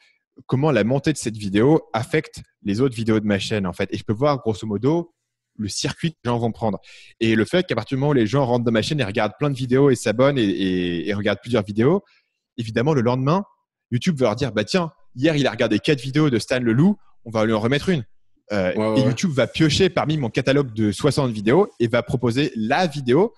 comment 0.47 0.73
la 0.73 0.83
montée 0.83 1.13
de 1.13 1.19
cette 1.19 1.37
vidéo 1.37 1.83
affecte 1.93 2.43
les 2.63 2.81
autres 2.81 2.97
vidéos 2.97 3.21
de 3.21 3.27
ma 3.27 3.39
chaîne. 3.39 3.67
En 3.67 3.73
fait, 3.73 3.89
et 3.93 3.99
je 3.99 4.05
peux 4.05 4.13
voir 4.13 4.39
grosso 4.39 4.67
modo 4.67 5.15
le 5.59 5.69
circuit 5.69 6.13
que 6.13 6.19
les 6.25 6.31
gens 6.31 6.39
vont 6.39 6.51
prendre. 6.51 6.81
Et 7.21 7.37
le 7.37 7.45
fait 7.45 7.67
qu'à 7.67 7.75
partir 7.75 7.97
du 7.97 8.01
moment 8.01 8.11
où 8.11 8.15
les 8.15 8.27
gens 8.27 8.45
rentrent 8.45 8.65
dans 8.65 8.73
ma 8.73 8.83
chaîne 8.83 9.01
et 9.01 9.05
regardent 9.05 9.35
plein 9.39 9.51
de 9.51 9.57
vidéos 9.57 9.91
et 9.91 9.95
s'abonnent 9.95 10.39
et, 10.39 11.09
et, 11.09 11.15
regardent 11.15 11.41
plusieurs 11.41 11.63
vidéos, 11.63 12.03
évidemment, 12.57 12.95
le 12.95 13.03
lendemain, 13.03 13.45
YouTube 13.91 14.17
va 14.17 14.27
leur 14.27 14.37
dire, 14.37 14.53
bah 14.53 14.65
tiens, 14.65 14.91
hier, 15.15 15.37
il 15.37 15.47
a 15.47 15.51
regardé 15.51 15.79
quatre 15.79 16.01
vidéos 16.01 16.31
de 16.31 16.39
Stan 16.39 16.61
Leloup, 16.61 16.97
on 17.25 17.31
va 17.31 17.45
lui 17.45 17.53
en 17.53 17.61
remettre 17.61 17.89
une. 17.89 18.05
Euh, 18.53 18.97
et 18.97 19.03
YouTube 19.03 19.31
va 19.31 19.47
piocher 19.47 19.89
parmi 19.89 20.19
mon 20.19 20.29
catalogue 20.29 20.73
de 20.75 20.93
60 20.93 21.31
vidéos 21.33 21.71
et 21.79 21.87
va 21.87 22.03
proposer 22.03 22.53
la 22.55 22.87
vidéo 22.87 23.33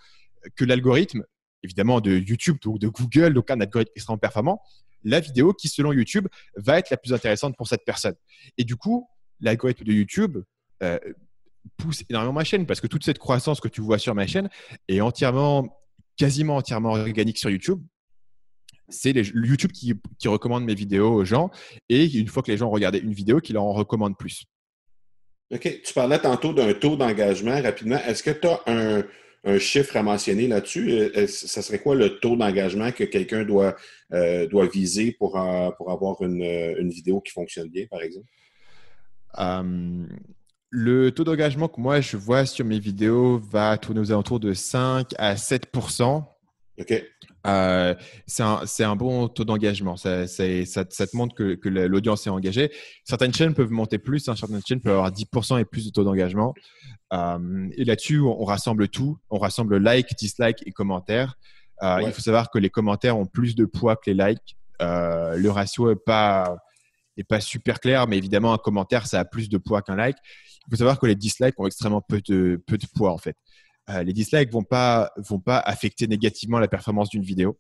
que 0.57 0.65
l'algorithme, 0.65 1.25
évidemment 1.63 2.01
de 2.01 2.19
YouTube 2.19 2.59
ou 2.67 2.79
de 2.79 2.89
Google, 2.89 3.35
donc 3.35 3.51
un 3.51 3.61
algorithme 3.61 3.93
extrêmement 3.95 4.19
performant, 4.19 4.61
la 5.05 5.21
vidéo 5.21 5.53
qui, 5.53 5.69
selon 5.69 5.93
YouTube, 5.93 6.27
va 6.57 6.79
être 6.79 6.91
la 6.91 6.97
plus 6.97 7.13
intéressante 7.13 7.57
pour 7.57 7.69
cette 7.69 7.85
personne. 7.85 8.15
Et 8.59 8.65
du 8.65 8.77
coup, 8.77 9.09
l'algorithme 9.41 9.85
de 9.85 9.93
YouTube 9.93 10.39
euh, 10.83 10.99
pousse 11.77 12.03
énormément 12.09 12.33
ma 12.33 12.45
chaîne 12.45 12.67
parce 12.67 12.81
que 12.81 12.87
toute 12.87 13.05
cette 13.05 13.19
croissance 13.19 13.61
que 13.61 13.69
tu 13.69 13.81
vois 13.81 13.99
sur 13.99 14.15
ma 14.15 14.27
chaîne 14.27 14.49
est 14.89 15.01
entièrement, 15.01 15.79
quasiment 16.17 16.57
entièrement 16.57 16.93
organique 16.93 17.39
sur 17.39 17.51
YouTube. 17.51 17.83
C'est 18.89 19.13
YouTube 19.13 19.73
qui, 19.73 19.95
qui, 20.19 20.29
recommande 20.29 20.65
mes 20.65 20.75
vidéos 20.75 21.13
aux 21.13 21.25
gens 21.25 21.51
et 21.89 22.05
une 22.05 22.29
fois 22.29 22.43
que 22.43 22.51
les 22.51 22.59
gens 22.59 22.69
ont 22.69 22.73
regardé 22.73 22.99
une 22.99 23.13
vidéo, 23.13 23.41
qui 23.41 23.53
leur 23.53 23.65
en 23.65 23.73
recommande 23.73 24.17
plus. 24.17 24.45
OK. 25.53 25.81
Tu 25.83 25.95
parlais 25.95 26.19
tantôt 26.19 26.53
d'un 26.53 26.73
taux 26.75 26.97
d'engagement 26.97 27.61
rapidement. 27.61 27.99
Est-ce 28.07 28.23
que 28.23 28.31
tu 28.31 28.47
as 28.47 28.61
un, 28.67 29.05
un 29.45 29.59
chiffre 29.59 29.97
à 29.97 30.03
mentionner 30.03 30.49
là-dessus? 30.49 30.91
Euh, 30.91 31.27
ça 31.27 31.63
serait 31.63 31.79
quoi 31.79 31.95
le 31.95 32.19
taux 32.19 32.37
d'engagement 32.37 32.93
que 32.93 33.05
quelqu'un 33.05 33.45
doit, 33.45 33.77
euh, 34.13 34.47
doit 34.47 34.67
viser 34.67 35.13
pour, 35.13 35.39
euh, 35.39 35.71
pour 35.79 35.91
avoir 35.91 36.21
une, 36.23 36.43
une, 36.43 36.91
vidéo 36.91 37.21
qui 37.21 37.33
fonctionne 37.33 37.69
bien, 37.69 37.87
par 37.91 38.03
exemple? 38.03 38.27
le 40.77 41.11
taux 41.11 41.25
d'engagement 41.25 41.67
que 41.69 41.81
moi 41.81 42.01
je 42.01 42.17
vois 42.17 42.47
sur 42.47 42.65
mes 42.65 42.79
vidéos 42.79 43.39
va 43.39 43.77
tourner 43.79 44.01
aux 44.01 44.13
alentours 44.13 44.39
de 44.41 44.53
5 44.53 45.09
à 45.19 45.35
7% 45.35 46.25
OK. 46.81 47.05
Euh, 47.47 47.95
c'est 48.27 48.43
un, 48.43 48.63
un, 48.81 48.97
bon 48.97 49.29
taux 49.29 49.45
d'engagement. 49.45 49.97
Ça, 49.97 50.27
ça, 50.27 50.45
ça, 50.65 50.85
te 50.85 51.17
montre 51.17 51.35
que, 51.35 51.55
que 51.55 51.69
l'audience 51.69 52.27
est 52.27 52.31
engagée. 52.31 52.73
Certaines 53.05 53.35
chaînes 53.35 53.55
peuvent 53.55 53.71
monter 53.71 53.99
plus, 53.99 54.29
hein, 54.29 54.37
certaines 54.37 54.63
chaînes 54.67 54.81
peuvent 54.81 54.95
avoir 54.95 55.11
10% 55.11 55.61
et 55.61 55.65
plus 55.65 55.87
de 55.87 55.91
taux 55.91 56.05
d'engagement. 56.05 56.55
Euh, 57.13 57.69
et 57.77 57.85
là-dessus, 57.85 58.21
on, 58.21 58.45
rassemble 58.45 58.89
tout. 58.89 59.19
On 59.31 59.39
rassemble 59.39 59.77
like, 59.77 60.17
dislike 60.17 60.67
et 60.67 60.73
commentaires. 60.73 61.37
Euh, 61.83 62.03
Il 62.03 62.13
faut 62.13 62.23
savoir 62.23 62.51
que 62.51 62.59
les 62.59 62.71
commentaires 62.71 63.19
ont 63.19 63.27
plus 63.27 63.55
de 63.55 63.65
poids 63.65 63.97
que 63.97 64.11
les 64.11 64.15
likes. 64.15 64.57
Euh, 64.83 65.37
le 65.37 65.51
ratio 65.51 65.91
est 65.91 66.05
pas, 66.05 66.57
est 67.17 67.25
pas 67.25 67.41
super 67.41 67.79
clair, 67.81 68.07
mais 68.07 68.17
évidemment, 68.17 68.53
un 68.53 68.59
commentaire, 68.59 69.07
ça 69.07 69.21
a 69.21 69.25
plus 69.25 69.49
de 69.49 69.59
poids 69.59 69.83
qu'un 69.83 69.97
like. 69.97 70.17
Il 70.67 70.71
faut 70.71 70.77
savoir 70.77 70.99
que 70.99 71.07
les 71.07 71.15
dislikes 71.15 71.59
ont 71.61 71.67
extrêmement 71.67 72.01
peu 72.01 72.21
de, 72.27 72.63
peu 72.67 72.79
de 72.79 72.87
poids, 72.95 73.13
en 73.13 73.19
fait. 73.19 73.37
Euh, 73.91 74.03
les 74.03 74.13
dislikes 74.13 74.51
vont 74.51 74.63
pas 74.63 75.13
vont 75.17 75.41
pas 75.41 75.59
affecter 75.59 76.07
négativement 76.07 76.59
la 76.59 76.69
performance 76.69 77.11
d'une 77.11 77.23
vidéo. 77.23 77.59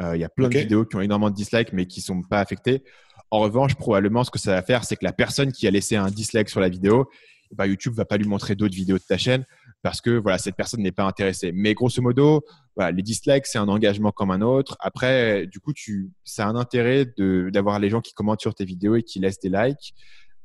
Euh, 0.00 0.16
il 0.16 0.20
y 0.20 0.24
a 0.24 0.28
plein 0.30 0.48
de 0.48 0.58
vidéos 0.58 0.86
qui 0.86 0.96
ont 0.96 1.00
énormément 1.00 1.30
de 1.30 1.34
dislikes 1.34 1.72
mais 1.72 1.86
qui 1.86 2.00
sont 2.00 2.22
pas 2.22 2.40
affectées. 2.40 2.82
En 3.30 3.40
revanche, 3.40 3.74
probablement, 3.74 4.24
ce 4.24 4.30
que 4.30 4.38
ça 4.38 4.52
va 4.52 4.62
faire, 4.62 4.84
c'est 4.84 4.96
que 4.96 5.04
la 5.04 5.12
personne 5.12 5.52
qui 5.52 5.66
a 5.68 5.70
laissé 5.70 5.96
un 5.96 6.10
dislike 6.10 6.48
sur 6.48 6.60
la 6.60 6.68
vidéo, 6.68 7.08
eh 7.52 7.54
ben, 7.54 7.66
YouTube 7.66 7.94
va 7.94 8.04
pas 8.04 8.16
lui 8.16 8.26
montrer 8.26 8.56
d'autres 8.56 8.74
vidéos 8.74 8.98
de 8.98 9.04
ta 9.06 9.18
chaîne 9.18 9.44
parce 9.82 10.00
que 10.00 10.10
voilà, 10.10 10.38
cette 10.38 10.56
personne 10.56 10.82
n'est 10.82 10.92
pas 10.92 11.04
intéressée. 11.04 11.52
Mais 11.52 11.74
grosso 11.74 12.02
modo, 12.02 12.42
voilà, 12.76 12.90
les 12.90 13.02
dislikes, 13.02 13.46
c'est 13.46 13.58
un 13.58 13.68
engagement 13.68 14.12
comme 14.12 14.30
un 14.30 14.40
autre. 14.40 14.76
Après, 14.80 15.46
du 15.46 15.60
coup, 15.60 15.72
tu, 15.72 16.10
ça 16.24 16.46
a 16.46 16.48
un 16.48 16.56
intérêt 16.56 17.06
d'avoir 17.18 17.78
les 17.78 17.88
gens 17.88 18.00
qui 18.00 18.12
commentent 18.12 18.40
sur 18.40 18.54
tes 18.54 18.64
vidéos 18.64 18.96
et 18.96 19.02
qui 19.02 19.20
laissent 19.20 19.40
des 19.40 19.48
likes. 19.48 19.94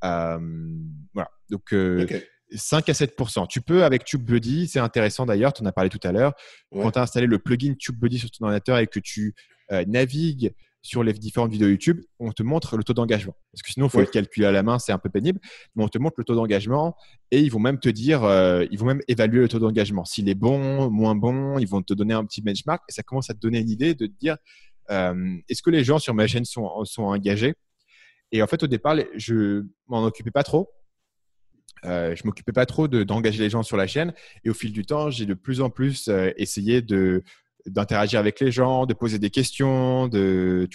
Euh, 0.04 0.40
voilà. 1.14 1.30
Donc, 1.50 1.74
euh, 1.74 2.06
5 2.54 2.90
à 2.90 2.94
7% 2.94 3.48
Tu 3.48 3.62
peux 3.62 3.84
avec 3.84 4.06
TubeBuddy, 4.06 4.68
c'est 4.68 4.80
intéressant 4.80 5.26
d'ailleurs, 5.26 5.54
tu 5.54 5.64
en 5.64 5.66
as 5.66 5.72
parlé 5.72 5.90
tout 5.90 6.00
à 6.04 6.12
l'heure, 6.12 6.34
quand 6.72 6.92
tu 6.92 7.00
as 7.00 7.02
installé 7.02 7.28
le 7.28 7.40
plugin 7.40 7.74
TubeBuddy 7.74 8.20
sur 8.20 8.32
ton 8.32 8.46
ordinateur 8.46 8.78
et 8.78 8.88
que 8.88 9.00
tu 9.00 9.34
euh, 9.72 9.84
navigues 9.88 10.54
sur 10.86 11.04
les 11.04 11.14
différentes 11.14 11.52
vidéos 11.52 11.68
YouTube, 11.68 12.02
on 12.20 12.32
te 12.32 12.44
montre 12.44 12.78
le 12.78 12.84
taux 12.84 12.94
d'engagement. 12.94 13.36
Parce 13.52 13.64
que 13.64 13.72
sinon, 13.72 13.88
il 13.88 13.90
faut 13.90 14.02
le 14.02 14.06
calculer 14.06 14.46
à 14.46 14.52
la 14.52 14.62
main, 14.62 14.78
c'est 14.78 14.92
un 14.92 15.00
peu 15.00 15.10
pénible. 15.10 15.40
Mais 15.76 15.84
on 15.84 15.88
te 15.88 15.98
montre 15.98 16.14
le 16.20 16.24
taux 16.24 16.36
d'engagement 16.36 16.96
et 17.32 17.42
ils 17.42 17.50
vont 17.50 17.58
même 17.58 17.80
te 17.80 17.90
dire, 17.90 18.24
euh, 18.24 18.66
ils 18.70 18.78
vont 18.78 18.86
même 18.86 19.02
évaluer 19.08 19.40
le 19.40 19.48
taux 19.48 19.58
d'engagement. 19.58 20.06
S'il 20.06 20.30
est 20.30 20.36
bon, 20.36 20.92
moins 20.92 21.16
bon, 21.16 21.58
ils 21.58 21.68
vont 21.68 21.82
te 21.82 21.96
donner 21.96 22.14
un 22.14 22.24
petit 22.24 22.44
benchmark 22.44 22.84
et 22.88 22.92
ça 22.92 23.02
commence 23.02 23.32
à 23.32 23.34
te 23.34 23.40
donner 23.40 23.62
une 23.62 23.70
idée 23.70 23.96
de 23.96 24.06
te 24.06 24.12
dire, 24.12 24.38
euh, 24.92 25.36
est-ce 25.50 25.64
que 25.64 25.72
les 25.72 25.84
gens 25.84 25.98
sur 25.98 26.14
ma 26.14 26.28
chaîne 26.28 26.46
sont, 26.46 26.86
sont 26.86 27.06
engagés? 27.06 27.56
Et 28.32 28.44
en 28.44 28.48
fait, 28.48 28.62
au 28.62 28.68
départ, 28.68 28.96
je 29.16 29.64
m'en 29.88 30.04
occupais 30.04 30.30
pas 30.30 30.44
trop 30.44 30.70
euh, 31.86 32.16
je 32.16 32.24
m'occupais 32.26 32.52
pas 32.52 32.66
trop 32.66 32.88
d'engager 32.88 33.40
les 33.40 33.50
gens 33.50 33.64
sur 33.64 33.78
la 33.78 33.88
chaîne. 33.88 34.14
Et 34.44 34.50
au 34.50 34.54
fil 34.54 34.72
du 34.72 34.86
temps, 34.86 35.10
j'ai 35.10 35.26
de 35.26 35.34
plus 35.34 35.62
en 35.62 35.70
plus 35.70 36.08
euh, 36.08 36.32
essayé 36.38 36.82
d'interagir 37.66 38.20
avec 38.20 38.40
les 38.40 38.52
gens, 38.52 38.86
de 38.86 38.94
poser 38.94 39.20
des 39.20 39.30
questions, 39.30 40.08
de, 40.08 40.68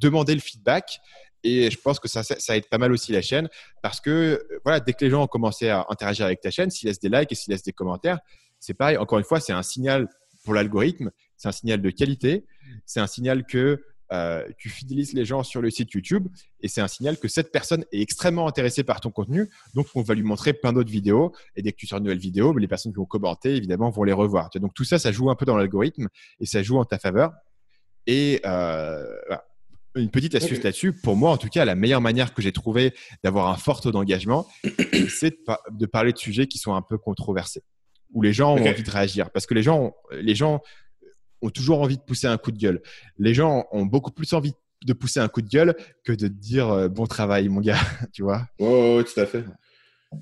demander 0.00 0.34
le 0.34 0.40
feedback. 0.40 1.00
Et 1.44 1.70
je 1.70 1.78
pense 1.78 2.00
que 2.00 2.08
ça, 2.08 2.22
aide 2.56 2.68
pas 2.68 2.78
mal 2.78 2.90
aussi 2.90 3.12
la 3.12 3.22
chaîne 3.22 3.48
parce 3.82 4.00
que 4.00 4.44
euh, 4.66 4.80
dès 4.84 4.92
que 4.94 5.04
les 5.04 5.10
gens 5.10 5.22
ont 5.22 5.28
commencé 5.28 5.68
à 5.68 5.86
interagir 5.88 6.26
avec 6.26 6.40
ta 6.40 6.50
chaîne, 6.50 6.70
s'ils 6.70 6.88
laissent 6.88 6.98
des 6.98 7.08
likes 7.08 7.30
et 7.30 7.34
s'ils 7.34 7.52
laissent 7.52 7.62
des 7.62 7.72
commentaires, 7.72 8.18
c'est 8.58 8.74
pareil. 8.74 8.96
Encore 8.96 9.18
une 9.18 9.24
fois, 9.24 9.38
c'est 9.38 9.52
un 9.52 9.62
signal 9.62 10.08
pour 10.44 10.54
l'algorithme, 10.54 11.10
c'est 11.36 11.48
un 11.48 11.52
signal 11.52 11.80
de 11.82 11.90
qualité, 11.90 12.46
c'est 12.84 13.00
un 13.00 13.06
signal 13.06 13.44
que 13.46 13.80
euh, 14.12 14.46
tu 14.58 14.68
fidélises 14.68 15.12
les 15.12 15.24
gens 15.24 15.42
sur 15.42 15.60
le 15.60 15.70
site 15.70 15.92
YouTube 15.92 16.28
et 16.60 16.68
c'est 16.68 16.80
un 16.80 16.88
signal 16.88 17.18
que 17.18 17.28
cette 17.28 17.50
personne 17.50 17.84
est 17.92 18.00
extrêmement 18.00 18.46
intéressée 18.46 18.84
par 18.84 19.00
ton 19.00 19.10
contenu. 19.10 19.50
Donc, 19.74 19.86
on 19.94 20.02
va 20.02 20.14
lui 20.14 20.22
montrer 20.22 20.52
plein 20.52 20.72
d'autres 20.72 20.90
vidéos 20.90 21.32
et 21.56 21.62
dès 21.62 21.72
que 21.72 21.76
tu 21.76 21.86
sors 21.86 21.98
une 21.98 22.04
nouvelle 22.04 22.18
vidéo, 22.18 22.56
les 22.56 22.68
personnes 22.68 22.92
qui 22.92 22.98
vont 22.98 23.06
commenter, 23.06 23.56
évidemment, 23.56 23.90
vont 23.90 24.04
les 24.04 24.12
revoir. 24.12 24.50
Donc, 24.54 24.74
tout 24.74 24.84
ça, 24.84 24.98
ça 24.98 25.12
joue 25.12 25.30
un 25.30 25.34
peu 25.34 25.44
dans 25.44 25.56
l'algorithme 25.56 26.08
et 26.40 26.46
ça 26.46 26.62
joue 26.62 26.78
en 26.78 26.84
ta 26.84 26.98
faveur. 26.98 27.32
Et 28.06 28.40
euh, 28.44 29.04
une 29.96 30.10
petite 30.10 30.34
astuce 30.34 30.62
là-dessus, 30.62 30.92
pour 30.92 31.16
moi, 31.16 31.30
en 31.30 31.36
tout 31.36 31.48
cas, 31.48 31.64
la 31.64 31.74
meilleure 31.74 32.00
manière 32.00 32.34
que 32.34 32.42
j'ai 32.42 32.52
trouvé 32.52 32.94
d'avoir 33.24 33.48
un 33.48 33.56
fort 33.56 33.80
taux 33.80 33.92
d'engagement, 33.92 34.46
c'est 35.08 35.36
de, 35.70 35.86
parler 35.86 36.12
de 36.12 36.18
sujets 36.18 36.46
qui 36.46 36.58
sont 36.58 36.74
un 36.74 36.82
peu 36.82 36.98
controversés 36.98 37.62
où 38.12 38.22
les 38.22 38.32
gens 38.32 38.54
ont 38.54 38.66
envie 38.66 38.82
de 38.82 38.90
réagir. 38.90 39.30
Parce 39.30 39.46
que 39.46 39.54
les 39.54 39.62
gens, 39.62 39.94
les 40.12 40.34
gens 40.34 40.62
ont 41.42 41.50
toujours 41.50 41.80
envie 41.80 41.96
de 41.96 42.02
pousser 42.02 42.26
un 42.26 42.38
coup 42.38 42.52
de 42.52 42.58
gueule. 42.58 42.82
Les 43.18 43.34
gens 43.34 43.66
ont 43.72 43.86
beaucoup 43.86 44.10
plus 44.10 44.32
envie 44.32 44.54
de 44.84 44.92
pousser 44.92 45.20
un 45.20 45.28
coup 45.28 45.42
de 45.42 45.48
gueule 45.48 45.74
que 46.04 46.12
de 46.12 46.28
dire 46.28 46.70
euh, 46.70 46.88
bon 46.88 47.06
travail, 47.06 47.48
mon 47.48 47.60
gars, 47.60 47.78
tu 48.12 48.22
vois. 48.22 48.42
Oui, 48.58 49.04
tout 49.04 49.20
à 49.20 49.26
fait. 49.26 49.44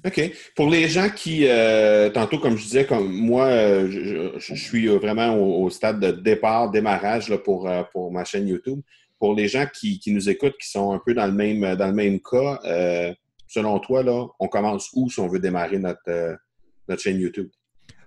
OK. 0.04 0.32
Pour 0.56 0.70
les 0.70 0.88
gens 0.88 1.10
qui, 1.10 1.46
euh, 1.46 2.10
tantôt, 2.10 2.38
comme 2.38 2.56
je 2.56 2.64
disais, 2.64 2.86
comme 2.86 3.12
moi, 3.12 3.46
euh, 3.46 4.32
je, 4.38 4.54
suis 4.54 4.86
vraiment 4.88 5.36
au, 5.36 5.68
stade 5.70 6.00
de 6.00 6.10
départ, 6.10 6.70
démarrage 6.70 7.34
pour, 7.44 7.68
ma 8.10 8.24
chaîne 8.24 8.48
YouTube. 8.48 8.80
Pour 9.18 9.34
les 9.34 9.46
gens 9.46 9.66
qui, 9.72 10.00
nous 10.08 10.28
écoutent, 10.28 10.56
qui 10.60 10.68
sont 10.68 10.92
un 10.92 11.00
peu 11.04 11.14
dans 11.14 11.26
le 11.26 11.32
même, 11.32 11.76
dans 11.76 12.18
cas, 12.18 13.14
selon 13.46 13.78
toi, 13.78 14.02
on 14.40 14.48
commence 14.48 14.90
où 14.94 15.08
si 15.10 15.20
on 15.20 15.28
veut 15.28 15.38
démarrer 15.38 15.78
notre 15.78 16.38
chaîne 16.98 17.20
YouTube? 17.20 17.48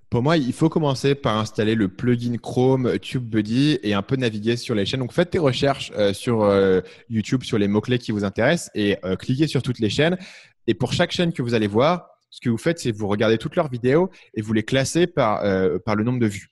Pour 0.09 0.23
moi, 0.23 0.37
il 0.37 0.53
faut 0.53 0.69
commencer 0.69 1.15
par 1.15 1.37
installer 1.37 1.75
le 1.75 1.89
plugin 1.89 2.37
Chrome 2.37 2.97
TubeBuddy 2.97 3.79
et 3.83 3.93
un 3.93 4.01
peu 4.01 4.15
naviguer 4.15 4.55
sur 4.55 4.73
les 4.73 4.85
chaînes. 4.85 5.01
Donc, 5.01 5.11
faites 5.11 5.31
tes 5.31 5.39
recherches 5.39 5.91
euh, 5.97 6.13
sur 6.13 6.43
euh, 6.43 6.79
YouTube 7.09 7.43
sur 7.43 7.57
les 7.57 7.67
mots-clés 7.67 7.99
qui 7.99 8.13
vous 8.13 8.23
intéressent 8.23 8.71
et 8.73 8.95
euh, 9.03 9.17
cliquez 9.17 9.47
sur 9.47 9.61
toutes 9.61 9.79
les 9.79 9.89
chaînes. 9.89 10.17
Et 10.65 10.73
pour 10.73 10.93
chaque 10.93 11.11
chaîne 11.11 11.33
que 11.33 11.41
vous 11.41 11.53
allez 11.53 11.67
voir, 11.67 12.07
ce 12.29 12.39
que 12.39 12.49
vous 12.49 12.57
faites, 12.57 12.79
c'est 12.79 12.93
vous 12.93 13.07
regardez 13.07 13.37
toutes 13.37 13.57
leurs 13.57 13.69
vidéos 13.69 14.09
et 14.33 14.41
vous 14.41 14.53
les 14.53 14.63
classez 14.63 15.07
par, 15.07 15.41
par 15.85 15.95
le 15.95 16.03
nombre 16.03 16.19
de 16.19 16.27
vues. 16.27 16.49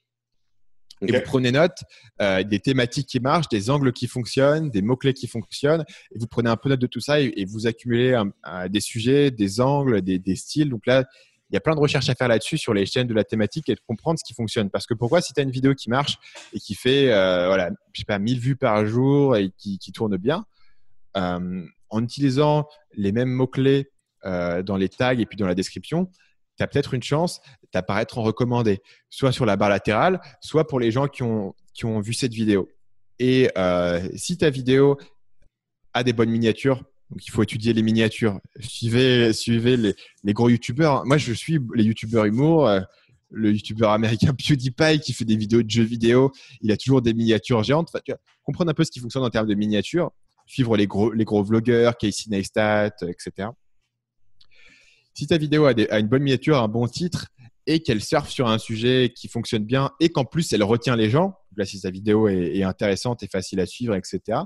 Et 1.01 1.11
vous 1.11 1.21
prenez 1.25 1.51
note 1.51 1.83
des 2.19 2.59
thématiques 2.59 3.07
qui 3.07 3.19
marchent, 3.19 3.49
des 3.49 3.69
angles 3.69 3.91
qui 3.91 4.07
fonctionnent, 4.07 4.69
des 4.69 4.81
mots-clés 4.81 5.13
qui 5.13 5.27
fonctionnent. 5.27 5.83
Et 6.13 6.17
vous 6.17 6.27
prenez 6.27 6.49
un 6.49 6.55
peu 6.55 6.69
note 6.69 6.79
de 6.79 6.87
tout 6.87 7.01
ça 7.01 7.19
et, 7.19 7.45
vous 7.45 7.67
accumulez 7.67 8.17
des 8.69 8.79
sujets, 8.79 9.31
des 9.31 9.59
angles, 9.59 10.01
des, 10.01 10.17
des 10.17 10.37
styles. 10.37 10.69
Donc 10.69 10.85
là, 10.85 11.03
il 11.49 11.53
y 11.53 11.57
a 11.57 11.59
plein 11.59 11.75
de 11.75 11.79
recherches 11.79 12.09
à 12.09 12.15
faire 12.15 12.27
là-dessus 12.27 12.57
sur 12.57 12.73
les 12.73 12.85
chaînes 12.85 13.07
de 13.07 13.13
la 13.13 13.23
thématique 13.23 13.69
et 13.69 13.75
de 13.75 13.79
comprendre 13.87 14.17
ce 14.19 14.23
qui 14.23 14.33
fonctionne. 14.33 14.69
Parce 14.69 14.87
que 14.87 14.93
pourquoi, 14.93 15.21
si 15.21 15.33
tu 15.33 15.39
as 15.39 15.43
une 15.43 15.51
vidéo 15.51 15.75
qui 15.75 15.89
marche 15.89 16.17
et 16.53 16.59
qui 16.59 16.73
fait, 16.73 17.11
euh, 17.11 17.47
voilà, 17.47 17.69
je 17.93 18.01
sais 18.01 18.05
pas, 18.05 18.17
1000 18.17 18.39
vues 18.39 18.55
par 18.55 18.85
jour 18.85 19.37
et 19.37 19.51
qui, 19.57 19.79
tourne 19.93 20.17
bien, 20.17 20.45
euh, 21.17 21.63
en 21.89 22.03
utilisant 22.03 22.67
les 22.93 23.11
mêmes 23.11 23.29
mots-clés 23.29 23.91
euh, 24.25 24.63
dans 24.63 24.75
les 24.75 24.89
tags 24.89 25.17
et 25.17 25.25
puis 25.25 25.37
dans 25.37 25.47
la 25.47 25.55
description, 25.55 26.09
tu 26.57 26.63
as 26.63 26.67
peut-être 26.67 26.93
une 26.93 27.03
chance 27.03 27.41
d'apparaître 27.73 28.17
en 28.17 28.23
recommandé, 28.23 28.81
soit 29.09 29.31
sur 29.31 29.45
la 29.45 29.55
barre 29.55 29.69
latérale, 29.69 30.21
soit 30.41 30.65
pour 30.65 30.79
les 30.79 30.89
gens 30.89 31.07
qui 31.07 31.21
ont, 31.21 31.53
qui 31.73 31.85
ont 31.85 31.99
vu 31.99 32.13
cette 32.13 32.33
vidéo. 32.33 32.69
Et 33.19 33.49
si 34.15 34.37
ta 34.37 34.49
vidéo 34.49 34.97
a 35.93 36.03
des 36.03 36.11
bonnes 36.11 36.31
miniatures, 36.31 36.83
donc 37.11 37.25
il 37.25 37.31
faut 37.31 37.43
étudier 37.43 37.73
les 37.73 37.83
miniatures. 37.83 38.39
Suivez, 38.59 39.31
les, 40.23 40.33
gros 40.33 40.49
youtubeurs. 40.49 41.05
Moi, 41.05 41.17
je 41.17 41.33
suis 41.33 41.59
les 41.75 41.83
youtubeurs 41.83 42.25
humour. 42.25 42.67
Euh, 42.67 42.81
le 43.31 43.51
youtubeur 43.51 43.91
américain 43.91 44.33
PewDiePie 44.37 44.99
qui 44.99 45.13
fait 45.13 45.25
des 45.25 45.35
vidéos 45.35 45.61
de 45.61 45.69
jeux 45.69 45.83
vidéo, 45.83 46.31
il 46.61 46.71
a 46.71 46.77
toujours 46.77 47.01
des 47.01 47.13
miniatures 47.13 47.63
géantes. 47.63 47.89
Enfin, 47.93 48.01
comprendre 48.43 48.71
un 48.71 48.73
peu 48.73 48.83
ce 48.83 48.91
qui 48.91 48.99
fonctionne 48.99 49.23
en 49.23 49.29
termes 49.29 49.47
de 49.47 49.55
miniatures. 49.55 50.11
Suivre 50.47 50.77
les 50.77 50.87
gros, 50.87 51.11
les 51.11 51.25
vlogueurs, 51.25 51.97
Casey 51.97 52.29
Neistat, 52.29 52.95
etc. 53.01 53.49
Si 55.15 55.27
ta 55.27 55.37
vidéo 55.37 55.65
a, 55.65 55.99
une 55.99 56.07
bonne 56.07 56.23
miniature, 56.23 56.57
un 56.57 56.67
bon 56.67 56.87
titre 56.87 57.27
et 57.67 57.81
qu'elle 57.81 58.01
surfe 58.01 58.29
sur 58.29 58.47
un 58.47 58.59
sujet 58.59 59.11
qui 59.15 59.27
fonctionne 59.27 59.63
bien 59.63 59.89
et 59.99 60.09
qu'en 60.09 60.23
plus 60.23 60.53
elle 60.53 60.61
retient 60.61 60.95
les 60.95 61.09
gens, 61.09 61.33
là 61.57 61.65
si 61.65 61.81
ta 61.81 61.89
vidéo 61.89 62.27
est, 62.27 62.61
intéressante 62.61 63.23
et 63.23 63.27
facile 63.27 63.59
à 63.59 63.65
suivre, 63.65 63.95
etc., 63.95 64.39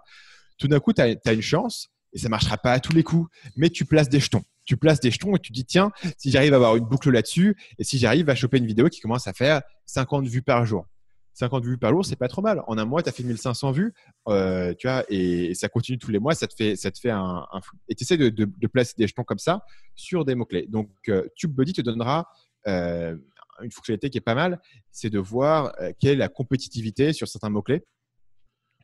tout 0.58 0.68
d'un 0.68 0.80
coup, 0.80 0.94
tu 0.94 1.02
as, 1.02 1.34
une 1.34 1.42
chance 1.42 1.90
et 2.14 2.20
ça 2.20 2.30
marchera 2.30 2.58
pas 2.58 2.74
à 2.74 2.80
tous 2.80 2.94
les 2.94 3.04
coups, 3.04 3.30
mais 3.56 3.70
tu 3.70 3.86
places 3.86 4.10
des 4.10 4.20
jetons. 4.20 4.44
Tu 4.66 4.78
places 4.78 5.00
des 5.00 5.12
jetons 5.12 5.36
et 5.36 5.40
tu 5.40 5.52
dis, 5.52 5.66
tiens, 5.66 5.92
si 6.18 6.32
j'arrive 6.32 6.54
à 6.54 6.58
avoir 6.58 6.76
une 6.76 6.86
boucle 6.86 7.10
là-dessus 7.10 7.58
et 7.78 7.84
si 7.84 7.98
j'arrive 7.98 8.30
à 8.30 8.36
choper 8.36 8.58
une 8.58 8.68
vidéo 8.68 8.88
qui 8.90 9.00
commence 9.00 9.28
à 9.28 9.34
faire 9.34 9.62
50 9.86 10.28
vues 10.28 10.42
par 10.42 10.66
jour. 10.66 10.86
50 11.34 11.64
vues 11.64 11.78
par 11.78 11.92
jour, 11.92 12.06
c'est 12.06 12.18
pas 12.18 12.28
trop 12.28 12.42
mal. 12.42 12.62
En 12.68 12.78
un 12.78 12.86
mois, 12.86 13.02
tu 13.02 13.10
as 13.10 13.12
fait 13.12 13.24
1500 13.24 13.72
vues, 13.72 13.94
euh, 14.28 14.74
tu 14.78 14.88
vois, 14.88 15.06
et, 15.10 15.54
ça 15.56 15.70
continue 15.70 15.98
tous 15.98 16.12
les 16.12 16.20
mois, 16.20 16.36
ça 16.36 16.48
te 16.48 16.54
fait, 16.54 16.76
ça 16.76 16.92
te 16.92 17.00
fait 17.00 17.12
un, 17.12 17.46
flou. 17.64 17.78
Et 17.88 17.96
tu 17.96 18.04
essaies 18.04 18.18
de, 18.18 18.68
placer 18.68 18.94
des 18.98 19.08
jetons 19.08 19.24
comme 19.24 19.40
ça 19.40 19.64
sur 19.96 20.26
des 20.26 20.36
mots-clés. 20.36 20.68
Donc, 20.68 20.90
euh, 21.08 21.28
TubeBuddy 21.36 21.74
te 21.74 21.82
donnera 21.82 22.30
euh, 22.68 23.16
une 23.62 23.72
fonctionnalité 23.72 24.10
qui 24.10 24.18
est 24.18 24.22
pas 24.22 24.36
mal, 24.36 24.60
c'est 24.92 25.10
de 25.10 25.20
voir 25.20 25.74
quelle 26.00 26.12
est 26.12 26.16
la 26.16 26.30
compétitivité 26.30 27.14
sur 27.14 27.28
certains 27.28 27.50
mots-clés. 27.50 27.84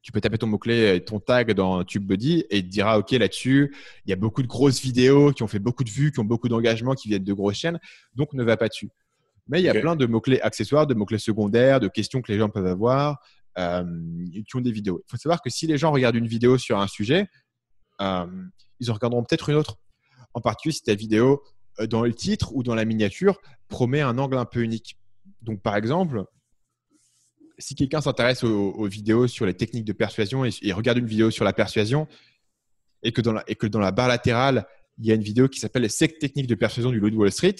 Tu 0.05 0.11
peux 0.11 0.21
taper 0.21 0.37
ton 0.37 0.45
mot-clé, 0.45 1.03
ton 1.03 1.19
tag 1.19 1.53
dans 1.53 1.83
TubeBuddy 1.83 2.45
et 2.51 2.57
il 2.57 2.65
te 2.65 2.69
dira, 2.69 2.99
OK, 2.99 3.09
là-dessus, 3.09 3.75
il 4.05 4.11
y 4.11 4.13
a 4.13 4.15
beaucoup 4.15 4.43
de 4.43 4.47
grosses 4.47 4.79
vidéos 4.79 5.31
qui 5.31 5.41
ont 5.41 5.47
fait 5.47 5.57
beaucoup 5.57 5.83
de 5.83 5.89
vues, 5.89 6.11
qui 6.11 6.19
ont 6.19 6.25
beaucoup 6.25 6.47
d'engagement, 6.47 6.93
qui 6.93 7.07
viennent 7.07 7.23
de 7.23 7.33
grosses 7.33 7.57
chaînes, 7.57 7.79
donc 8.13 8.33
ne 8.33 8.43
va 8.43 8.55
pas 8.55 8.67
dessus. 8.67 8.91
Mais 9.47 9.61
il 9.61 9.63
y 9.63 9.69
a 9.69 9.73
plein 9.73 9.95
de 9.95 10.05
mots-clés 10.05 10.39
accessoires, 10.41 10.85
de 10.85 10.93
mots-clés 10.93 11.17
secondaires, 11.17 11.79
de 11.79 11.87
questions 11.87 12.21
que 12.21 12.31
les 12.31 12.37
gens 12.37 12.49
peuvent 12.49 12.67
avoir, 12.67 13.17
euh, 13.57 13.83
qui 14.47 14.55
ont 14.55 14.61
des 14.61 14.71
vidéos. 14.71 15.01
Il 15.07 15.09
faut 15.09 15.17
savoir 15.17 15.41
que 15.41 15.49
si 15.49 15.65
les 15.65 15.79
gens 15.79 15.91
regardent 15.91 16.17
une 16.17 16.27
vidéo 16.27 16.59
sur 16.59 16.79
un 16.79 16.87
sujet, 16.87 17.25
euh, 17.99 18.27
ils 18.79 18.91
en 18.91 18.93
regarderont 18.93 19.23
peut-être 19.23 19.49
une 19.49 19.55
autre. 19.55 19.79
En 20.35 20.41
particulier 20.41 20.73
si 20.73 20.83
ta 20.83 20.93
vidéo, 20.93 21.41
euh, 21.79 21.87
dans 21.87 22.03
le 22.03 22.13
titre 22.13 22.53
ou 22.53 22.61
dans 22.61 22.75
la 22.75 22.85
miniature, 22.85 23.39
promet 23.69 24.01
un 24.01 24.19
angle 24.19 24.37
un 24.37 24.45
peu 24.45 24.61
unique. 24.61 24.99
Donc, 25.41 25.63
par 25.63 25.75
exemple, 25.75 26.25
si 27.57 27.75
quelqu'un 27.75 28.01
s'intéresse 28.01 28.43
aux, 28.43 28.87
vidéos 28.87 29.27
sur 29.27 29.45
les 29.45 29.53
techniques 29.53 29.85
de 29.85 29.93
persuasion 29.93 30.45
et, 30.45 30.73
regarde 30.73 30.97
une 30.97 31.05
vidéo 31.05 31.31
sur 31.31 31.45
la 31.45 31.53
persuasion 31.53 32.07
et 33.03 33.11
que 33.11 33.21
dans 33.21 33.79
la, 33.79 33.91
barre 33.91 34.07
latérale, 34.07 34.65
il 34.97 35.05
y 35.05 35.11
a 35.11 35.15
une 35.15 35.21
vidéo 35.21 35.47
qui 35.47 35.59
s'appelle 35.59 35.83
les 35.83 35.89
7 35.89 36.19
techniques 36.19 36.47
de 36.47 36.55
persuasion 36.55 36.91
du 36.91 36.99
loup 36.99 37.09
de 37.09 37.15
Wall 37.15 37.31
Street, 37.31 37.55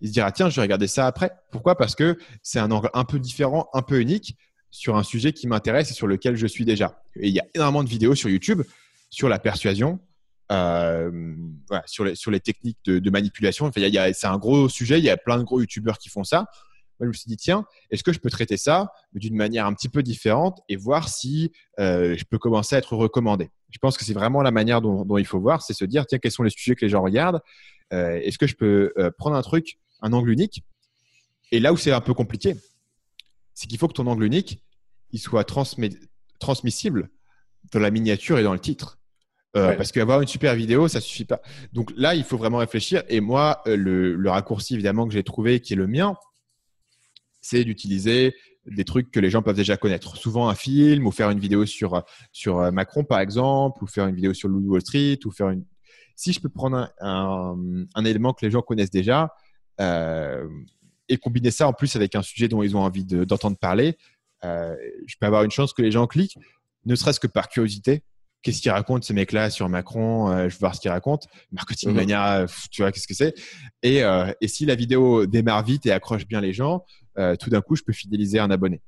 il 0.00 0.08
se 0.08 0.12
dira 0.12 0.32
tiens, 0.32 0.50
je 0.50 0.56
vais 0.56 0.62
regarder 0.62 0.86
ça 0.86 1.06
après. 1.06 1.30
Pourquoi? 1.50 1.76
Parce 1.76 1.94
que 1.94 2.18
c'est 2.42 2.58
un 2.58 2.70
angle 2.70 2.90
un 2.94 3.04
peu 3.04 3.18
différent, 3.18 3.68
un 3.72 3.82
peu 3.82 4.00
unique 4.00 4.36
sur 4.70 4.96
un 4.96 5.02
sujet 5.02 5.32
qui 5.32 5.46
m'intéresse 5.46 5.90
et 5.90 5.94
sur 5.94 6.06
lequel 6.06 6.36
je 6.36 6.46
suis 6.46 6.64
déjà. 6.64 7.02
Et 7.16 7.28
il 7.28 7.34
y 7.34 7.40
a 7.40 7.46
énormément 7.54 7.84
de 7.84 7.88
vidéos 7.88 8.14
sur 8.14 8.28
YouTube 8.28 8.62
sur 9.08 9.28
la 9.28 9.38
persuasion, 9.38 10.00
euh, 10.50 11.34
sur, 11.86 12.04
les, 12.04 12.16
sur 12.16 12.30
les 12.32 12.40
techniques 12.40 12.78
de, 12.84 13.10
manipulation. 13.10 13.66
Enfin, 13.66 13.80
c'est 14.12 14.26
un 14.26 14.36
gros 14.36 14.68
sujet, 14.68 14.98
il 14.98 15.04
y 15.04 15.10
a 15.10 15.16
plein 15.16 15.38
de 15.38 15.44
gros 15.44 15.60
YouTubeurs 15.60 15.98
qui 15.98 16.08
font 16.08 16.24
ça. 16.24 16.46
Moi, 16.98 17.06
je 17.06 17.08
me 17.08 17.12
suis 17.12 17.28
dit, 17.28 17.36
tiens, 17.36 17.64
est-ce 17.90 18.04
que 18.04 18.12
je 18.12 18.20
peux 18.20 18.30
traiter 18.30 18.56
ça 18.56 18.92
d'une 19.12 19.34
manière 19.36 19.66
un 19.66 19.74
petit 19.74 19.88
peu 19.88 20.02
différente 20.02 20.60
et 20.68 20.76
voir 20.76 21.08
si 21.08 21.52
euh, 21.78 22.16
je 22.16 22.24
peux 22.24 22.38
commencer 22.38 22.76
à 22.76 22.78
être 22.78 22.96
recommandé 22.96 23.50
Je 23.70 23.78
pense 23.78 23.96
que 23.96 24.04
c'est 24.04 24.12
vraiment 24.12 24.42
la 24.42 24.50
manière 24.50 24.80
dont, 24.80 25.04
dont 25.04 25.18
il 25.18 25.26
faut 25.26 25.40
voir, 25.40 25.62
c'est 25.62 25.74
se 25.74 25.84
dire, 25.84 26.06
tiens, 26.06 26.18
quels 26.18 26.32
sont 26.32 26.42
les 26.42 26.50
sujets 26.50 26.74
que 26.74 26.84
les 26.84 26.88
gens 26.88 27.02
regardent 27.02 27.40
euh, 27.92 28.20
Est-ce 28.22 28.38
que 28.38 28.46
je 28.46 28.54
peux 28.54 28.92
prendre 29.18 29.36
un 29.36 29.42
truc 29.42 29.78
un 30.02 30.12
angle 30.12 30.30
unique? 30.30 30.62
Et 31.50 31.60
là 31.60 31.72
où 31.72 31.76
c'est 31.76 31.92
un 31.92 32.00
peu 32.00 32.14
compliqué, 32.14 32.56
c'est 33.54 33.66
qu'il 33.66 33.78
faut 33.78 33.88
que 33.88 33.92
ton 33.92 34.06
angle 34.06 34.24
unique, 34.24 34.60
il 35.12 35.18
soit 35.18 35.44
transmissible 35.44 37.10
dans 37.72 37.80
la 37.80 37.90
miniature 37.90 38.38
et 38.38 38.42
dans 38.42 38.52
le 38.52 38.58
titre. 38.58 38.98
Euh, 39.56 39.76
parce 39.76 39.92
qu'avoir 39.92 40.20
une 40.20 40.26
super 40.26 40.54
vidéo, 40.56 40.88
ça 40.88 41.00
suffit 41.00 41.24
pas. 41.24 41.40
Donc 41.72 41.92
là, 41.96 42.14
il 42.14 42.24
faut 42.24 42.36
vraiment 42.36 42.58
réfléchir. 42.58 43.04
Et 43.08 43.20
moi, 43.20 43.62
euh, 43.66 43.76
le, 43.76 44.28
raccourci 44.28 44.74
évidemment 44.74 45.06
que 45.06 45.12
j'ai 45.12 45.22
trouvé, 45.22 45.60
qui 45.60 45.74
est 45.74 45.76
le 45.76 45.86
mien, 45.86 46.16
c'est 47.44 47.64
d'utiliser 47.64 48.34
des 48.66 48.84
trucs 48.84 49.10
que 49.10 49.20
les 49.20 49.28
gens 49.30 49.42
peuvent 49.42 49.56
déjà 49.56 49.76
connaître. 49.76 50.16
Souvent 50.16 50.48
un 50.48 50.54
film 50.54 51.06
ou 51.06 51.10
faire 51.10 51.30
une 51.30 51.38
vidéo 51.38 51.66
sur 51.66 52.02
sur 52.32 52.72
Macron 52.72 53.04
par 53.04 53.20
exemple, 53.20 53.84
ou 53.84 53.86
faire 53.86 54.06
une 54.06 54.16
vidéo 54.16 54.32
sur 54.32 54.48
Wall 54.50 54.80
Street, 54.80 55.18
ou 55.24 55.30
faire 55.30 55.50
une. 55.50 55.64
Si 56.16 56.32
je 56.32 56.40
peux 56.40 56.48
prendre 56.48 56.90
un 57.00 58.04
élément 58.04 58.32
que 58.32 58.44
les 58.44 58.50
gens 58.50 58.62
connaissent 58.62 58.90
déjà, 58.90 59.30
euh, 59.80 60.48
et 61.08 61.18
combiner 61.18 61.50
ça 61.50 61.68
en 61.68 61.72
plus 61.72 61.96
avec 61.96 62.14
un 62.14 62.22
sujet 62.22 62.48
dont 62.48 62.62
ils 62.62 62.76
ont 62.76 62.80
envie 62.80 63.04
d'entendre 63.04 63.58
parler, 63.58 63.98
euh, 64.44 64.74
je 65.06 65.16
peux 65.20 65.26
avoir 65.26 65.42
une 65.42 65.50
chance 65.50 65.74
que 65.74 65.82
les 65.82 65.90
gens 65.90 66.06
cliquent, 66.06 66.38
ne 66.86 66.94
serait-ce 66.94 67.20
que 67.20 67.26
par 67.26 67.48
curiosité. 67.48 68.02
Qu'est-ce 68.44 68.62
qu'ils 68.62 68.70
racontent 68.70 69.02
ces 69.02 69.14
mecs-là 69.14 69.50
sur 69.50 69.68
Macron 69.68 70.30
euh, 70.30 70.48
Je 70.48 70.54
veux 70.54 70.60
voir 70.60 70.76
ce 70.76 70.80
qu'ils 70.80 70.92
racontent. 70.92 71.26
Marketing 71.50 71.90
mhm. 71.90 71.96
Mania, 71.96 72.46
tu 72.70 72.82
vois, 72.82 72.92
qu'est-ce 72.92 73.08
que 73.08 73.14
c'est? 73.14 73.34
Et, 73.82 74.02
et, 74.40 74.48
si 74.48 74.64
la 74.66 74.76
vidéo 74.76 75.26
démarre 75.26 75.64
vite 75.64 75.86
et 75.86 75.90
accroche 75.90 76.26
bien 76.26 76.40
les 76.40 76.52
gens, 76.52 76.84
tout 77.40 77.50
d'un 77.50 77.60
coup, 77.60 77.74
je 77.74 77.82
peux 77.82 77.92
fidéliser 77.92 78.38
un 78.38 78.50
abonné. 78.50 78.80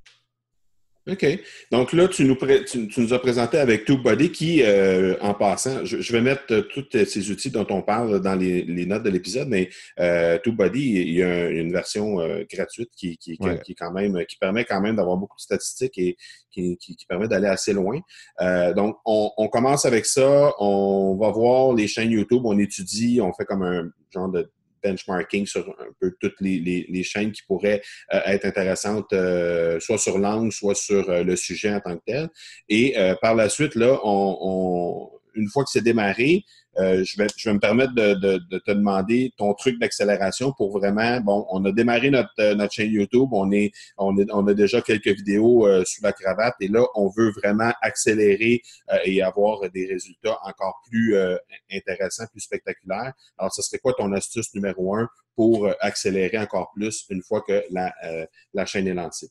OK. 1.09 1.25
Donc 1.71 1.93
là, 1.93 2.09
tu 2.09 2.25
nous, 2.25 2.37
tu, 2.67 3.01
nous 3.01 3.15
as 3.15 3.21
présenté 3.21 3.59
avec 3.59 3.85
TubeBuddy 3.85 4.33
qui, 4.33 4.63
euh, 4.65 5.15
en 5.21 5.35
passant, 5.35 5.85
je, 5.85 6.13
vais 6.13 6.21
mettre 6.21 6.53
euh, 6.53 6.63
tous 6.63 6.85
ces 6.91 7.31
outils 7.31 7.51
dont 7.51 7.67
on 7.71 7.81
parle 7.81 8.21
dans 8.21 8.35
les, 8.35 8.65
notes 8.87 9.05
de 9.05 9.11
l'épisode, 9.11 9.47
mais 9.49 9.71
euh, 10.01 10.37
TubeBuddy, 10.39 10.81
il 10.81 11.13
y 11.13 11.23
a 11.23 11.49
une 11.49 11.71
version 11.71 12.21
euh, 12.21 12.45
gratuite 12.53 12.91
qui, 12.97 13.17
qui, 13.19 13.39
qui, 13.65 13.75
quand 13.77 13.93
même, 13.93 14.25
qui 14.27 14.37
permet 14.37 14.65
quand 14.65 14.81
même 14.81 14.97
d'avoir 14.97 15.17
beaucoup 15.17 15.37
de 15.37 15.43
statistiques 15.43 15.97
et 15.97 16.17
qui, 16.51 16.77
permet 17.09 17.29
d'aller 17.29 17.49
assez 17.49 17.73
loin. 17.73 18.01
donc, 18.75 18.97
on, 19.05 19.31
on, 19.37 19.49
commence 19.49 19.85
avec 19.85 20.07
ça. 20.07 20.53
On 20.59 21.17
va 21.21 21.31
voir 21.31 21.73
les 21.75 21.87
chaînes 21.87 22.11
YouTube, 22.11 22.43
on 22.45 22.59
étudie, 22.59 23.21
on 23.21 23.33
fait 23.33 23.45
comme 23.45 23.63
un 23.63 23.91
genre 24.13 24.29
de 24.31 24.51
benchmarking 24.87 25.47
sur 25.47 25.69
un 25.69 25.93
peu 26.01 26.15
toutes 26.21 26.41
les, 26.41 27.03
chaînes 27.03 27.33
qui 27.33 27.43
pourraient 27.43 27.83
euh, 28.13 28.21
être 28.27 28.45
intéressantes, 28.45 29.13
euh, 29.13 29.79
soit 29.81 29.99
sur 29.99 30.19
l'angle, 30.19 30.53
soit 30.53 30.75
sur 30.75 31.09
euh, 31.09 31.23
le 31.23 31.37
sujet 31.37 31.73
en 31.75 31.81
tant 31.81 31.97
que 31.97 32.03
tel. 32.07 32.29
Et 32.69 32.97
par 33.21 33.35
la 33.35 33.49
suite, 33.49 33.75
là, 33.75 33.99
on, 34.03 35.11
une 35.37 35.49
fois 35.49 35.65
que 35.65 35.71
c'est 35.71 35.83
démarré, 35.83 36.45
euh, 36.79 37.03
je, 37.05 37.17
vais, 37.17 37.27
me 37.53 37.59
permettre 37.59 37.95
de, 37.95 38.39
te 38.59 38.71
demander 38.71 39.33
ton 39.39 39.55
truc 39.55 39.79
d'accélération 39.79 40.53
pour 40.53 40.79
vraiment, 40.79 41.21
bon, 41.21 41.47
on 41.51 41.65
a 41.65 41.73
démarré 41.73 42.11
notre, 42.11 42.29
euh, 42.41 42.69
chaîne 42.71 42.91
YouTube, 42.91 43.29
on, 43.33 44.47
a 44.47 44.55
déjà 44.55 44.83
quelques 44.83 45.09
vidéos 45.09 45.67
euh, 45.67 45.85
sous 45.87 46.03
la 46.03 46.13
cravate 46.13 46.55
et 46.61 46.69
là, 46.69 46.85
on 46.95 47.09
veut 47.09 47.31
vraiment 47.31 47.73
accélérer 47.81 48.61
et 49.05 49.23
avoir 49.23 49.61
des 49.71 49.87
résultats 49.87 50.39
encore 50.45 50.83
plus 50.91 51.17
intéressants, 51.73 52.27
plus 52.31 52.41
spectaculaires. 52.41 53.13
Alors, 53.39 53.53
ce 53.53 53.63
serait 53.63 53.79
quoi 53.79 53.95
ton 53.95 54.13
astuce 54.13 54.55
numéro 54.55 54.95
un 54.97 55.09
pour 55.35 55.69
accélérer 55.81 56.39
encore 56.39 56.73
plus 56.75 57.07
une 57.11 57.23
fois 57.23 57.43
que 57.43 57.65
la, 57.71 57.93
la 58.53 58.67
chaîne 58.67 58.87
est 58.87 58.95
lancée? 58.95 59.29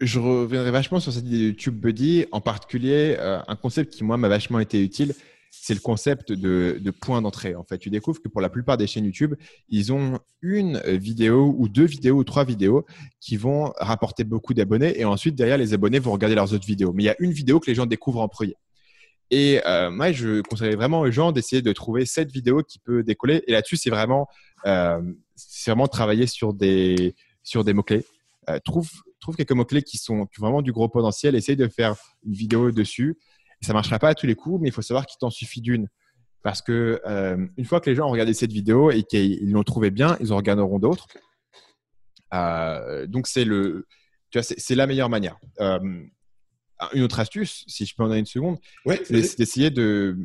Je 0.00 0.18
reviendrai 0.18 0.70
vachement 0.70 1.00
sur 1.00 1.12
cette 1.12 1.26
idée 1.26 1.38
de 1.38 1.44
YouTube 1.44 1.78
Buddy, 1.78 2.26
en 2.32 2.40
particulier 2.40 3.16
euh, 3.18 3.40
un 3.46 3.56
concept 3.56 3.94
qui 3.94 4.04
moi 4.04 4.16
m'a 4.16 4.28
vachement 4.28 4.58
été 4.58 4.82
utile, 4.82 5.14
c'est 5.50 5.74
le 5.74 5.80
concept 5.80 6.32
de, 6.32 6.90
point 7.00 7.22
d'entrée. 7.22 7.54
En 7.54 7.64
fait, 7.64 7.78
tu 7.78 7.90
découvres 7.90 8.20
que 8.20 8.28
pour 8.28 8.40
la 8.40 8.48
plupart 8.48 8.76
des 8.76 8.86
chaînes 8.86 9.04
YouTube, 9.04 9.34
ils 9.68 9.92
ont 9.92 10.20
une 10.42 10.78
vidéo 10.80 11.54
ou 11.56 11.68
deux 11.68 11.86
vidéos 11.86 12.16
ou 12.16 12.24
trois 12.24 12.44
vidéos 12.44 12.84
qui 13.20 13.36
vont 13.36 13.72
rapporter 13.78 14.24
beaucoup 14.24 14.54
d'abonnés 14.54 15.00
et 15.00 15.04
ensuite 15.04 15.34
derrière 15.34 15.58
les 15.58 15.72
abonnés 15.72 15.98
vont 15.98 16.12
regarder 16.12 16.34
leurs 16.34 16.52
autres 16.52 16.66
vidéos. 16.66 16.92
Mais 16.92 17.04
il 17.04 17.06
y 17.06 17.10
a 17.10 17.16
une 17.18 17.32
vidéo 17.32 17.58
que 17.58 17.66
les 17.68 17.74
gens 17.74 17.86
découvrent 17.86 18.20
en 18.20 18.28
premier. 18.28 18.56
Et 19.30 19.60
euh, 19.66 19.90
moi, 19.90 20.12
je 20.12 20.40
conseillerais 20.42 20.76
vraiment 20.76 21.00
aux 21.00 21.10
gens 21.10 21.32
d'essayer 21.32 21.62
de 21.62 21.72
trouver 21.72 22.06
cette 22.06 22.30
vidéo 22.30 22.62
qui 22.62 22.78
peut 22.78 23.02
décoller. 23.02 23.42
Et 23.48 23.52
là-dessus, 23.52 23.76
c'est 23.76 23.90
vraiment, 23.90 24.28
euh, 24.66 25.00
c'est 25.34 25.70
vraiment 25.70 25.88
travailler 25.88 26.26
sur 26.26 26.54
des 26.54 27.14
sur 27.42 27.64
des 27.64 27.72
mots 27.72 27.82
clés. 27.82 28.04
Euh, 28.48 28.60
trouve 28.64 28.88
trouve 29.20 29.36
quelques 29.36 29.52
mots-clés 29.52 29.82
qui, 29.82 29.98
sont, 29.98 30.26
vraiment 30.38 30.62
du 30.62 30.72
gros 30.72 30.88
potentiel, 30.88 31.34
essaye 31.34 31.56
de 31.56 31.68
faire 31.68 31.94
une 32.24 32.32
vidéo 32.32 32.70
dessus. 32.70 33.18
Ça 33.62 33.72
ne 33.72 33.74
marchera 33.74 33.98
pas 33.98 34.10
à 34.10 34.14
tous 34.14 34.26
les 34.26 34.34
coups, 34.34 34.60
mais 34.60 34.68
il 34.68 34.72
faut 34.72 34.82
savoir 34.82 35.06
qu'il 35.06 35.18
t'en 35.18 35.30
suffit 35.30 35.60
d'une. 35.60 35.88
Parce 36.42 36.62
que 36.62 37.00
euh, 37.06 37.44
une 37.56 37.64
fois 37.64 37.80
que 37.80 37.90
les 37.90 37.96
gens 37.96 38.06
ont 38.06 38.12
regardé 38.12 38.34
cette 38.34 38.52
vidéo 38.52 38.90
et 38.90 39.02
qu'ils 39.02 39.50
l'ont 39.50 39.64
trouvé 39.64 39.90
bien, 39.90 40.16
ils 40.20 40.32
en 40.32 40.36
regarderont 40.36 40.78
d'autres. 40.78 41.06
Euh, 42.34 43.06
donc 43.06 43.26
c'est 43.26 43.44
le, 43.44 43.86
c'est 44.30 44.74
la 44.74 44.86
meilleure 44.86 45.08
manière. 45.08 45.38
Euh, 45.60 45.80
une 46.92 47.02
autre 47.02 47.18
astuce, 47.18 47.64
si 47.66 47.86
je 47.86 47.94
peux 47.96 48.02
en 48.02 48.08
donner 48.08 48.20
une 48.20 48.26
seconde, 48.26 48.58
c'est 48.86 49.36
d'essayer 49.38 49.70
de 49.70 50.16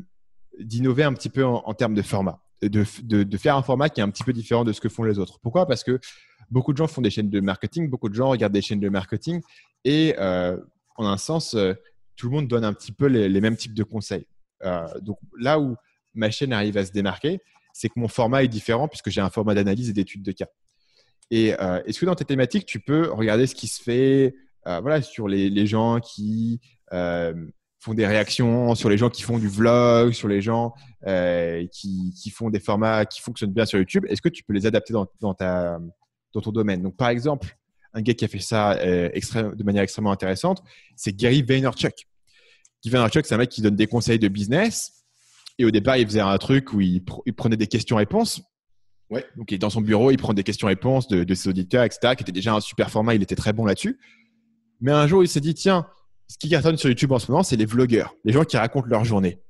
d'innover 0.59 1.03
un 1.03 1.13
petit 1.13 1.29
peu 1.29 1.45
en, 1.45 1.73
termes 1.73 1.95
de 1.95 2.01
format, 2.01 2.41
de, 2.61 2.85
de, 3.03 3.23
de, 3.23 3.37
faire 3.37 3.55
un 3.55 3.63
format 3.63 3.89
qui 3.89 4.01
est 4.01 4.03
un 4.03 4.09
petit 4.09 4.23
peu 4.23 4.33
différent 4.33 4.65
de 4.65 4.73
ce 4.73 4.81
que 4.81 4.89
font 4.89 5.03
les 5.03 5.17
autres. 5.17 5.39
Pourquoi? 5.41 5.65
Parce 5.65 5.83
que 5.83 5.97
beaucoup 6.52 6.74
de 6.74 6.78
gens 6.78 6.88
font 6.88 7.02
des 7.02 7.10
chaînes 7.10 7.30
de 7.30 7.39
marketing, 7.39 7.89
beaucoup 7.89 8.10
de 8.10 8.14
gens 8.14 8.30
regardent 8.30 8.54
des 8.54 8.62
chaînes 8.62 8.80
de 8.80 8.89
marketing 8.89 9.41
et 9.86 10.16
euh, 10.20 10.58
en 10.97 11.08
un 11.08 11.18
sens, 11.18 11.56
euh, 11.56 11.74
tout 12.16 12.28
le 12.28 12.36
monde 12.36 12.47
donne 12.47 12.66
un 12.66 12.74
petit 12.74 12.91
peu 12.91 13.08
les, 13.08 13.41
mêmes 13.41 13.56
types 13.56 13.74
de 13.74 13.84
conseils. 13.84 14.28
Euh, 14.64 14.88
donc 14.99 15.18
là 15.39 15.60
où 15.60 15.76
ma 16.14 16.30
chaîne 16.30 16.54
arrive 16.54 16.78
à 16.78 16.86
se 16.86 16.91
démarquer, 16.91 17.39
c'est 17.74 17.88
que 17.88 17.99
mon 17.99 18.10
format 18.10 18.43
est 18.43 18.49
différent 18.49 18.88
puisque 18.88 19.10
j'ai 19.10 19.22
un 19.22 19.30
format 19.30 19.56
d'analyse 19.56 19.89
et 19.89 19.93
d'études 19.93 20.24
de 20.24 20.34
cas. 20.34 20.47
Et 21.34 21.54
est-ce 21.86 21.97
que 21.97 22.06
dans 22.06 22.16
tes 22.16 22.26
thématiques, 22.26 22.66
tu 22.66 22.82
peux 22.82 23.10
regarder 23.10 23.47
ce 23.47 23.56
qui 23.56 23.68
se 23.68 23.82
fait 23.82 24.36
voilà, 24.66 25.02
sur 25.02 25.30
les, 25.30 25.66
gens 25.66 26.02
qui 26.02 26.60
font 26.91 27.93
des 27.93 28.06
réactions, 28.06 28.76
sur 28.76 28.89
les 28.89 28.97
gens 28.97 29.10
qui 29.10 29.22
font 29.22 29.39
du 29.39 29.47
vlog, 29.47 30.12
sur 30.12 30.28
les 30.28 30.41
gens 30.41 30.74
qui, 31.72 32.34
font 32.36 32.49
des 32.49 32.60
formats 32.60 33.06
qui 33.06 33.22
fonctionnent 33.22 33.54
bien 33.54 33.66
sur 33.66 33.80
YouTube? 33.80 34.06
Est-ce 34.10 34.22
que 34.22 34.28
tu 34.28 34.43
peux 34.43 34.52
les 34.52 34.66
adapter 34.66 34.93
dans, 34.93 35.34
ta, 35.34 35.80
dans 36.34 36.41
ton 36.41 36.51
domaine 36.51 36.82
Donc, 36.82 36.95
par 36.95 37.09
exemple, 37.09 37.57
un 37.93 38.01
gars 38.01 38.13
qui 38.13 38.25
a 38.25 38.27
fait 38.27 38.39
ça 38.39 38.73
euh, 38.73 39.09
de 39.09 39.63
manière 39.63 39.84
extrêmement 39.84 40.11
intéressante, 40.11 40.63
c'est 40.95 41.15
Gary 41.15 41.41
Vaynerchuk. 41.41 42.07
Gary 42.84 42.91
Vaynerchuk, 42.91 43.25
c'est 43.25 43.36
un 43.36 43.38
mec 43.38 43.49
qui 43.49 43.61
donne 43.61 43.75
des 43.75 43.88
conseils 43.88 44.19
de 44.19 44.27
business. 44.27 45.03
Et 45.57 45.65
au 45.65 45.71
départ, 45.71 45.97
il 45.97 46.05
faisait 46.07 46.21
un 46.21 46.38
truc 46.38 46.73
où 46.73 46.82
il, 46.82 47.03
il 47.25 47.34
prenait 47.34 47.57
des 47.57 47.67
questions-réponses. 47.67 48.41
Ouais. 49.09 49.25
Donc, 49.36 49.51
il 49.51 49.55
est 49.55 49.59
dans 49.59 49.69
son 49.69 49.82
bureau, 49.82 50.09
il 50.11 50.17
prend 50.17 50.34
des 50.34 50.43
questions-réponses 50.43 51.07
de, 51.09 51.23
de, 51.23 51.36
ses 51.36 51.49
auditeurs, 51.49 51.84
etc., 51.84 52.15
qui 52.15 52.23
était 52.23 52.32
déjà 52.32 52.53
un 52.53 52.61
super 52.61 52.89
format. 52.89 53.13
Il 53.13 53.21
était 53.21 53.36
très 53.36 53.51
bon 53.51 53.65
là-dessus. 53.65 53.99
Mais 54.79 54.91
un 54.91 55.05
jour, 55.05 55.21
il 55.23 55.27
s'est 55.27 55.41
dit, 55.41 55.53
tiens, 55.53 55.86
ce 56.27 56.38
qui 56.38 56.49
cartonne 56.49 56.77
sur 56.77 56.88
YouTube 56.89 57.11
en 57.11 57.19
ce 57.19 57.29
moment, 57.29 57.43
c'est 57.43 57.57
les 57.57 57.65
vlogueurs, 57.65 58.15
les 58.23 58.32
gens 58.32 58.45
qui 58.45 58.55
racontent 58.55 58.88
leur 58.88 59.03
journée. 59.03 59.41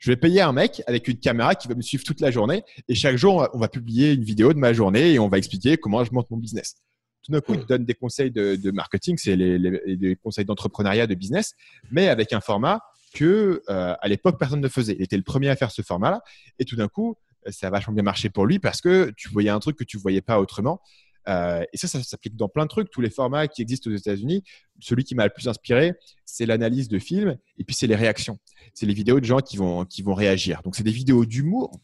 Je 0.00 0.10
vais 0.10 0.16
payer 0.16 0.40
un 0.40 0.52
mec 0.52 0.82
avec 0.86 1.08
une 1.08 1.18
caméra 1.18 1.54
qui 1.54 1.68
va 1.68 1.74
me 1.74 1.82
suivre 1.82 2.02
toute 2.04 2.20
la 2.20 2.30
journée 2.30 2.64
et 2.88 2.94
chaque 2.94 3.16
jour, 3.16 3.46
on 3.52 3.58
va 3.58 3.68
publier 3.68 4.14
une 4.14 4.24
vidéo 4.24 4.54
de 4.54 4.58
ma 4.58 4.72
journée 4.72 5.12
et 5.12 5.18
on 5.18 5.28
va 5.28 5.36
expliquer 5.36 5.76
comment 5.76 6.02
je 6.04 6.12
monte 6.12 6.30
mon 6.30 6.38
business. 6.38 6.76
Tout 7.22 7.32
d'un 7.32 7.42
coup, 7.42 7.52
il 7.52 7.66
donne 7.66 7.84
des 7.84 7.92
conseils 7.92 8.30
de, 8.30 8.70
marketing, 8.70 9.18
c'est 9.18 9.36
les, 9.36 9.58
des 9.96 10.16
conseils 10.16 10.46
d'entrepreneuriat, 10.46 11.06
de 11.06 11.14
business, 11.14 11.54
mais 11.90 12.08
avec 12.08 12.32
un 12.32 12.40
format 12.40 12.80
que 13.12 13.62
euh, 13.68 13.94
à 14.00 14.08
l'époque 14.08 14.38
personne 14.38 14.62
ne 14.62 14.68
faisait. 14.68 14.96
Il 14.98 15.02
était 15.02 15.18
le 15.18 15.22
premier 15.22 15.50
à 15.50 15.56
faire 15.56 15.70
ce 15.70 15.82
format-là 15.82 16.22
et 16.58 16.64
tout 16.64 16.76
d'un 16.76 16.88
coup, 16.88 17.16
ça 17.50 17.66
a 17.66 17.70
vachement 17.70 17.92
bien 17.92 18.02
marché 18.02 18.30
pour 18.30 18.46
lui 18.46 18.58
parce 18.58 18.80
que 18.80 19.12
tu 19.18 19.28
voyais 19.28 19.50
un 19.50 19.60
truc 19.60 19.76
que 19.76 19.84
tu 19.84 19.98
voyais 19.98 20.22
pas 20.22 20.40
autrement. 20.40 20.80
Euh, 21.28 21.64
et 21.72 21.76
ça, 21.76 21.88
ça 21.88 22.02
s'applique 22.02 22.36
dans 22.36 22.48
plein 22.48 22.64
de 22.64 22.68
trucs. 22.68 22.90
Tous 22.90 23.00
les 23.00 23.10
formats 23.10 23.48
qui 23.48 23.62
existent 23.62 23.90
aux 23.90 23.94
États-Unis, 23.94 24.42
celui 24.80 25.04
qui 25.04 25.14
m'a 25.14 25.24
le 25.24 25.30
plus 25.30 25.48
inspiré, 25.48 25.94
c'est 26.24 26.46
l'analyse 26.46 26.88
de 26.88 26.98
films 26.98 27.36
et 27.58 27.64
puis 27.64 27.74
c'est 27.74 27.86
les 27.86 27.96
réactions. 27.96 28.38
C'est 28.74 28.86
les 28.86 28.94
vidéos 28.94 29.20
de 29.20 29.24
gens 29.24 29.40
qui 29.40 29.56
vont, 29.56 29.84
qui 29.84 30.02
vont 30.02 30.14
réagir. 30.14 30.62
Donc, 30.62 30.76
c'est 30.76 30.82
des 30.82 30.90
vidéos 30.90 31.24
d'humour, 31.24 31.78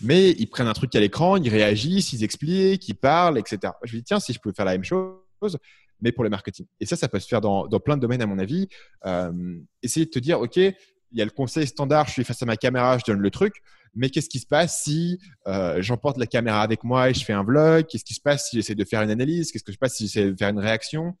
mais 0.00 0.30
ils 0.32 0.46
prennent 0.46 0.68
un 0.68 0.72
truc 0.72 0.94
à 0.94 1.00
l'écran, 1.00 1.36
ils 1.36 1.48
réagissent, 1.48 2.12
ils 2.12 2.24
expliquent, 2.24 2.88
ils 2.88 2.94
parlent, 2.94 3.38
etc. 3.38 3.72
Je 3.84 3.94
me 3.94 4.00
dis, 4.00 4.04
tiens, 4.04 4.20
si 4.20 4.32
je 4.32 4.40
peux 4.40 4.52
faire 4.52 4.64
la 4.64 4.72
même 4.72 4.84
chose, 4.84 5.58
mais 6.00 6.12
pour 6.12 6.24
le 6.24 6.30
marketing. 6.30 6.66
Et 6.80 6.86
ça, 6.86 6.96
ça 6.96 7.08
peut 7.08 7.20
se 7.20 7.28
faire 7.28 7.40
dans, 7.40 7.66
dans 7.66 7.80
plein 7.80 7.96
de 7.96 8.02
domaines, 8.02 8.22
à 8.22 8.26
mon 8.26 8.38
avis. 8.38 8.68
Euh, 9.06 9.58
essayer 9.82 10.06
de 10.06 10.10
te 10.10 10.18
dire, 10.18 10.40
OK, 10.40 10.56
il 10.56 10.74
y 11.12 11.22
a 11.22 11.24
le 11.24 11.30
conseil 11.30 11.66
standard, 11.66 12.08
je 12.08 12.12
suis 12.12 12.24
face 12.24 12.42
à 12.42 12.46
ma 12.46 12.56
caméra, 12.56 12.98
je 12.98 13.04
donne 13.04 13.20
le 13.20 13.30
truc 13.30 13.62
mais 13.96 14.10
qu'est-ce 14.10 14.28
qui 14.28 14.38
se 14.38 14.46
passe 14.46 14.82
si 14.82 15.18
euh, 15.46 15.80
j'emporte 15.82 16.18
la 16.18 16.26
caméra 16.26 16.62
avec 16.62 16.84
moi 16.84 17.10
et 17.10 17.14
je 17.14 17.24
fais 17.24 17.32
un 17.32 17.42
vlog? 17.42 17.86
Qu'est-ce 17.86 18.04
qui 18.04 18.14
se 18.14 18.20
passe 18.20 18.48
si 18.48 18.56
j'essaie 18.56 18.74
de 18.74 18.84
faire 18.84 19.02
une 19.02 19.10
analyse? 19.10 19.50
Qu'est-ce 19.50 19.64
qui 19.64 19.72
se 19.72 19.78
passe 19.78 19.96
si 19.96 20.06
j'essaie 20.06 20.30
de 20.30 20.36
faire 20.36 20.50
une 20.50 20.58
réaction? 20.58 21.16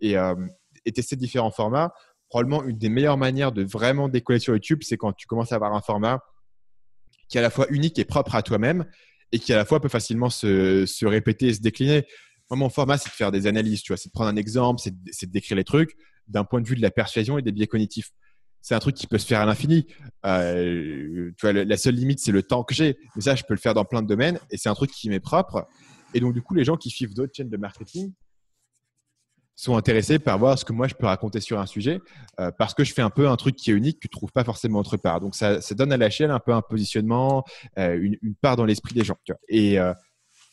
Et, 0.00 0.18
euh, 0.18 0.34
et 0.84 0.92
tester 0.92 1.16
différents 1.16 1.50
formats. 1.50 1.94
Probablement 2.28 2.64
une 2.64 2.76
des 2.76 2.88
meilleures 2.88 3.16
manières 3.16 3.52
de 3.52 3.62
vraiment 3.62 4.08
décoller 4.08 4.38
sur 4.38 4.52
YouTube, 4.52 4.80
c'est 4.82 4.96
quand 4.96 5.12
tu 5.12 5.26
commences 5.26 5.52
à 5.52 5.54
avoir 5.54 5.72
un 5.74 5.80
format 5.80 6.20
qui 7.28 7.38
est 7.38 7.40
à 7.40 7.42
la 7.42 7.50
fois 7.50 7.66
unique 7.70 7.98
et 7.98 8.04
propre 8.04 8.34
à 8.34 8.42
toi-même 8.42 8.84
et 9.32 9.38
qui 9.38 9.52
à 9.52 9.56
la 9.56 9.64
fois 9.64 9.80
peut 9.80 9.88
facilement 9.88 10.30
se, 10.30 10.86
se 10.86 11.06
répéter 11.06 11.46
et 11.48 11.54
se 11.54 11.60
décliner. 11.60 12.06
Moi, 12.50 12.58
mon 12.58 12.68
format, 12.68 12.98
c'est 12.98 13.08
de 13.08 13.14
faire 13.14 13.32
des 13.32 13.46
analyses, 13.46 13.82
tu 13.82 13.92
vois, 13.92 13.96
c'est 13.96 14.08
de 14.08 14.12
prendre 14.12 14.30
un 14.30 14.36
exemple, 14.36 14.80
c'est 14.80 15.26
de 15.26 15.32
décrire 15.32 15.56
les 15.56 15.64
trucs 15.64 15.96
d'un 16.28 16.44
point 16.44 16.60
de 16.60 16.68
vue 16.68 16.76
de 16.76 16.82
la 16.82 16.90
persuasion 16.90 17.38
et 17.38 17.42
des 17.42 17.52
biais 17.52 17.66
cognitifs 17.66 18.10
c'est 18.66 18.74
un 18.74 18.80
truc 18.80 18.96
qui 18.96 19.06
peut 19.06 19.18
se 19.18 19.26
faire 19.28 19.40
à 19.40 19.46
l'infini. 19.46 19.86
Euh, 20.24 21.30
tu 21.38 21.46
vois, 21.46 21.52
la 21.52 21.76
seule 21.76 21.94
limite, 21.94 22.18
c'est 22.18 22.32
le 22.32 22.42
temps 22.42 22.64
que 22.64 22.74
j'ai. 22.74 22.98
Mais 23.14 23.22
ça, 23.22 23.36
je 23.36 23.44
peux 23.44 23.54
le 23.54 23.60
faire 23.60 23.74
dans 23.74 23.84
plein 23.84 24.02
de 24.02 24.08
domaines 24.08 24.40
et 24.50 24.56
c'est 24.56 24.68
un 24.68 24.74
truc 24.74 24.90
qui 24.90 25.08
m'est 25.08 25.20
propre. 25.20 25.68
Et 26.14 26.18
donc, 26.18 26.34
du 26.34 26.42
coup, 26.42 26.52
les 26.52 26.64
gens 26.64 26.76
qui 26.76 26.90
suivent 26.90 27.14
d'autres 27.14 27.32
chaînes 27.32 27.48
de 27.48 27.56
marketing 27.56 28.12
sont 29.54 29.76
intéressés 29.76 30.18
par 30.18 30.36
voir 30.38 30.58
ce 30.58 30.64
que 30.64 30.72
moi 30.72 30.88
je 30.88 30.94
peux 30.94 31.06
raconter 31.06 31.40
sur 31.40 31.60
un 31.60 31.66
sujet 31.66 32.00
euh, 32.40 32.50
parce 32.58 32.74
que 32.74 32.82
je 32.82 32.92
fais 32.92 33.02
un 33.02 33.08
peu 33.08 33.28
un 33.28 33.36
truc 33.36 33.54
qui 33.54 33.70
est 33.70 33.72
unique 33.72 34.00
que 34.00 34.08
tu 34.08 34.16
trouves 34.16 34.32
pas 34.32 34.42
forcément 34.42 34.80
autre 34.80 34.96
part. 34.96 35.20
Donc, 35.20 35.36
ça, 35.36 35.60
ça 35.60 35.76
donne 35.76 35.92
à 35.92 35.96
la 35.96 36.10
chaîne 36.10 36.32
un 36.32 36.40
peu 36.40 36.52
un 36.52 36.60
positionnement, 36.60 37.44
euh, 37.78 37.96
une, 38.00 38.34
part 38.34 38.56
dans 38.56 38.64
l'esprit 38.64 38.94
des 38.96 39.04
gens. 39.04 39.16
Et 39.48 39.78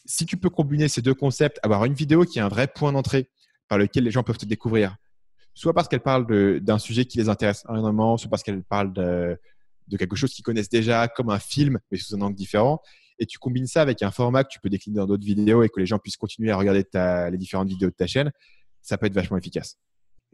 si 0.06 0.28
tu 0.28 0.38
peux 0.38 0.52
combiner 0.52 0.88
ces 0.88 1.02
deux 1.02 1.16
concepts, 1.16 1.60
avoir 1.64 1.84
une 1.86 1.96
vidéo 1.96 2.26
qui 2.26 2.38
est 2.38 2.44
un 2.44 2.48
vrai 2.48 2.68
point 2.68 2.92
d'entrée 2.92 3.32
par 3.70 3.80
lequel 3.80 4.04
les 4.04 4.12
gens 4.12 4.22
peuvent 4.22 4.38
te 4.38 4.46
découvrir, 4.46 4.98
soit 5.54 5.74
parce 5.74 5.88
qu'elle 5.88 6.02
parle 6.02 6.60
d'un 6.62 6.80
sujet 6.80 7.06
qui 7.06 7.18
les 7.18 7.30
intéresse 7.30 7.64
énormément, 7.70 8.18
soit 8.18 8.30
parce 8.30 8.44
qu'elle 8.44 8.64
parle 8.64 8.94
de, 8.94 9.38
quelque 9.98 10.16
chose 10.16 10.34
qu'ils 10.34 10.44
connaissent 10.44 10.70
déjà, 10.70 11.08
comme 11.08 11.30
un 11.30 11.40
film, 11.40 11.80
mais 11.92 11.98
sous 11.98 12.16
un 12.16 12.22
angle 12.22 12.36
différent. 12.36 12.82
Et 13.20 13.26
tu 13.26 13.38
combines 13.38 13.68
ça 13.68 13.82
avec 13.82 14.02
un 14.02 14.12
format 14.12 14.44
que 14.44 14.50
tu 14.50 14.60
peux 14.60 14.70
décliner 14.70 14.98
dans 14.98 15.06
d'autres 15.06 15.26
vidéos 15.26 15.64
et 15.64 15.70
que 15.70 15.80
les 15.80 15.86
gens 15.86 16.00
puissent 16.00 16.18
continuer 16.18 16.52
à 16.52 16.58
regarder 16.58 16.86
les 17.32 17.38
différentes 17.38 17.70
vidéos 17.70 17.90
de 17.90 17.96
ta 17.96 18.08
chaîne, 18.08 18.32
ça 18.82 18.98
peut 18.98 19.06
être 19.06 19.14
vachement 19.14 19.38
efficace. 19.38 19.78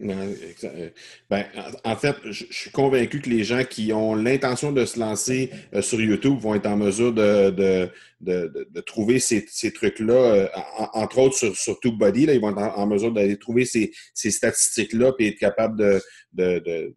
Euh, 0.02 0.89
ben, 1.30 1.45
en 1.84 1.95
fait, 1.95 2.16
je 2.24 2.45
suis 2.52 2.72
convaincu 2.72 3.22
que 3.22 3.30
les 3.30 3.43
gens 3.43 3.64
qui 3.64 3.91
ont 3.91 4.16
l'intention 4.16 4.72
de 4.72 4.86
se 4.86 5.00
lancer 5.00 5.52
euh, 5.74 5.82
sur 5.82 6.00
YouTube 6.00 6.39
vont 6.39 6.56
être 6.56 6.68
en 6.68 6.78
mesure 6.78 7.14
de, 7.14 7.50
de, 7.50 7.89
de, 8.22 8.68
de 8.72 8.82
trouver 8.82 9.20
ces, 9.20 9.45
ces 9.50 9.74
trucs-là, 9.74 10.14
euh, 10.14 10.47
entre 10.93 11.20
autres 11.20 11.36
sur, 11.36 11.56
sur 11.56 11.80
TubeBuddy, 11.80 12.28
là, 12.28 12.34
ils 12.34 12.39
vont 12.39 12.52
être 12.52 12.78
en, 12.78 12.88
mesure 12.88 13.12
d'aller 13.12 13.38
trouver 13.38 13.66
ces, 13.66 13.91
ces 14.14 14.32
statistiques-là 14.32 15.12
et 15.20 15.30
être 15.30 15.39
capable 15.39 15.78
de, 15.78 16.02
de, 16.34 16.93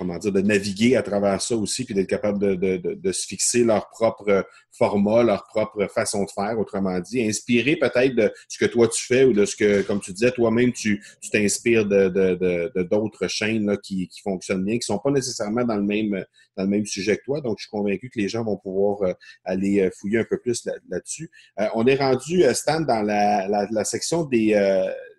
comment 0.00 0.16
dire, 0.16 0.32
de 0.32 0.40
naviguer 0.40 0.96
à 0.96 1.02
travers 1.02 1.42
ça 1.42 1.54
aussi, 1.54 1.84
puis 1.84 1.92
d'être 1.92 2.08
capable 2.08 2.38
de, 2.38 2.54
de, 2.54 2.78
de, 2.78 2.94
de, 2.94 3.12
se 3.12 3.26
fixer 3.26 3.64
leur 3.64 3.90
propre 3.90 4.46
format, 4.72 5.22
leur 5.22 5.44
propre 5.44 5.86
façon 5.88 6.24
de 6.24 6.30
faire, 6.30 6.58
autrement 6.58 6.98
dit, 7.00 7.22
inspiré 7.22 7.76
peut-être 7.76 8.14
de 8.14 8.32
ce 8.48 8.56
que 8.56 8.64
toi 8.64 8.88
tu 8.88 9.04
fais 9.04 9.24
ou 9.24 9.34
de 9.34 9.44
ce 9.44 9.54
que, 9.54 9.82
comme 9.82 10.00
tu 10.00 10.14
disais, 10.14 10.30
toi-même, 10.30 10.72
tu 10.72 11.04
t'inspires 11.30 11.84
de, 11.84 12.82
d'autres 12.82 13.28
chaînes 13.28 13.66
là, 13.66 13.76
qui, 13.76 14.08
qui 14.08 14.22
fonctionnent 14.22 14.64
bien, 14.64 14.78
qui 14.78 14.86
sont 14.86 14.98
pas 14.98 15.10
nécessairement 15.10 15.64
dans 15.64 15.76
le 15.76 15.84
même 15.84 16.24
dans 16.56 16.64
le 16.64 16.70
même 16.70 16.86
sujet 16.86 17.16
que 17.16 17.24
toi. 17.24 17.40
Donc, 17.40 17.58
je 17.58 17.64
suis 17.64 17.70
convaincu 17.70 18.10
que 18.10 18.18
les 18.18 18.28
gens 18.28 18.42
vont 18.42 18.56
pouvoir 18.56 19.02
euh, 19.02 19.12
aller 19.44 19.80
euh, 19.80 19.90
fouiller 19.98 20.18
un 20.18 20.24
peu 20.24 20.38
plus 20.38 20.66
là-dessus. 20.88 21.30
euh, 21.60 21.68
on 21.74 21.86
est 21.86 21.94
rendu, 21.96 22.44
euh, 22.44 22.54
Stan, 22.54 22.80
dans 22.80 23.02
la, 23.02 23.46
la, 23.48 23.68
la 23.70 23.84
section 23.84 24.24
des, 24.24 24.54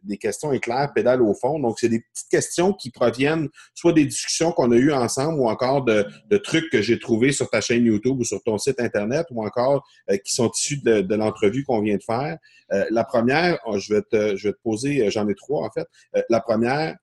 des 0.03 0.17
questions 0.17 0.51
éclairs, 0.51 0.91
pédales 0.93 1.21
au 1.21 1.33
fond. 1.33 1.59
Donc, 1.59 1.79
c'est 1.79 1.89
des 1.89 1.99
petites 1.99 2.29
questions 2.29 2.73
qui 2.73 2.91
proviennent 2.91 3.49
soit 3.73 3.93
des 3.93 4.05
discussions 4.05 4.51
qu'on 4.51 4.71
a 4.71 4.75
eues 4.75 4.91
ensemble 4.91 5.39
ou 5.39 5.47
encore 5.47 5.83
de, 5.83 6.05
trucs 6.37 6.69
que 6.71 6.81
j'ai 6.81 6.99
trouvés 6.99 7.31
sur 7.31 7.49
ta 7.49 7.61
chaîne 7.61 7.85
YouTube 7.85 8.19
ou 8.19 8.23
sur 8.23 8.41
ton 8.43 8.57
site 8.57 8.79
Internet 8.79 9.27
ou 9.31 9.45
encore 9.45 9.83
euh, 10.09 10.17
qui 10.17 10.33
sont 10.33 10.49
issus 10.49 10.81
de, 10.81 11.15
l'entrevue 11.15 11.63
qu'on 11.63 11.81
vient 11.81 11.97
de 11.97 12.03
faire. 12.03 12.37
Euh, 12.71 12.85
la 12.89 13.03
première, 13.03 13.59
oh, 13.65 13.77
je 13.77 13.95
vais 13.95 14.01
te, 14.01 14.51
poser, 14.63 15.09
j'en 15.11 15.27
ai 15.27 15.35
trois 15.35 15.65
en 15.65 15.71
fait. 15.71 15.87
Euh, 16.15 16.21
la 16.29 16.39
première, 16.39 16.97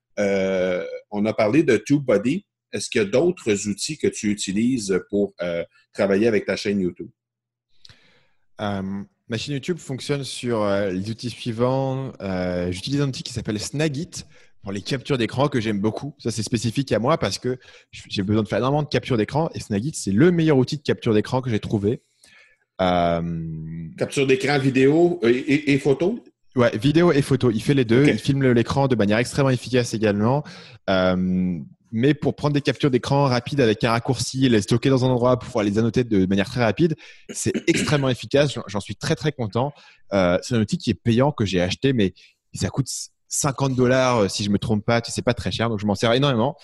on 1.11 1.25
a 1.25 1.33
parlé 1.33 1.63
de 1.63 1.77
TubeBuddy. 1.77 2.45
Est-ce 2.73 2.89
qu'il 2.89 3.01
y 3.01 3.05
a 3.05 3.07
d'autres 3.07 3.67
outils 3.67 3.97
que 3.97 4.07
tu 4.07 4.29
utilises 4.29 4.99
pour 5.09 5.33
travailler 5.93 6.27
avec 6.27 6.45
ta 6.45 6.57
chaîne 6.57 6.81
YouTube? 6.81 7.09
Ma 9.29 9.37
chaîne 9.37 9.53
YouTube 9.53 9.77
fonctionne 9.77 10.23
sur 10.23 10.65
les 10.65 11.09
outils 11.11 11.29
suivants. 11.29 12.11
J'utilise 12.71 13.01
un 13.01 13.07
outil 13.07 13.23
qui 13.23 13.31
s'appelle 13.31 13.59
Snagit 13.59 14.25
pour 14.63 14.71
les 14.71 14.81
captures 14.81 15.17
d'écran 15.17 15.47
que 15.47 15.61
j'aime 15.61 15.79
beaucoup. 15.79 16.15
Ça, 16.17 16.31
c'est 16.31 16.43
spécifique 16.43 16.91
à 16.91 16.99
moi 16.99 17.17
parce 17.17 17.37
que 17.37 17.57
j'ai 17.91 18.23
besoin 18.23 18.43
de 18.43 18.47
faire 18.47 18.57
énormément 18.57 18.83
de 18.83 18.89
captures 18.89 19.17
d'écran 19.17 19.49
et 19.53 19.59
Snagit, 19.59 19.91
c'est 19.93 20.11
le 20.11 20.31
meilleur 20.31 20.57
outil 20.57 20.77
de 20.77 20.81
capture 20.81 21.13
d'écran 21.13 21.41
que 21.41 21.49
j'ai 21.49 21.59
trouvé. 21.59 22.01
Euh... 22.81 23.21
Capture 23.97 24.25
d'écran 24.25 24.57
vidéo 24.57 25.19
et, 25.23 25.73
et, 25.73 25.77
photo? 25.77 26.23
Ouais, 26.55 26.75
vidéo 26.77 27.11
et 27.11 27.21
photo. 27.21 27.51
Il 27.51 27.61
fait 27.61 27.73
les 27.75 27.85
deux. 27.85 28.03
Okay. 28.03 28.11
Il 28.13 28.19
filme 28.19 28.51
l'écran 28.51 28.87
de 28.87 28.95
manière 28.95 29.19
extrêmement 29.19 29.51
efficace 29.51 29.93
également. 29.93 30.43
Euh, 31.89 31.91
mais 31.91 32.13
pour 32.13 32.35
prendre 32.35 32.53
des 32.53 32.61
captures 32.61 32.91
d'écran 32.91 33.25
rapides 33.25 33.61
avec 33.61 33.83
un 33.83 33.91
raccourci 33.91 34.45
et 34.45 34.49
les 34.49 34.61
stocker 34.61 34.89
dans 34.89 35.05
un 35.05 35.09
endroit 35.09 35.37
pour 35.39 35.47
pouvoir 35.47 35.65
les 35.65 35.77
annoter 35.77 36.03
de 36.03 36.25
manière 36.25 36.49
très 36.49 36.63
rapide, 36.63 36.95
c'est 37.29 37.53
extrêmement 37.67 38.09
efficace. 38.09 38.53
J'en 38.67 38.79
suis 38.79 38.95
très 38.95 39.15
très 39.15 39.31
content. 39.31 39.73
Euh, 40.13 40.37
c'est 40.41 40.55
un 40.55 40.61
outil 40.61 40.77
qui 40.77 40.89
est 40.89 40.95
payant 40.95 41.31
que 41.31 41.45
j'ai 41.45 41.61
acheté, 41.61 41.93
mais 41.93 42.13
ça 42.53 42.69
coûte 42.69 42.87
50 43.27 43.75
dollars 43.75 44.29
si 44.29 44.43
je 44.43 44.49
me 44.49 44.57
trompe 44.57 44.85
pas. 44.85 45.01
C'est 45.05 45.21
pas 45.21 45.33
très 45.33 45.51
cher, 45.51 45.69
donc 45.69 45.79
je 45.79 45.85
m'en 45.85 45.95
sers 45.95 46.13
énormément. 46.13 46.55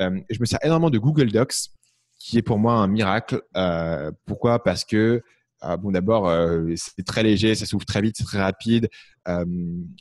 Euh, 0.00 0.20
je 0.30 0.40
me 0.40 0.46
sers 0.46 0.58
énormément 0.62 0.90
de 0.90 0.98
Google 0.98 1.30
Docs, 1.30 1.70
qui 2.18 2.38
est 2.38 2.42
pour 2.42 2.58
moi 2.58 2.74
un 2.74 2.86
miracle. 2.86 3.42
Euh, 3.56 4.10
pourquoi? 4.26 4.62
Parce 4.62 4.84
que 4.84 5.22
ah, 5.64 5.76
bon, 5.76 5.92
d'abord, 5.92 6.28
euh, 6.28 6.72
c'est 6.74 7.06
très 7.06 7.22
léger, 7.22 7.54
ça 7.54 7.66
s'ouvre 7.66 7.84
très 7.84 8.02
vite, 8.02 8.16
c'est 8.18 8.24
très 8.24 8.42
rapide. 8.42 8.88
Euh, 9.28 9.44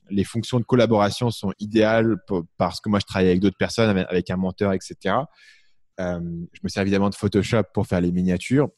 les 0.09 0.23
fonctions 0.23 0.59
de 0.59 0.65
collaboration 0.65 1.29
sont 1.29 1.53
idéales 1.59 2.17
parce 2.57 2.81
que 2.81 2.89
moi, 2.89 2.97
je 2.99 3.05
travaille 3.05 3.29
avec 3.29 3.41
d'autres 3.41 3.57
personnes, 3.59 3.95
avec, 3.95 4.31
un 4.31 4.37
monteur, 4.37 4.73
etc. 4.73 4.95
Euh, 5.99 6.19
je 6.51 6.59
me 6.63 6.67
sers 6.67 6.81
évidemment 6.81 7.11
de 7.11 7.15
Photoshop 7.15 7.63
pour 7.75 7.85
faire 7.85 8.01
les 8.01 8.11
miniatures. 8.11 8.69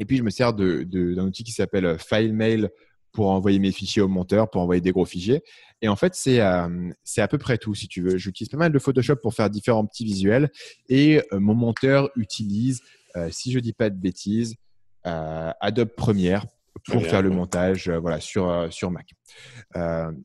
Et 0.00 0.04
puis, 0.04 0.16
je 0.16 0.24
me 0.24 0.30
sers 0.30 0.52
d'un 0.52 1.24
outil 1.24 1.44
qui 1.44 1.52
s'appelle 1.52 1.96
FileMail 2.00 2.68
pour 3.12 3.30
envoyer 3.30 3.60
mes 3.60 3.70
fichiers 3.70 4.02
au 4.02 4.08
monteur, 4.08 4.50
pour 4.50 4.60
envoyer 4.60 4.80
des 4.80 4.90
gros 4.90 5.04
fichiers. 5.04 5.42
Et 5.82 5.88
en 5.88 5.94
fait, 5.94 6.16
c'est 6.16 6.40
euh, 6.40 6.90
à 7.18 7.28
peu 7.28 7.38
près 7.38 7.58
tout, 7.58 7.76
si 7.76 7.86
tu 7.86 8.02
veux. 8.02 8.18
J'utilise 8.18 8.48
pas 8.48 8.56
mal 8.56 8.72
de 8.72 8.78
Photoshop 8.80 9.16
pour 9.22 9.34
faire 9.34 9.50
différents 9.50 9.86
petits 9.86 10.04
visuels. 10.04 10.50
Et 10.88 11.20
mon 11.30 11.54
monteur 11.54 12.10
utilise, 12.16 12.82
si 13.30 13.52
je 13.52 13.60
dis 13.60 13.72
pas 13.72 13.88
de 13.88 13.96
bêtises, 13.96 14.56
Adobe 15.04 15.90
Premiere 15.96 16.44
pour 16.86 17.02
faire 17.04 17.22
le 17.22 17.30
montage 17.30 17.88
euh, 17.88 17.98
voilà, 17.98 18.20
sur, 18.20 18.48
euh, 18.48 18.70
sur 18.70 18.90
Mac. 18.90 19.10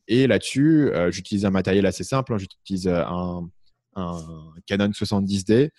et 0.07 0.27
là-dessus, 0.27 0.91
j'utilise 1.09 1.45
un 1.45 1.51
matériel 1.51 1.85
assez 1.85 2.03
simple. 2.03 2.33
Hein. 2.33 2.37
J'utilise 2.37 2.87
un, 2.87 3.47
un 3.95 4.21
Canon 4.65 4.89
70D 4.89 5.69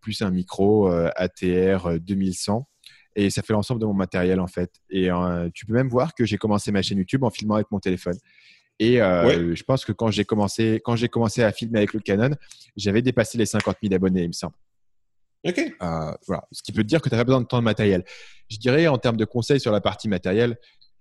plus 0.00 0.22
un 0.22 0.30
micro 0.30 0.88
ATR 0.88 2.00
2100 2.00 2.66
et 3.14 3.30
ça 3.30 3.42
fait 3.42 3.52
l'ensemble 3.52 3.80
de 3.80 3.86
mon 3.86 3.94
matériel 3.94 4.40
en 4.40 4.46
fait. 4.46 4.70
Et 4.90 5.08
tu 5.54 5.66
peux 5.66 5.74
même 5.74 5.88
voir 5.88 6.14
que 6.14 6.24
j'ai 6.24 6.38
commencé 6.38 6.72
ma 6.72 6.82
chaîne 6.82 6.98
YouTube 6.98 7.24
en 7.24 7.30
filmant 7.30 7.54
avec 7.54 7.70
mon 7.70 7.78
téléphone. 7.78 8.16
Et 8.78 8.96
je 8.96 9.62
pense 9.62 9.84
que 9.84 9.92
quand 9.92 10.10
j'ai 10.10 10.24
commencé, 10.24 10.80
quand 10.84 10.96
j'ai 10.96 11.08
commencé 11.08 11.42
à 11.42 11.52
filmer 11.52 11.78
avec 11.78 11.92
le 11.92 12.00
Canon, 12.00 12.34
j'avais 12.76 13.02
dépassé 13.02 13.38
les 13.38 13.46
50 13.46 13.76
000 13.82 13.94
abonnés, 13.94 14.22
il 14.22 14.28
me 14.28 14.32
semble. 14.32 14.54
Ok. 15.46 15.60
voilà. 16.26 16.44
Ce 16.52 16.62
qui 16.62 16.72
peut 16.72 16.82
te 16.82 16.88
dire 16.88 17.00
que 17.00 17.08
tu 17.08 17.14
n'as 17.14 17.20
pas 17.20 17.24
besoin 17.24 17.40
de 17.40 17.46
tant 17.46 17.58
de 17.58 17.62
matériel. 17.62 18.04
Je 18.50 18.58
dirais 18.58 18.86
en 18.86 18.98
termes 18.98 19.16
de 19.16 19.24
conseils 19.24 19.60
sur 19.60 19.72
la 19.72 19.80
partie 19.80 20.08
matérielle 20.08 20.56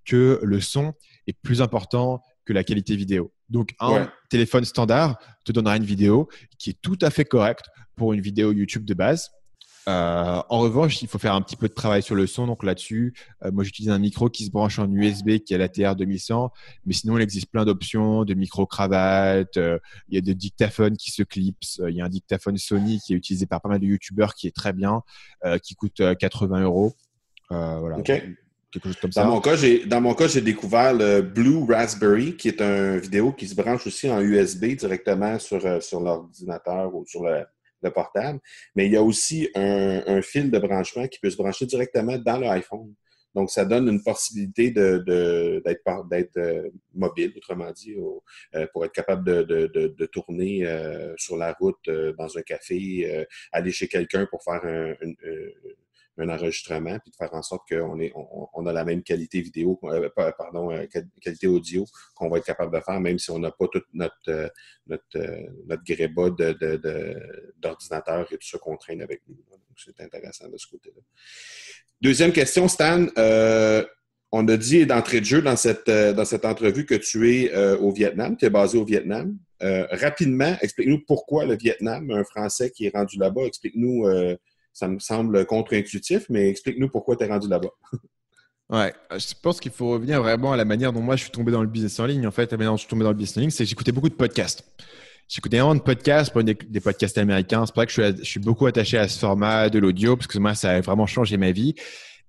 que 0.06 0.40
le 0.44 0.62
son 0.62 0.94
est 1.28 1.38
plus 1.42 1.62
important 1.62 2.22
que 2.46 2.54
la 2.54 2.64
qualité 2.64 2.96
vidéo. 2.96 3.34
Donc, 3.50 3.74
un 3.80 4.12
téléphone 4.30 4.66
standard 4.66 5.18
te 5.46 5.52
donnera 5.52 5.78
une 5.78 5.84
vidéo 5.84 6.30
qui 6.60 6.72
est 6.72 6.82
tout 6.82 6.98
à 7.02 7.10
fait 7.10 7.26
correcte 7.26 7.66
pour 7.96 8.14
une 8.14 8.22
vidéo 8.22 8.52
YouTube 8.52 8.86
de 8.86 8.94
base. 8.94 9.32
Euh, 9.88 10.42
en 10.50 10.60
revanche, 10.60 11.02
il 11.02 11.08
faut 11.08 11.20
faire 11.20 11.36
un 11.36 11.42
petit 11.42 11.56
peu 11.56 11.68
de 11.68 11.74
travail 11.74 12.02
sur 12.02 12.16
le 12.16 12.26
son. 12.28 12.48
Donc 12.48 12.64
là-dessus, 12.64 13.14
euh, 13.44 13.52
moi 13.52 13.64
j'utilise 13.64 13.92
un 13.92 14.00
micro 14.00 14.30
qui 14.30 14.46
se 14.46 14.52
branche 14.52 14.80
en 14.80 14.92
USB 14.92 15.38
qui 15.40 15.54
est 15.54 15.58
la 15.58 15.70
TR 15.70 15.96
2100. 15.96 16.52
Mais 16.86 16.94
sinon, 16.94 17.18
il 17.18 17.22
existe 17.22 17.52
plein 17.52 17.66
d'options 17.66 18.24
de 18.26 18.34
micro-cravate. 18.34 19.58
Euh, 19.58 19.80
il 20.10 20.16
y 20.16 20.18
a 20.18 20.22
des 20.22 20.36
dictaphones 20.36 20.98
qui 20.98 21.12
se 21.12 21.24
clipsent. 21.24 21.82
il 21.88 21.96
y 21.96 22.02
a 22.02 22.06
un 22.06 22.10
dictaphone 22.10 22.58
Sony 22.58 23.00
qui 23.00 23.14
est 23.14 23.16
utilisé 23.16 23.46
par 23.46 23.62
pas 23.62 23.70
mal 23.70 23.80
de 23.80 23.86
YouTubeurs 23.86 24.34
qui 24.34 24.48
est 24.48 24.56
très 24.56 24.74
bien, 24.74 25.02
qui 25.64 25.76
coûte 25.76 26.02
80 26.20 26.62
euros. 26.62 26.94
voilà. 27.50 28.02
Quelque 28.02 28.90
chose 28.90 29.00
comme 29.00 29.12
ça. 29.12 29.24
Dans 29.24 29.32
mon 29.32 29.40
cas, 29.40 29.56
j'ai 29.56 29.86
dans 29.86 30.02
mon 30.02 30.14
cas, 30.14 30.28
j'ai 30.28 30.42
découvert 30.42 30.94
le 30.94 31.22
Blue 31.22 31.64
Raspberry, 31.64 32.36
qui 32.36 32.50
est 32.50 32.62
un 32.62 32.98
vidéo 32.98 33.32
qui 33.32 33.48
se 33.48 33.56
branche 33.56 33.88
aussi 33.88 34.10
en 34.10 34.20
USB 34.20 34.66
directement 34.76 35.40
sur, 35.40 35.82
sur 35.82 36.02
l'ordinateur 36.02 36.94
ou 36.94 37.06
sur 37.06 37.24
le, 37.24 37.46
portable, 37.90 38.40
mais 38.76 38.86
il 38.86 38.94
y 38.94 38.98
a 38.98 39.04
aussi 39.04 39.50
un, 39.56 40.22
fil 40.22 40.52
de 40.52 40.60
branchement 40.60 41.08
qui 41.08 41.20
peut 41.20 41.30
se 41.30 41.38
brancher 41.38 41.66
directement 41.66 42.18
dans 42.18 42.38
l'iPhone. 42.38 42.94
Donc, 43.36 43.52
ça 43.52 43.66
donne 43.66 43.90
une 43.90 44.02
possibilité 44.02 44.72
d'être 44.72 45.04
euh, 46.38 46.70
mobile, 46.94 47.34
autrement 47.36 47.72
dit, 47.74 47.94
euh, 48.56 48.66
pour 48.72 48.86
être 48.86 48.94
capable 48.94 49.26
de, 49.26 50.06
tourner 50.06 50.66
euh, 50.66 51.14
sur 51.18 51.36
la 51.36 51.52
route, 51.52 51.90
dans 52.18 52.38
un 52.38 52.42
café, 52.42 53.26
aller 53.52 53.72
chez 53.72 53.90
quelqu'un 53.90 54.26
pour 54.26 54.42
faire 54.42 54.64
un 54.64 54.96
enregistrement, 56.24 56.98
puis 57.00 57.12
de 57.12 57.16
faire 57.16 57.34
en 57.34 57.42
sorte 57.42 57.68
qu'on 57.70 58.00
on, 58.16 58.48
on, 58.54 58.66
a 58.66 58.74
la 58.74 58.86
même 58.86 59.04
qualité 59.04 59.42
vidéo, 59.42 59.80
euh, 59.84 60.10
pardon, 60.38 60.72
euh, 60.72 60.86
qualité 61.22 61.48
audio 61.48 61.86
qu'on 62.16 62.30
va 62.30 62.38
être 62.38 62.46
capable 62.46 62.76
de 62.76 62.82
faire, 62.82 63.00
même 63.00 63.20
si 63.20 63.32
on 63.32 63.40
n'a 63.40 63.52
pas 63.52 63.68
toute 63.72 63.86
notre, 63.94 64.16
euh, 64.30 64.48
notre, 64.88 65.20
notre 65.68 65.84
gréba 65.84 66.30
d'ordinateur 67.58 68.28
et 68.32 68.38
tout 68.38 68.48
ça 68.48 68.58
qu'on 68.58 68.78
traîne 68.78 69.02
avec 69.02 69.22
nous. 69.28 69.38
C'est 69.76 70.00
intéressant 70.00 70.48
de 70.48 70.58
ce 70.58 70.68
côté-là. 70.68 71.02
Deuxième 72.02 72.32
question, 72.32 72.68
Stan. 72.68 73.08
on 74.32 74.48
a 74.48 74.58
dit 74.58 74.86
d'entrée 74.86 75.20
de 75.20 75.26
jeu 75.26 75.42
dans 75.42 75.58
cette, 75.58 75.90
dans 75.90 76.26
cette 76.26 76.46
entrevue 76.46 76.86
que 76.86 76.96
tu 76.96 77.34
es 77.34 77.54
au 77.76 77.92
Vietnam, 77.92 78.38
tu 78.38 78.46
es 78.46 78.50
basé 78.50 78.78
au 78.78 78.86
Vietnam. 78.86 79.38
rapidement, 79.60 80.56
explique-nous 80.62 81.04
pourquoi 81.06 81.46
le 81.46 81.58
Vietnam, 81.58 82.10
un 82.12 82.24
Français 82.24 82.72
qui 82.72 82.86
est 82.86 82.96
rendu 82.96 83.18
là-bas, 83.18 83.44
explique-nous 83.44 84.06
ça 84.76 84.90
me 84.90 85.00
semble 85.00 85.46
contre-intuitif, 85.46 86.26
mais 86.30 86.50
explique-nous 86.50 86.90
pourquoi 86.90 87.16
tu 87.16 87.24
es 87.24 87.28
rendu 87.28 87.48
là-bas. 87.48 87.72
Ouais, 88.72 88.92
je 89.12 89.36
pense 89.44 89.60
qu'il 89.60 89.72
faut 89.72 89.92
revenir 89.92 90.24
vraiment 90.24 90.52
à 90.52 90.58
la 90.58 90.66
manière 90.66 90.92
dont 90.92 91.00
moi 91.00 91.16
je 91.16 91.22
suis 91.22 91.30
tombé 91.30 91.52
dans 91.52 91.62
le 91.62 91.68
business 91.68 92.00
en 92.00 92.08
ligne. 92.08 92.26
En 92.26 92.32
fait, 92.32 92.52
la 92.52 92.58
manière 92.58 92.72
dont 92.72 92.78
je 92.78 92.82
suis 92.82 92.90
tombé 92.90 93.04
dans 93.04 93.12
le 93.12 93.16
business 93.16 93.38
en 93.38 93.42
ligne, 93.42 93.50
c'est 93.52 93.64
que 93.64 93.70
j'écoutais 93.70 93.92
beaucoup 93.92 94.10
de 94.10 94.16
podcasts. 94.16 94.66
J'écoutais 95.28 95.58
énormément 95.58 95.80
de 95.80 95.86
podcasts, 95.86 96.36
des, 96.36 96.56
des 96.56 96.80
podcasts 96.80 97.16
américains. 97.20 97.64
C'est 97.68 97.74
pour 97.76 97.84
ça 97.84 97.86
que 97.86 97.92
je 97.92 98.02
suis, 98.02 98.24
je 98.24 98.28
suis 98.28 98.40
beaucoup 98.40 98.66
attaché 98.66 98.98
à 98.98 99.08
ce 99.08 99.20
format 99.20 99.70
de 99.70 99.78
l'audio, 99.78 100.16
parce 100.16 100.26
que 100.26 100.40
moi, 100.40 100.56
ça 100.56 100.72
a 100.72 100.82
vraiment 100.82 101.06
changé 101.06 101.38
ma 101.38 101.52
vie. 101.52 101.76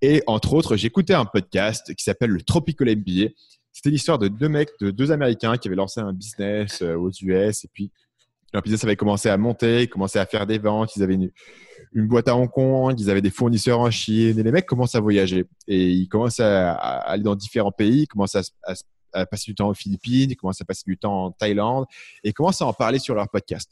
Et 0.02 0.22
entre 0.26 0.52
autres, 0.52 0.76
j'écoutais 0.76 1.14
un 1.14 1.24
podcast 1.24 1.94
qui 1.94 2.04
s'appelle 2.04 2.28
le 2.28 2.42
Tropical 2.42 2.94
MBA. 2.94 3.30
C'était 3.72 3.88
l'histoire 3.88 4.18
de 4.18 4.28
deux 4.28 4.50
mecs, 4.50 4.68
de 4.78 4.90
deux 4.90 5.12
Américains 5.12 5.56
qui 5.56 5.68
avaient 5.68 5.76
lancé 5.76 6.00
un 6.00 6.12
business 6.12 6.82
euh, 6.82 6.96
aux 6.96 7.10
US. 7.22 7.64
Et 7.64 7.68
puis, 7.72 7.90
leur 8.56 8.62
business 8.62 8.84
avait 8.84 8.96
commencé 8.96 9.28
à 9.28 9.36
monter, 9.36 9.82
ils 9.82 9.88
commençaient 9.88 10.18
à 10.18 10.24
faire 10.24 10.46
des 10.46 10.58
ventes, 10.58 10.96
ils 10.96 11.02
avaient 11.02 11.14
une, 11.14 12.06
boîte 12.06 12.26
à 12.28 12.36
Hong 12.36 12.50
Kong, 12.50 12.98
ils 12.98 13.10
avaient 13.10 13.20
des 13.20 13.30
fournisseurs 13.30 13.80
en 13.80 13.90
Chine, 13.90 14.38
et 14.38 14.42
les 14.42 14.50
mecs 14.50 14.64
commencent 14.64 14.94
à 14.94 15.00
voyager. 15.00 15.44
Et 15.68 15.90
ils 15.90 16.08
commencent 16.08 16.40
à, 16.40 16.72
aller 16.72 17.22
dans 17.22 17.34
différents 17.34 17.70
pays, 17.70 18.02
ils 18.02 18.06
commencent 18.06 18.34
à, 18.34 19.24
passer 19.26 19.50
du 19.50 19.54
temps 19.54 19.68
aux 19.68 19.74
Philippines, 19.74 20.30
ils 20.30 20.36
commencent 20.36 20.60
à 20.60 20.64
passer 20.64 20.84
du 20.86 20.96
temps 20.96 21.26
en 21.26 21.30
Thaïlande, 21.32 21.84
et 22.24 22.30
ils 22.30 22.32
commencent 22.32 22.62
à 22.62 22.66
en 22.66 22.72
parler 22.72 22.98
sur 22.98 23.14
leur 23.14 23.28
podcast. 23.28 23.70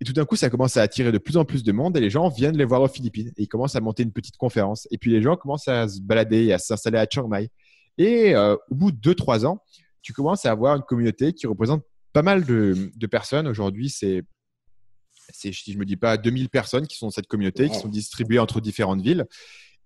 Et 0.00 0.04
tout 0.04 0.12
d'un 0.12 0.24
coup, 0.24 0.34
ça 0.34 0.50
commence 0.50 0.76
à 0.76 0.82
attirer 0.82 1.12
de 1.12 1.18
plus 1.18 1.36
en 1.36 1.44
plus 1.44 1.62
de 1.62 1.70
monde 1.70 1.96
et 1.96 2.00
les 2.00 2.10
gens 2.10 2.28
viennent 2.28 2.56
les 2.56 2.64
voir 2.64 2.82
aux 2.82 2.88
Philippines. 2.88 3.28
Et 3.36 3.42
ils 3.44 3.48
commencent 3.48 3.76
à 3.76 3.80
monter 3.80 4.02
une 4.02 4.12
petite 4.12 4.36
conférence. 4.36 4.88
Et 4.90 4.98
puis 4.98 5.12
les 5.12 5.22
gens 5.22 5.36
commencent 5.36 5.68
à 5.68 5.86
se 5.86 6.00
balader 6.00 6.46
et 6.46 6.52
à 6.52 6.58
s'installer 6.58 6.98
à 6.98 7.06
Chiang 7.08 7.28
Mai. 7.28 7.48
Et 7.96 8.34
euh, 8.34 8.56
au 8.70 8.74
bout 8.74 8.90
de 8.90 8.98
2-3 9.12 9.46
ans, 9.46 9.62
tu 10.02 10.12
commences 10.12 10.44
à 10.46 10.50
avoir 10.50 10.74
une 10.74 10.82
communauté 10.82 11.32
qui 11.32 11.46
représente 11.46 11.84
pas 12.14 12.22
mal 12.22 12.44
de, 12.46 12.90
de 12.94 13.06
personnes. 13.06 13.46
Aujourd'hui, 13.46 13.90
c'est 13.90 14.24
si 15.32 15.52
je 15.52 15.78
me 15.78 15.84
dis 15.84 15.96
pas 15.96 16.16
2000 16.16 16.48
personnes 16.48 16.86
qui 16.86 16.96
sont 16.96 17.06
dans 17.06 17.10
cette 17.10 17.26
communauté, 17.26 17.68
qui 17.68 17.78
sont 17.78 17.88
distribuées 17.88 18.38
entre 18.38 18.60
différentes 18.60 19.02
villes. 19.02 19.26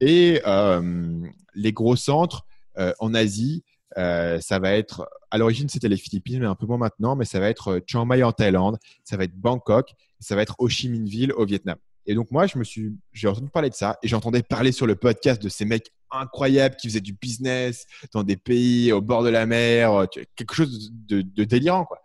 Et 0.00 0.40
euh, 0.46 1.20
les 1.54 1.72
gros 1.72 1.96
centres 1.96 2.44
euh, 2.78 2.92
en 2.98 3.14
Asie, 3.14 3.64
euh, 3.96 4.40
ça 4.40 4.58
va 4.58 4.72
être, 4.72 5.08
à 5.30 5.38
l'origine 5.38 5.68
c'était 5.68 5.88
les 5.88 5.96
Philippines, 5.96 6.40
mais 6.40 6.46
un 6.46 6.54
peu 6.54 6.66
moins 6.66 6.76
maintenant, 6.76 7.16
mais 7.16 7.24
ça 7.24 7.40
va 7.40 7.48
être 7.48 7.82
Chiang 7.86 8.04
Mai 8.04 8.22
en 8.22 8.32
Thaïlande, 8.32 8.78
ça 9.04 9.16
va 9.16 9.24
être 9.24 9.34
Bangkok, 9.34 9.92
ça 10.20 10.36
va 10.36 10.42
être 10.42 10.54
Ho 10.58 10.68
Chi 10.68 10.88
Minh 10.88 11.08
Ville 11.08 11.32
au 11.32 11.46
Vietnam. 11.46 11.78
Et 12.06 12.14
donc 12.14 12.30
moi, 12.30 12.46
je 12.46 12.58
me 12.58 12.64
suis, 12.64 12.96
j'ai 13.12 13.28
entendu 13.28 13.48
parler 13.48 13.70
de 13.70 13.74
ça 13.74 13.98
et 14.02 14.08
j'entendais 14.08 14.42
parler 14.42 14.72
sur 14.72 14.86
le 14.86 14.96
podcast 14.96 15.42
de 15.42 15.48
ces 15.48 15.64
mecs 15.64 15.92
incroyables 16.10 16.76
qui 16.76 16.88
faisaient 16.88 17.00
du 17.00 17.12
business 17.12 17.86
dans 18.12 18.22
des 18.22 18.36
pays 18.36 18.92
au 18.92 19.00
bord 19.00 19.22
de 19.22 19.28
la 19.28 19.46
mer, 19.46 20.06
quelque 20.36 20.54
chose 20.54 20.90
de, 20.92 21.22
de 21.22 21.44
délirant 21.44 21.84
quoi. 21.84 22.00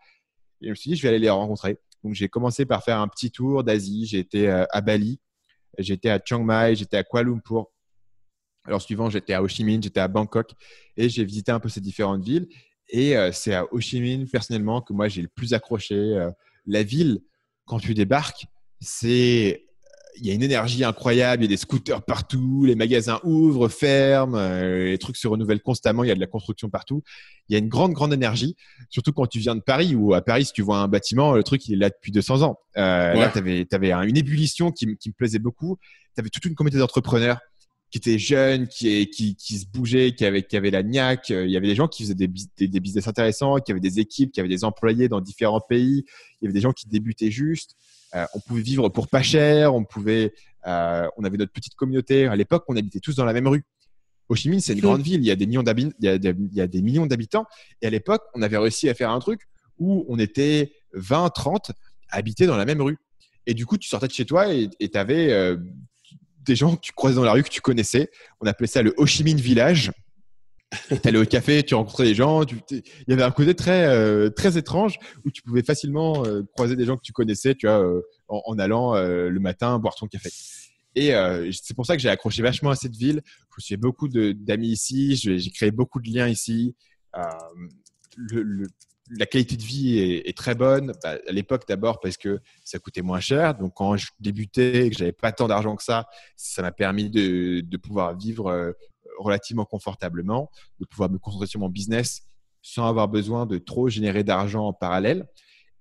Et 0.64 0.68
je 0.68 0.70
me 0.72 0.76
suis 0.76 0.92
dit, 0.92 0.96
je 0.96 1.04
vais 1.04 1.10
aller 1.10 1.20
les 1.20 1.30
rencontrer. 1.30 1.78
Donc, 2.04 2.14
j'ai 2.14 2.30
commencé 2.30 2.66
par 2.66 2.84
faire 2.84 3.00
un 3.00 3.08
petit 3.08 3.32
tour 3.32 3.64
d'Asie. 3.64 4.06
J'ai 4.06 4.20
été 4.20 4.50
euh, 4.50 4.66
à 4.72 4.82
Bali, 4.82 5.20
j'étais 5.78 6.10
à 6.10 6.20
Chiang 6.24 6.44
Mai, 6.44 6.76
j'étais 6.76 6.98
à 6.98 7.04
Kuala 7.04 7.30
Lumpur. 7.30 7.68
Alors, 8.66 8.82
suivant, 8.82 9.10
j'étais 9.10 9.34
à 9.34 9.44
Ho 9.44 9.48
Chi 9.48 9.64
Minh, 9.64 9.84
j'étais 9.84 10.00
à 10.00 10.08
Bangkok 10.08 10.52
et 10.96 11.10
j'ai 11.10 11.26
visité 11.26 11.52
un 11.52 11.60
peu 11.60 11.70
ces 11.70 11.82
différentes 11.82 12.24
villes. 12.24 12.48
Et 12.90 13.18
euh, 13.18 13.32
c'est 13.32 13.54
à 13.54 13.66
Ho 13.72 13.80
Chi 13.80 14.00
Minh, 14.00 14.28
personnellement, 14.30 14.82
que 14.82 14.94
moi, 14.94 15.10
j'ai 15.10 15.22
le 15.22 15.28
plus 15.28 15.54
accroché. 15.54 15.96
Euh, 15.96 16.32
la 16.66 16.84
ville, 16.84 17.20
quand 17.66 17.80
tu 17.80 17.94
débarques, 17.94 18.46
c'est 18.80 19.63
il 20.18 20.28
y 20.28 20.32
a 20.32 20.34
une 20.34 20.44
énergie 20.44 20.84
incroyable, 20.84 21.44
il 21.44 21.46
y 21.46 21.50
a 21.50 21.56
des 21.56 21.58
scooters 21.58 22.04
partout, 22.04 22.66
les 22.66 22.76
magasins 22.76 23.20
ouvrent, 23.24 23.68
ferment, 23.68 24.38
euh, 24.38 24.86
les 24.86 24.98
trucs 24.98 25.18
se 25.18 25.28
renouvellent 25.28 25.62
constamment, 25.62 26.04
il 26.04 26.08
y 26.08 26.12
a 26.12 26.16
de 26.16 26.20
la 26.20 26.28
construction 26.28 26.70
partout. 26.70 27.02
Il 27.50 27.54
y 27.54 27.56
a 27.56 27.60
une 27.60 27.68
grande, 27.68 27.94
grande 27.94 28.14
énergie, 28.14 28.56
surtout 28.90 29.12
quand 29.12 29.28
tu 29.28 29.40
viens 29.40 29.56
de 29.56 29.62
Paris, 29.62 29.96
ou 29.96 30.14
à 30.14 30.22
Paris, 30.22 30.46
si 30.46 30.54
tu 30.54 30.62
vois 30.62 30.78
un 30.78 30.88
bâtiment, 30.88 31.34
le 31.34 31.44
truc, 31.44 31.68
il 31.68 31.74
est 31.74 31.78
là 31.78 31.90
depuis 31.90 32.12
200 32.12 32.42
ans. 32.42 32.60
Euh, 32.78 33.14
Là, 33.14 33.30
tu 33.30 33.40
avais, 33.40 33.68
avais, 33.72 33.92
une 33.92 34.18
ébullition 34.18 34.72
qui, 34.72 34.96
qui 34.98 35.10
me 35.10 35.14
plaisait 35.14 35.40
beaucoup. 35.40 35.78
Tu 36.16 36.22
avais 36.22 36.30
toute 36.30 36.46
une 36.46 36.56
communauté 36.56 36.80
d'entrepreneurs 36.80 37.40
qui 37.92 38.00
étaient 38.00 38.18
jeunes, 38.18 38.68
qui, 38.68 39.08
qui, 39.12 39.36
qui 39.36 39.58
se 39.60 39.68
bougeaient, 39.68 40.16
qui 40.16 40.26
avaient, 40.26 40.42
qui 40.42 40.58
avaient 40.58 40.72
la 40.72 40.82
niaque. 40.82 41.30
Il 41.30 41.52
y 41.52 41.58
avait 41.58 41.68
des 41.68 41.76
gens 41.76 41.88
qui 41.88 42.04
faisaient 42.04 42.16
des, 42.16 42.28
des, 42.58 42.68
des 42.68 42.80
business 42.80 43.08
intéressants, 43.08 43.58
qui 43.58 43.72
avaient 43.72 43.80
des 43.80 44.00
équipes, 44.00 44.32
qui 44.32 44.40
avaient 44.40 44.50
des 44.50 44.64
employés 44.64 45.08
dans 45.10 45.22
différents 45.22 45.62
pays. 45.62 46.04
Il 46.42 46.46
y 46.46 46.48
avait 46.48 46.54
des 46.54 46.62
gens 46.62 46.72
qui 46.72 46.88
débutaient 46.88 47.30
juste. 47.30 47.76
Euh, 48.16 48.26
on 48.34 48.40
pouvait 48.40 48.62
vivre 48.62 48.90
pour 48.90 49.08
pas 49.08 49.24
cher, 49.24 49.74
on 49.74 49.84
pouvait, 49.84 50.34
euh, 50.68 51.08
on 51.18 51.24
avait 51.24 51.38
notre 51.38 51.52
petite 51.52 51.76
communauté. 51.76 52.28
À 52.28 52.36
l'époque, 52.36 52.64
on 52.68 52.76
habitait 52.76 53.00
tous 53.00 53.16
dans 53.16 53.26
la 53.26 53.34
même 53.34 53.48
rue. 53.48 53.64
Ho 54.30 54.36
Chi 54.36 54.50
Minh, 54.50 54.62
c'est 54.62 54.74
une 54.74 54.80
grande 54.80 55.02
ville, 55.02 55.20
il 55.20 55.26
y 55.26 55.32
a 55.32 55.36
des 55.36 55.46
millions 55.46 55.64
d'habitants, 55.64 55.96
il, 56.00 56.50
y 56.54 56.62
a 56.62 56.68
des 56.68 56.82
millions 56.82 57.06
d'habitants. 57.06 57.46
Et 57.82 57.88
à 57.88 57.90
l'époque, 57.90 58.24
on 58.34 58.42
avait 58.42 58.58
réussi 58.58 58.88
à 58.90 58.94
faire 58.94 59.12
un 59.12 59.20
truc 59.20 59.42
où 59.80 60.06
on 60.08 60.18
était 60.18 60.72
20, 60.94 61.30
30 61.30 61.72
habités 62.10 62.46
dans 62.46 62.56
la 62.56 62.66
même 62.66 62.82
rue. 62.82 62.98
Et 63.46 63.54
du 63.54 63.66
coup, 63.66 63.78
tu 63.78 63.90
sortais 63.90 64.08
de 64.08 64.14
chez 64.14 64.26
toi 64.26 64.54
et 64.54 64.70
tu 64.70 64.98
avais 64.98 65.32
euh, 65.34 65.58
des 66.46 66.56
gens 66.56 66.76
que 66.76 66.82
tu 66.82 66.94
croisais 66.94 67.16
dans 67.16 67.24
la 67.24 67.34
rue 67.34 67.44
que 67.44 67.50
tu 67.50 67.62
connaissais. 67.62 68.10
On 68.40 68.46
appelait 68.46 68.68
ça 68.68 68.82
le 68.82 68.94
Ho 68.98 69.06
Chi 69.06 69.24
Minh 69.24 69.40
Village 69.40 69.92
tu 71.02 71.08
allais 71.08 71.20
au 71.20 71.26
café, 71.26 71.64
tu 71.64 71.76
rencontrais 71.76 72.06
des 72.06 72.16
gens. 72.16 72.44
il 72.44 72.84
y 73.08 73.14
avait 73.14 73.24
un 73.24 73.32
côté 73.32 73.56
très, 73.56 73.86
euh, 73.86 74.30
très 74.30 74.58
étrange 74.58 74.98
où 75.26 75.32
tu 75.32 75.42
pouvais 75.42 75.64
facilement 75.64 76.26
euh, 76.26 76.44
croiser 76.54 76.76
des 76.76 76.86
gens 76.86 76.98
que 76.98 77.04
tu 77.04 77.14
connaissais, 77.14 77.56
tu 77.56 77.68
vois, 77.68 77.84
euh, 77.84 78.02
en, 78.28 78.58
allant 78.60 78.94
le 78.96 79.40
matin 79.40 79.80
boire 79.80 79.96
ton 79.96 80.08
café. 80.08 80.30
Et 80.96 81.12
c'est 81.52 81.76
pour 81.76 81.86
ça 81.86 81.96
que 81.96 82.02
j'ai 82.02 82.10
accroché 82.10 82.42
vachement 82.42 82.70
à 82.70 82.76
cette 82.76 82.96
ville. 82.96 83.22
Je 83.58 83.64
suis 83.64 83.74
fait 83.76 83.78
beaucoup 83.78 84.08
d'amis 84.08 84.70
ici. 84.70 85.16
J'ai 85.16 85.52
créé 85.52 85.72
beaucoup 85.72 86.00
de 86.00 86.10
liens 86.10 86.28
ici. 86.28 86.76
la 89.10 89.26
qualité 89.26 89.56
de 89.56 89.62
vie 89.62 90.00
est, 90.00 90.38
très 90.38 90.56
bonne. 90.56 90.94
Bah, 91.04 91.18
à 91.28 91.32
l'époque, 91.32 91.64
d'abord 91.68 92.00
parce 92.00 92.18
que 92.18 92.40
ça 92.64 92.80
coûtait 92.80 93.02
moins 93.02 93.20
cher. 93.20 93.56
Donc, 93.56 93.74
quand 93.76 93.98
je 93.98 94.08
débutais 94.20 94.88
et 94.88 94.90
que 94.90 94.98
j'avais 94.98 95.12
pas 95.12 95.32
tant 95.32 95.48
d'argent 95.48 95.76
que 95.76 95.84
ça, 95.84 96.08
ça 96.36 96.62
m'a 96.62 96.72
permis 96.72 97.10
de, 97.10 97.78
pouvoir 97.78 98.18
vivre 98.18 98.76
relativement 99.18 99.66
confortablement, 99.66 100.50
de 100.80 100.86
pouvoir 100.86 101.10
me 101.10 101.18
concentrer 101.18 101.48
sur 101.48 101.60
mon 101.60 101.70
business 101.70 102.24
sans 102.62 102.88
avoir 102.88 103.08
besoin 103.08 103.46
de 103.46 103.58
trop 103.58 103.90
générer 103.90 104.24
d'argent 104.24 104.68
en 104.68 104.74
parallèle. 104.74 105.28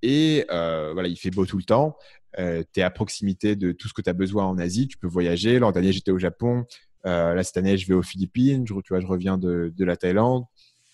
Et 0.02 0.44
voilà, 0.48 1.06
il 1.08 1.16
fait 1.16 1.30
beau 1.30 1.46
tout 1.46 1.56
le 1.56 1.62
temps. 1.62 1.96
tu 2.36 2.42
es 2.42 2.82
à 2.82 2.90
proximité 2.90 3.54
de 3.54 3.70
tout 3.72 3.88
ce 3.88 3.94
que 3.94 4.02
tu 4.02 4.10
as 4.10 4.14
besoin 4.14 4.46
en 4.46 4.58
Asie. 4.58 4.88
Tu 4.88 4.98
peux 4.98 5.06
voyager. 5.06 5.60
L'an 5.60 5.70
dernier, 5.70 5.92
j'étais 5.92 6.10
au 6.10 6.18
Japon. 6.18 6.64
là, 7.04 7.42
cette 7.44 7.56
année, 7.56 7.78
je 7.78 7.86
vais 7.86 7.94
aux 7.94 8.02
Philippines. 8.02 8.66
Je, 8.66 8.74
tu 8.74 8.88
vois, 8.88 9.00
je 9.00 9.06
reviens 9.06 9.38
de, 9.38 9.72
de 9.76 9.84
la 9.84 9.96
Thaïlande. 9.96 10.44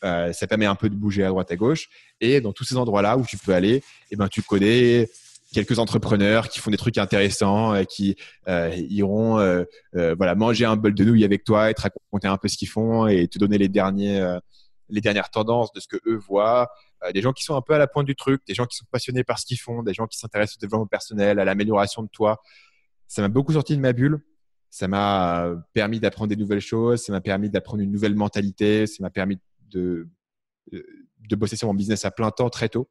ça 0.03 0.47
permet 0.47 0.66
un 0.66 0.74
peu 0.74 0.91
de 0.91 0.95
bouger 0.95 1.24
à 1.24 1.28
droite 1.28 1.51
à 1.51 1.57
gauche. 1.57 1.89
Et 2.20 2.43
dans 2.43 2.53
tous 2.53 2.64
ces 2.64 2.76
endroits-là 2.76 3.16
où 3.16 3.24
tu 3.24 3.39
peux 3.39 3.55
aller, 3.55 3.82
eh 4.11 4.16
ben, 4.16 4.28
tu 4.28 4.43
connais 4.43 5.09
quelques 5.53 5.78
entrepreneurs 5.78 6.49
qui 6.49 6.59
font 6.59 6.70
des 6.70 6.76
trucs 6.76 6.99
intéressants, 6.99 7.74
euh, 7.74 7.84
qui 7.84 8.16
euh, 8.49 8.70
iront 8.90 9.38
euh, 9.38 9.64
voilà 9.92 10.34
manger 10.34 10.64
un 10.64 10.76
bol 10.76 10.94
de 10.94 11.05
nouilles 11.05 11.24
avec 11.24 11.44
toi 11.44 11.70
et 11.70 11.74
te 11.74 11.82
raconter 11.82 12.28
un 12.28 12.36
peu 12.36 12.49
ce 12.49 12.57
qu'ils 12.57 12.68
font 12.68 13.07
et 13.07 13.28
te 13.28 13.38
donner 13.38 13.59
les 13.59 13.68
derniers 13.68 14.38
les 14.90 15.03
dernières 15.03 15.28
tendances 15.28 15.70
de 15.72 15.80
ce 15.80 15.88
que 15.88 15.99
eux 16.07 16.16
voient. 16.16 16.70
des 17.12 17.20
gens 17.20 17.32
qui 17.34 17.44
sont 17.44 17.55
un 17.55 17.61
peu 17.61 17.74
à 17.74 17.78
la 17.78 17.86
pointe 17.86 18.07
du 18.07 18.16
truc, 18.16 18.40
des 18.46 18.55
gens 18.55 18.64
qui 18.64 18.76
sont 18.76 18.86
passionnés 18.90 19.22
par 19.22 19.38
ce 19.38 19.44
qu'ils 19.44 19.61
font, 19.61 19.82
des 19.82 19.92
gens 19.92 20.07
qui 20.07 20.18
s'intéressent 20.18 20.57
au 20.57 20.61
développement 20.61 20.86
personnel, 20.86 21.38
à 21.38 21.44
l'amélioration 21.44 22.03
de 22.03 22.09
toi. 22.09 22.40
Ça 23.07 23.20
m'a 23.20 23.28
beaucoup 23.28 23.53
sorti 23.53 23.76
de 23.76 23.82
ma 23.82 23.92
bulle. 23.92 24.24
Ça 24.70 24.88
m'a 24.88 25.51
permis 25.74 26.01
d'apprendre 26.01 26.28
des 26.28 26.36
nouvelles 26.36 26.61
choses. 26.61 27.03
Ça 27.03 27.12
m'a 27.12 27.20
permis 27.20 27.51
d'apprendre 27.51 27.82
une 27.82 27.92
nouvelle 27.92 28.14
mentalité. 28.14 28.86
Ça 28.86 28.96
m'a 29.03 29.11
permis 29.11 29.38
de, 29.70 30.09
de 30.72 31.36
bosser 31.36 31.57
sur 31.57 31.68
mon 31.68 31.74
business 31.74 32.07
à 32.07 32.11
plein 32.11 32.30
temps 32.30 32.49
très 32.49 32.70
tôt. 32.70 32.88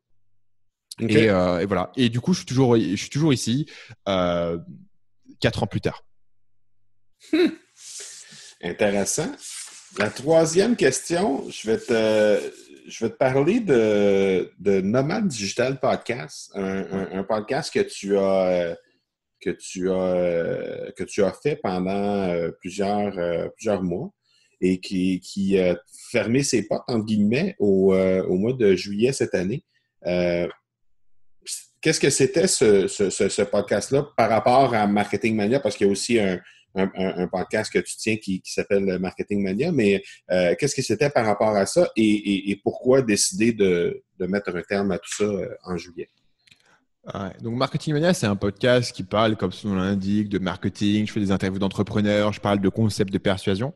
Euh, 1.01 1.59
et, 1.59 1.65
voilà. 1.65 1.91
Et 1.95 2.09
du 2.09 2.19
coup, 2.19 2.33
je 2.33 2.39
suis 2.39 2.45
toujours, 2.45 2.75
je 2.77 2.95
suis 2.95 3.09
toujours 3.09 3.33
ici, 3.33 3.69
euh, 4.07 4.57
quatre 5.39 5.63
ans 5.63 5.67
plus 5.67 5.81
tard. 5.81 6.03
Hmm. 7.31 7.49
Intéressant. 8.63 9.31
La 9.99 10.09
troisième 10.09 10.75
question, 10.75 11.47
je 11.49 11.71
vais 11.71 11.77
te, 11.77 12.51
je 12.87 13.05
vais 13.05 13.11
te 13.11 13.17
parler 13.17 13.59
de, 13.59 14.51
de 14.59 14.81
Nomad 14.81 15.27
Digital 15.27 15.79
Podcast, 15.79 16.51
un, 16.55 17.23
podcast 17.23 17.73
que 17.73 17.79
tu 17.79 18.17
as 18.17 18.75
que 19.39 19.51
tu 19.51 19.91
as 19.91 20.91
que 20.95 21.03
tu 21.03 21.23
as 21.23 21.31
fait 21.31 21.57
pendant 21.57 22.29
euh, 22.29 22.51
plusieurs, 22.59 23.13
plusieurs 23.55 23.83
mois 23.83 24.11
et 24.59 24.79
qui, 24.79 25.19
qui 25.19 25.59
a 25.59 25.79
fermé 26.11 26.41
ses 26.41 26.67
portes 26.67 26.89
entre 26.89 27.05
guillemets 27.05 27.55
au, 27.59 27.95
au 27.95 28.35
mois 28.35 28.53
de 28.53 28.75
juillet 28.75 29.13
cette 29.13 29.35
année. 29.35 29.63
Qu'est-ce 31.81 31.99
que 31.99 32.09
c'était 32.09 32.47
ce, 32.47 33.43
podcast-là 33.43 34.07
par 34.15 34.29
rapport 34.29 34.73
à 34.73 34.87
Marketing 34.87 35.35
Mania? 35.35 35.59
Parce 35.59 35.75
qu'il 35.75 35.87
y 35.87 35.89
a 35.89 35.91
aussi 35.91 36.19
un, 36.19 36.39
podcast 37.31 37.71
que 37.71 37.79
tu 37.79 37.95
tiens 37.97 38.17
qui, 38.17 38.41
s'appelle 38.43 38.99
Marketing 38.99 39.43
Mania, 39.43 39.71
mais 39.71 40.03
euh, 40.31 40.53
qu'est-ce 40.59 40.75
que 40.75 40.81
c'était 40.81 41.09
par 41.09 41.25
rapport 41.25 41.55
à 41.55 41.65
ça 41.65 41.89
et, 41.95 42.59
pourquoi 42.63 43.01
décider 43.01 43.53
de, 43.53 44.03
mettre 44.19 44.55
un 44.55 44.61
terme 44.61 44.91
à 44.91 44.99
tout 44.99 45.11
ça 45.11 45.23
euh, 45.23 45.49
en 45.63 45.77
juillet? 45.77 46.09
donc 47.41 47.55
Marketing 47.55 47.93
Mania, 47.93 48.13
c'est 48.13 48.27
un 48.27 48.35
podcast 48.35 48.91
qui 48.91 49.03
parle, 49.03 49.37
comme 49.37 49.53
son 49.53 49.69
nom 49.69 49.75
l'indique, 49.75 50.27
de 50.27 50.39
marketing. 50.39 51.07
Je 51.07 51.13
fais 51.13 51.21
des 51.21 51.31
interviews 51.31 51.59
d'entrepreneurs, 51.59 52.33
je 52.33 52.41
parle 52.41 52.59
de 52.59 52.69
concepts 52.69 53.13
de 53.13 53.17
persuasion. 53.17 53.73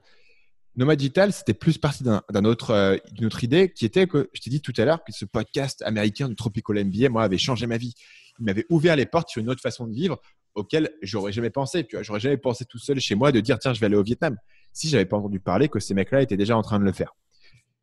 Nomad 0.78 0.98
Digital, 0.98 1.34
c'était 1.34 1.54
plus 1.54 1.78
parti 1.78 2.04
euh, 2.08 2.98
d'une 3.12 3.26
autre 3.26 3.44
idée 3.44 3.74
qui 3.74 3.86
était 3.86 4.08
que 4.08 4.30
je 4.34 4.40
t'ai 4.40 4.50
dit 4.50 4.62
tout 4.62 4.74
à 4.78 4.86
l'heure 4.86 5.04
que 5.04 5.12
ce 5.12 5.26
podcast 5.26 5.82
américain 5.82 6.30
de 6.30 6.34
Tropical 6.34 6.86
MBA, 6.86 7.10
moi, 7.10 7.24
avait 7.24 7.38
changé 7.38 7.68
ma 7.68 7.78
vie. 7.78 7.94
Il 8.40 8.46
m'avait 8.46 8.66
ouvert 8.70 8.96
les 8.96 9.06
portes 9.06 9.30
sur 9.30 9.42
une 9.42 9.50
autre 9.50 9.62
façon 9.62 9.86
de 9.86 9.94
vivre 9.94 10.22
auquel 10.56 10.90
j'aurais 11.02 11.34
jamais 11.34 11.50
pensé. 11.50 11.86
Tu 11.86 11.98
vois, 11.98 12.04
j'aurais 12.04 12.22
jamais 12.22 12.38
pensé 12.38 12.64
tout 12.64 12.80
seul 12.80 13.02
chez 13.02 13.16
moi 13.16 13.34
de 13.34 13.42
dire 13.42 13.60
tiens, 13.60 13.74
je 13.74 13.82
vais 13.82 13.88
aller 13.88 13.98
au 13.98 14.04
Vietnam. 14.04 14.38
Si 14.72 14.88
j'avais 14.88 15.06
pas 15.06 15.18
entendu 15.18 15.42
parler 15.42 15.68
que 15.68 15.80
ces 15.82 15.94
mecs-là 15.94 16.22
étaient 16.22 16.38
déjà 16.38 16.56
en 16.56 16.62
train 16.62 16.80
de 16.80 16.86
le 16.86 16.94
faire. 16.94 17.14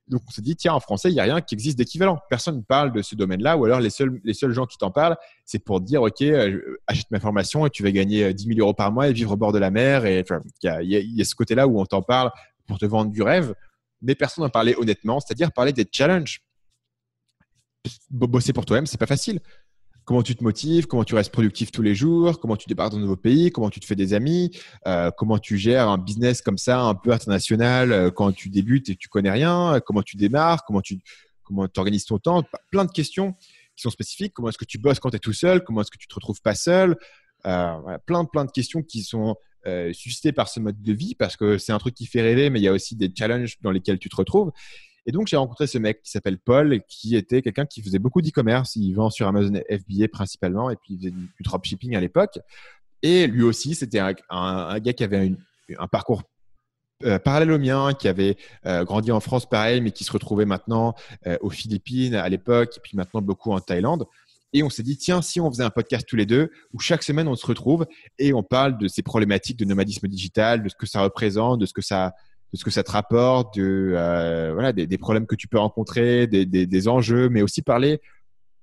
Donc 0.09 0.23
on 0.27 0.31
s'est 0.31 0.41
dit 0.41 0.57
tiens, 0.57 0.73
en 0.73 0.81
français, 0.81 1.11
il 1.11 1.15
n'y 1.15 1.21
a 1.21 1.25
rien 1.25 1.43
qui 1.43 1.55
existe 1.55 1.77
d'équivalent. 1.77 2.19
Personne 2.31 2.57
ne 2.57 2.63
parle 2.63 2.93
de 2.93 3.03
ce 3.03 3.15
domaine-là, 3.15 3.59
ou 3.59 3.67
alors 3.67 3.81
les 3.81 3.91
seuls, 3.91 4.19
les 4.25 4.33
seuls 4.33 4.53
gens 4.53 4.65
qui 4.65 4.79
t'en 4.79 4.91
parlent, 4.91 5.19
c'est 5.45 5.59
pour 5.59 5.83
dire 5.83 6.01
ok, 6.01 6.23
euh, 6.23 6.79
achète 6.87 7.11
ma 7.11 7.21
formation 7.21 7.67
et 7.67 7.71
tu 7.71 7.83
vas 7.83 7.91
gagner 7.91 8.33
10 8.33 8.45
euh, 8.45 8.55
000 8.55 8.61
euros 8.61 8.73
par 8.73 8.91
mois 8.91 9.09
et 9.09 9.13
vivre 9.13 9.33
au 9.33 9.37
bord 9.37 9.53
de 9.53 9.59
la 9.59 9.71
mer. 9.71 10.07
Et 10.07 10.25
il 10.63 10.89
y, 10.91 11.21
a 11.21 11.25
ce 11.25 11.35
côté-là 11.35 11.69
où 11.69 11.79
on 11.79 11.85
t'en 11.85 12.01
parle 12.01 12.31
pour 12.69 12.79
te 12.79 12.87
vendre 12.87 13.11
du 13.11 13.23
rêve, 13.23 13.55
mais 14.01 14.15
personne 14.15 14.45
n'en 14.45 14.51
parlait 14.51 14.77
honnêtement, 14.77 15.19
c'est-à-dire 15.19 15.51
parler 15.51 15.73
des 15.73 15.87
challenges. 15.91 16.43
Bosser 18.11 18.53
pour 18.53 18.65
toi-même, 18.65 18.87
c'est 18.87 18.99
pas 18.99 19.07
facile. 19.07 19.41
Comment 20.05 20.23
tu 20.23 20.35
te 20.37 20.43
motives, 20.43 20.87
comment 20.87 21.05
tu 21.05 21.15
restes 21.15 21.33
productif 21.33 21.71
tous 21.71 21.83
les 21.83 21.95
jours, 21.95 22.41
comment 22.41 22.57
tu 22.57 22.67
débarques 22.67 22.93
dans 22.93 22.99
un 22.99 23.03
nouveau 23.03 23.17
pays, 23.17 23.51
comment 23.51 23.69
tu 23.69 23.81
te 23.81 23.85
fais 23.85 23.95
des 23.95 24.15
amis, 24.15 24.57
euh, 24.87 25.11
comment 25.11 25.39
tu 25.39 25.59
gères 25.59 25.89
un 25.89 25.99
business 25.99 26.41
comme 26.41 26.57
ça, 26.57 26.81
un 26.81 26.95
peu 26.95 27.13
international, 27.13 27.93
euh, 27.93 28.11
quand 28.11 28.33
tu 28.33 28.49
débutes 28.49 28.89
et 28.89 28.97
tu 28.97 29.09
connais 29.09 29.31
rien, 29.31 29.81
comment 29.85 30.03
tu 30.03 30.17
démarres, 30.17 30.65
comment 30.65 30.81
tu 30.81 31.01
comment 31.43 31.67
organises 31.77 32.05
ton 32.05 32.19
temps, 32.19 32.43
plein 32.71 32.85
de 32.85 32.91
questions 32.91 33.35
qui 33.75 33.83
sont 33.83 33.91
spécifiques. 33.91 34.35
Comment 34.35 34.51
est-ce 34.51 34.59
que 34.59 34.67
tu 34.67 34.79
bosses 34.79 34.99
quand 34.99 35.11
tu 35.11 35.17
es 35.17 35.21
tout 35.21 35.33
seul? 35.33 35.65
Comment 35.65 35.81
est-ce 35.81 35.91
que 35.91 35.99
tu 35.99 36.07
te 36.07 36.15
retrouves 36.15 36.43
pas 36.43 36.55
seul? 36.55 36.97
Euh, 37.47 37.99
plein 38.05 38.25
de 38.25 38.51
questions 38.51 38.83
qui 38.83 39.03
sont 39.03 39.37
euh, 39.67 39.93
suscité 39.93 40.33
par 40.33 40.49
ce 40.49 40.61
mode 40.61 40.81
de 40.81 40.93
vie 40.93 41.15
parce 41.15 41.37
que 41.37 41.59
c'est 41.59 41.73
un 41.73 41.79
truc 41.79 41.95
qui 41.95 42.07
fait 42.07 42.23
rêver, 42.23 42.49
mais 42.49 42.61
il 42.61 42.63
y 42.63 42.69
a 42.69 42.73
aussi 42.73 42.95
des 42.97 43.13
challenges 43.15 43.57
dans 43.61 43.71
lesquels 43.71 43.99
tu 43.99 44.09
te 44.09 44.17
retrouves. 44.17 44.53
Et 45.07 45.13
donc, 45.13 45.27
j'ai 45.27 45.37
rencontré 45.37 45.67
ce 45.67 45.79
mec 45.79 46.03
qui 46.03 46.11
s'appelle 46.11 46.39
Paul, 46.39 46.81
qui 46.87 47.17
était 47.17 47.43
quelqu'un 47.43 47.67
qui 47.67 47.83
faisait 47.83 47.99
beaucoup 47.99 48.23
d'e-commerce. 48.23 48.77
Il 48.77 48.93
vend 48.93 49.11
sur 49.11 49.27
Amazon 49.27 49.55
FBA 49.71 50.09
principalement, 50.13 50.71
et 50.71 50.77
puis 50.77 50.95
il 50.95 50.99
faisait 50.99 51.11
du, 51.11 51.29
dropshipping 51.41 51.97
à 51.97 52.01
l'époque. 52.01 52.39
Et 53.03 53.27
lui 53.27 53.43
aussi, 53.43 53.75
c'était 53.75 54.01
un, 54.01 54.79
gars 54.81 54.93
qui 54.93 55.05
avait 55.05 55.33
un 55.79 55.89
parcours 55.89 56.23
euh, 57.05 57.19
parallèle 57.19 57.53
au 57.53 57.59
mien, 57.59 57.95
qui 57.95 58.09
avait 58.09 58.37
euh, 58.67 58.85
grandi 58.85 59.11
en 59.11 59.21
France 59.21 59.49
pareil, 59.49 59.81
mais 59.81 59.93
qui 59.93 60.05
se 60.05 60.13
retrouvait 60.13 60.47
maintenant 60.47 60.95
aux 61.41 61.51
Philippines 61.51 62.15
à 62.15 62.29
l'époque, 62.29 62.77
et 62.77 62.81
puis 62.81 62.97
maintenant 62.97 63.23
beaucoup 63.23 63.53
en 63.53 63.61
Thaïlande. 63.61 64.07
Et 64.53 64.63
on 64.63 64.71
s'est 64.71 64.83
dit, 64.83 64.97
tiens, 64.97 65.21
si 65.21 65.41
on 65.41 65.51
faisait 65.51 65.65
un 65.65 65.71
podcast 65.71 66.07
tous 66.09 66.17
les 66.17 66.25
deux, 66.25 66.51
où 66.73 66.79
chaque 66.79 67.03
semaine 67.03 67.29
on 67.29 67.37
se 67.37 67.47
retrouve 67.47 67.87
et 68.19 68.33
on 68.33 68.43
parle 68.43 68.79
de 68.79 68.89
ces 68.89 69.03
problématiques 69.03 69.59
de 69.59 69.65
nomadisme 69.65 70.09
digital, 70.09 70.63
de 70.63 70.69
ce 70.69 70.75
que 70.75 70.87
ça 70.87 71.03
représente, 71.03 71.61
de 71.61 71.67
ce 71.67 71.75
que 71.75 71.83
ça, 71.83 72.15
de 72.53 72.59
ce 72.59 72.65
que 72.65 72.71
ça 72.71 72.83
te 72.83 72.91
rapporte, 72.91 73.59
de, 73.59 73.93
euh, 73.95 74.53
voilà, 74.55 74.73
des, 74.73 74.99
problèmes 74.99 75.27
que 75.27 75.35
tu 75.35 75.49
peux 75.49 75.59
rencontrer, 75.59 76.27
des, 76.27 76.47
des, 76.47 76.89
enjeux, 76.89 77.29
mais 77.29 77.43
aussi 77.43 77.61
parler 77.61 78.01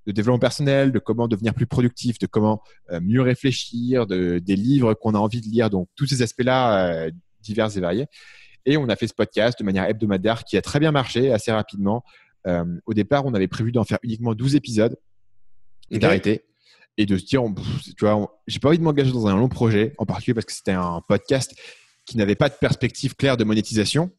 de 0.07 0.11
développement 0.11 0.39
personnel, 0.39 0.91
de 0.91 0.99
comment 0.99 1.27
devenir 1.27 1.53
plus 1.53 1.67
productif, 1.67 2.17
de 2.17 2.27
comment 2.27 2.61
euh, 2.91 2.99
mieux 3.01 3.21
réfléchir, 3.21 4.07
de, 4.07 4.39
des 4.39 4.55
livres 4.55 4.95
qu'on 4.95 5.13
a 5.13 5.19
envie 5.19 5.41
de 5.41 5.47
lire, 5.47 5.69
donc 5.69 5.87
tous 5.95 6.07
ces 6.07 6.23
aspects-là 6.23 6.87
euh, 6.87 7.11
divers 7.41 7.75
et 7.77 7.79
variés. 7.79 8.05
Et 8.65 8.77
on 8.77 8.89
a 8.89 8.95
fait 8.95 9.07
ce 9.07 9.13
podcast 9.13 9.59
de 9.59 9.63
manière 9.63 9.85
hebdomadaire 9.85 10.43
qui 10.43 10.57
a 10.57 10.61
très 10.63 10.79
bien 10.79 10.91
marché 10.91 11.31
assez 11.31 11.51
rapidement. 11.51 12.03
au 12.87 12.93
départ, 12.95 13.23
on 13.25 13.35
avait 13.35 13.47
prévu 13.47 13.71
d'en 13.71 13.83
faire 13.83 13.99
uniquement 14.01 14.33
12 14.33 14.55
épisodes 14.55 14.97
et 15.91 15.99
d'arrêter 15.99 16.45
et 16.97 17.05
de 17.05 17.17
se 17.17 17.25
dire, 17.25 17.43
tu 17.97 18.05
vois, 18.05 18.39
j'ai 18.47 18.59
pas 18.59 18.69
envie 18.69 18.77
de 18.77 18.83
m'engager 18.83 19.11
dans 19.11 19.27
un 19.27 19.35
long 19.35 19.49
projet, 19.49 19.93
en 19.97 20.05
particulier 20.05 20.33
parce 20.33 20.45
que 20.45 20.53
c'était 20.53 20.71
un 20.71 21.01
podcast 21.07 21.55
qui 22.05 22.17
n'avait 22.17 22.35
pas 22.35 22.49
de 22.49 22.55
perspective 22.55 23.15
claire 23.15 23.37
de 23.37 23.43
monétisation. 23.43 24.11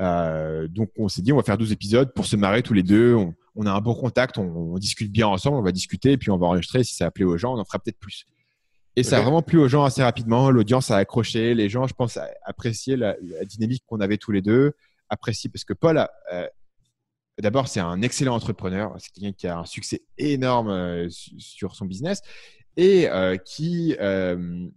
Euh, 0.00 0.66
donc 0.68 0.90
on 0.98 1.08
s'est 1.08 1.22
dit, 1.22 1.32
on 1.32 1.36
va 1.36 1.42
faire 1.42 1.56
12 1.56 1.72
épisodes 1.72 2.12
pour 2.12 2.26
se 2.26 2.36
marrer 2.36 2.62
tous 2.62 2.74
les 2.74 2.82
deux. 2.82 3.14
On, 3.56 3.66
a 3.66 3.70
un 3.70 3.80
bon 3.80 3.94
contact, 3.94 4.36
on, 4.38 4.76
discute 4.78 5.10
bien 5.10 5.28
ensemble, 5.28 5.56
on 5.56 5.62
va 5.62 5.72
discuter, 5.72 6.12
et 6.12 6.16
puis 6.18 6.30
on 6.30 6.36
va 6.36 6.46
enregistrer. 6.46 6.84
Si 6.84 6.94
ça 6.94 7.06
a 7.06 7.10
plu 7.10 7.24
aux 7.24 7.38
gens, 7.38 7.54
on 7.54 7.60
en 7.60 7.64
fera 7.64 7.78
peut-être 7.78 8.00
plus. 8.00 8.26
Et 8.96 9.02
ça 9.02 9.18
a 9.18 9.22
vraiment 9.22 9.42
plu 9.42 9.58
aux 9.58 9.68
gens 9.68 9.84
assez 9.84 10.02
rapidement. 10.02 10.50
L'audience 10.50 10.90
a 10.90 10.96
accroché. 10.96 11.54
Les 11.54 11.68
gens, 11.68 11.86
je 11.86 11.94
pense, 11.94 12.18
apprécié 12.44 12.96
la, 12.96 13.16
la 13.22 13.44
dynamique 13.44 13.84
qu'on 13.86 14.00
avait 14.00 14.18
tous 14.18 14.32
les 14.32 14.42
deux. 14.42 14.72
Apprécié 15.08 15.50
parce 15.50 15.64
que 15.64 15.72
Paul 15.72 15.98
a, 15.98 16.10
euh, 16.32 16.46
D'abord, 17.40 17.66
c'est 17.66 17.80
un 17.80 18.00
excellent 18.02 18.34
entrepreneur. 18.34 18.94
C'est 18.98 19.12
quelqu'un 19.12 19.32
qui 19.32 19.46
a 19.48 19.58
un 19.58 19.64
succès 19.64 20.02
énorme 20.18 20.68
euh, 20.68 21.08
sur 21.10 21.74
son 21.74 21.84
business 21.84 22.22
et 22.76 23.08
euh, 23.08 23.36
qui 23.36 23.96
euh, 24.00 24.68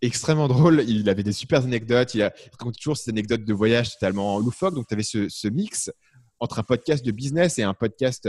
extrêmement 0.00 0.48
drôle. 0.48 0.82
Il 0.88 1.08
avait 1.10 1.22
des 1.22 1.32
super 1.32 1.64
anecdotes. 1.64 2.14
Il, 2.14 2.22
a, 2.22 2.32
raconte 2.52 2.76
toujours 2.76 2.96
ces 2.96 3.10
anecdotes 3.10 3.44
de 3.44 3.52
voyage 3.52 3.92
totalement 3.92 4.38
loufoques. 4.38 4.74
Donc, 4.74 4.86
tu 4.86 4.94
avais 4.94 5.02
ce, 5.02 5.48
mix 5.48 5.92
entre 6.40 6.58
un 6.58 6.62
podcast 6.62 7.04
de 7.04 7.12
business 7.12 7.58
et 7.58 7.64
un 7.64 7.74
podcast 7.74 8.28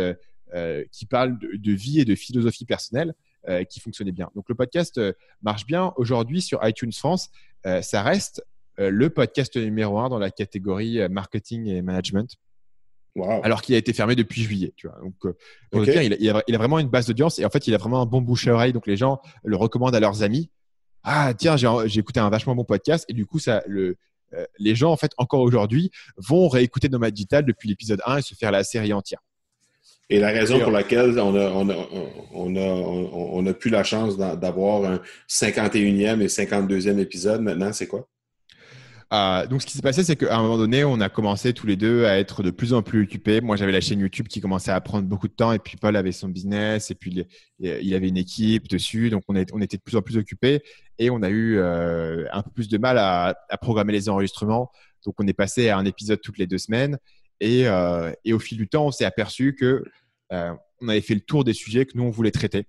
qui 0.92 1.06
parle 1.06 1.38
de, 1.40 1.72
vie 1.72 2.00
et 2.00 2.06
de 2.06 2.16
philosophie 2.16 2.66
personnelle 2.66 3.14
qui 3.70 3.82
fonctionnait 3.82 4.14
bien. 4.14 4.30
Donc, 4.34 4.48
le 4.48 4.56
podcast 4.56 5.00
marche 5.42 5.66
bien. 5.66 5.94
Aujourd'hui, 5.98 6.42
sur 6.42 6.66
iTunes 6.66 6.94
France, 6.94 7.30
ça 7.82 8.02
reste 8.02 8.46
le 8.78 9.10
podcast 9.10 9.58
numéro 9.58 10.00
un 10.00 10.08
dans 10.08 10.20
la 10.20 10.32
catégorie 10.32 11.00
marketing 11.10 11.68
et 11.68 11.82
management. 11.82 12.38
Alors 13.44 13.62
qu'il 13.62 13.76
a 13.76 13.78
été 13.78 13.94
fermé 13.94 14.16
depuis 14.16 14.42
juillet. 14.42 14.74
Tu 14.76 14.88
vois. 14.88 15.00
Donc, 15.02 15.16
euh, 15.26 16.04
il, 16.04 16.30
a, 16.30 16.58
vraiment 16.58 16.80
une 16.80 16.90
base 16.90 17.08
d'audience 17.08 17.40
et 17.40 17.46
en 17.46 17.50
fait, 17.50 17.68
il 17.68 17.74
a 17.74 17.78
vraiment 17.78 18.02
un 18.02 18.06
bon 18.06 18.22
bouche 18.22 18.48
à 18.48 18.54
oreille. 18.54 18.74
Donc, 18.74 18.88
les 18.88 18.98
gens 18.98 19.22
le 19.44 19.56
recommandent 19.56 19.96
à 19.96 20.00
leurs 20.00 20.24
amis. 20.24 20.50
Ah, 21.04 21.34
tiens, 21.38 21.56
j'ai 21.58 22.00
écouté 22.00 22.20
un 22.20 22.30
vachement 22.30 22.56
bon 22.56 22.66
podcast 22.66 23.06
et 23.08 23.14
du 23.14 23.26
coup, 23.26 23.40
ça, 23.40 23.64
le, 23.68 23.96
euh, 24.34 24.46
les 24.60 24.76
gens, 24.76 24.92
en 24.92 24.98
fait, 24.98 25.12
encore 25.18 25.42
aujourd'hui, 25.42 25.92
vont 26.18 26.48
réécouter 26.48 26.90
Nomad 26.90 27.14
Digital 27.14 27.46
depuis 27.46 27.70
l'épisode 27.70 28.02
1 28.06 28.18
et 28.18 28.22
se 28.22 28.36
faire 28.36 28.52
la 28.52 28.64
série 28.64 28.94
entière. 28.94 29.20
Et 30.10 30.20
la 30.20 30.30
raison 30.30 30.60
pour 30.60 30.72
laquelle 30.72 31.20
on 31.20 31.36
a, 31.36 31.50
on, 31.50 31.70
a, 31.70 31.76
on, 32.34 32.56
a, 32.56 32.60
on 32.60 33.46
a 33.46 33.54
plus 33.54 33.70
la 33.70 33.84
chance 33.84 34.18
d'avoir 34.18 34.90
un 34.90 35.02
51e 35.30 36.22
et 36.22 36.28
52e 36.28 36.98
épisode 37.00 37.42
maintenant, 37.42 37.74
c'est 37.74 37.88
quoi? 37.88 38.08
Euh, 39.14 39.48
donc, 39.48 39.62
ce 39.62 39.68
qui 39.68 39.74
s'est 39.74 39.82
passé, 39.82 40.04
c'est 40.04 40.18
qu'à 40.18 40.38
un 40.38 40.42
moment 40.42 40.58
donné, 40.58 40.84
on 40.84 41.00
a 41.00 41.08
commencé 41.08 41.54
tous 41.54 41.66
les 41.66 41.78
deux 41.78 42.06
à 42.06 42.18
être 42.20 42.44
de 42.44 42.52
plus 42.52 42.74
en 42.74 42.82
plus 42.82 43.04
occupés. 43.04 43.40
Moi, 43.40 43.56
j'avais 43.56 43.72
la 43.72 43.80
chaîne 43.80 44.00
YouTube 44.00 44.28
qui 44.28 44.42
commençait 44.42 44.72
à 44.72 44.82
prendre 44.82 45.08
beaucoup 45.08 45.30
de 45.30 45.34
temps, 45.34 45.54
et 45.54 45.60
puis 45.60 45.78
Paul 45.78 45.96
avait 45.96 46.12
son 46.12 46.28
business, 46.28 46.92
et 46.92 46.96
puis 46.96 47.26
il 47.60 47.96
avait 47.96 48.10
une 48.10 48.18
équipe 48.18 48.68
dessus. 48.68 49.10
Donc, 49.10 49.24
on, 49.30 49.36
on 49.54 49.62
était 49.62 49.78
de 49.78 49.82
plus 49.82 49.96
en 49.96 50.02
plus 50.02 50.18
occupés, 50.18 50.62
et 51.00 51.10
on 51.10 51.22
a 51.24 51.30
eu 51.30 51.58
euh, 51.58 52.26
un 52.34 52.42
peu 52.42 52.52
plus 52.52 52.68
de 52.68 52.78
mal 52.78 52.98
à, 52.98 53.36
programmer 53.62 53.94
les 53.94 54.10
enregistrements. 54.10 54.72
Donc, 55.06 55.16
on 55.20 55.28
est 55.28 55.34
passé 55.34 55.70
à 55.70 55.78
un 55.78 55.86
épisode 55.86 56.20
toutes 56.22 56.38
les 56.38 56.48
deux 56.48 56.58
semaines, 56.58 56.98
et, 57.40 57.68
euh, 57.68 58.12
et 58.26 58.34
au 58.34 58.40
fil 58.40 58.58
du 58.58 58.68
temps, 58.68 58.88
on 58.88 58.92
s'est 58.92 59.06
aperçu 59.06 59.56
que 59.56 59.84
on 60.80 60.90
avait 60.90 61.02
fait 61.02 61.16
le 61.16 61.22
tour 61.22 61.46
des 61.46 61.54
sujets 61.54 61.86
que 61.86 61.98
nous 61.98 62.04
on 62.04 62.10
voulait 62.12 62.32
traiter. 62.32 62.66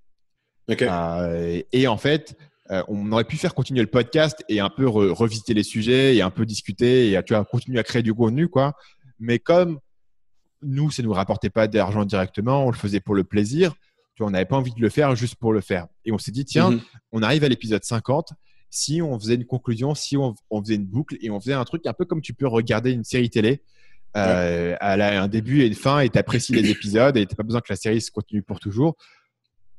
et 0.69 1.89
en 1.89 1.97
fait, 1.97 2.37
euh, 2.71 2.83
on 2.89 3.11
aurait 3.13 3.25
pu 3.25 3.37
faire 3.37 3.55
continuer 3.55 3.81
le 3.81 3.89
podcast 3.89 4.45
et 4.49 4.61
un 4.61 4.69
peu 4.69 4.87
revisiter 4.87 5.55
les 5.55 5.63
sujets 5.63 6.17
et 6.17 6.23
un 6.23 6.31
peu 6.31 6.45
discuter 6.45 7.13
et 7.13 7.23
tu 7.25 7.35
vois, 7.35 7.45
continuer 7.45 7.79
à 7.79 7.83
créer 7.83 8.03
du 8.03 8.13
contenu, 8.13 8.49
quoi. 8.49 8.75
Mais 9.19 9.39
comme 9.39 9.81
nous, 10.63 10.91
ça 10.91 11.03
ne 11.03 11.09
nous 11.09 11.15
rapportait 11.15 11.51
pas 11.51 11.67
d'argent 11.67 12.05
directement, 12.05 12.67
on 12.67 12.71
le 12.71 12.77
faisait 12.77 13.01
pour 13.01 13.15
le 13.15 13.25
plaisir. 13.25 13.75
Tu 14.15 14.23
vois, 14.23 14.29
on 14.29 14.33
n'avait 14.33 14.45
pas 14.45 14.57
envie 14.57 14.73
de 14.73 14.81
le 14.81 14.89
faire 14.91 15.15
juste 15.17 15.37
pour 15.37 15.53
le 15.53 15.61
faire. 15.61 15.87
Et 16.05 16.13
on 16.13 16.19
s'est 16.19 16.33
dit, 16.33 16.45
tiens, 16.45 16.73
mhm. 16.73 16.81
on 17.13 17.23
arrive 17.23 17.45
à 17.45 17.49
l'épisode 17.49 17.85
50. 17.85 18.33
Si 18.71 19.01
on 19.01 19.19
faisait 19.19 19.37
une 19.37 19.47
conclusion, 19.47 19.95
si 19.95 20.17
on, 20.17 20.35
faisait 20.63 20.75
une 20.75 20.85
boucle 20.85 21.17
et 21.23 21.31
on 21.31 21.41
faisait 21.41 21.55
un 21.55 21.65
truc 21.65 21.87
un 21.87 21.95
peu 21.95 22.05
comme 22.05 22.21
tu 22.21 22.35
peux 22.35 22.47
regarder 22.47 22.91
une 22.93 23.05
série 23.05 23.31
télé, 23.31 23.63
euh, 24.17 24.77
elle 24.81 25.01
a 25.01 25.23
un 25.23 25.29
début 25.29 25.63
et 25.63 25.67
une 25.67 25.75
fin 25.75 26.01
et 26.01 26.09
tu 26.09 26.19
apprécies 26.19 26.53
les 26.53 26.69
épisodes 26.71 27.17
et 27.17 27.25
tu 27.25 27.33
n'as 27.33 27.37
pas 27.37 27.43
besoin 27.45 27.61
que 27.61 27.73
la 27.73 27.77
série 27.77 28.01
se 28.01 28.11
continue 28.11 28.43
pour 28.43 28.61
toujours. 28.61 28.97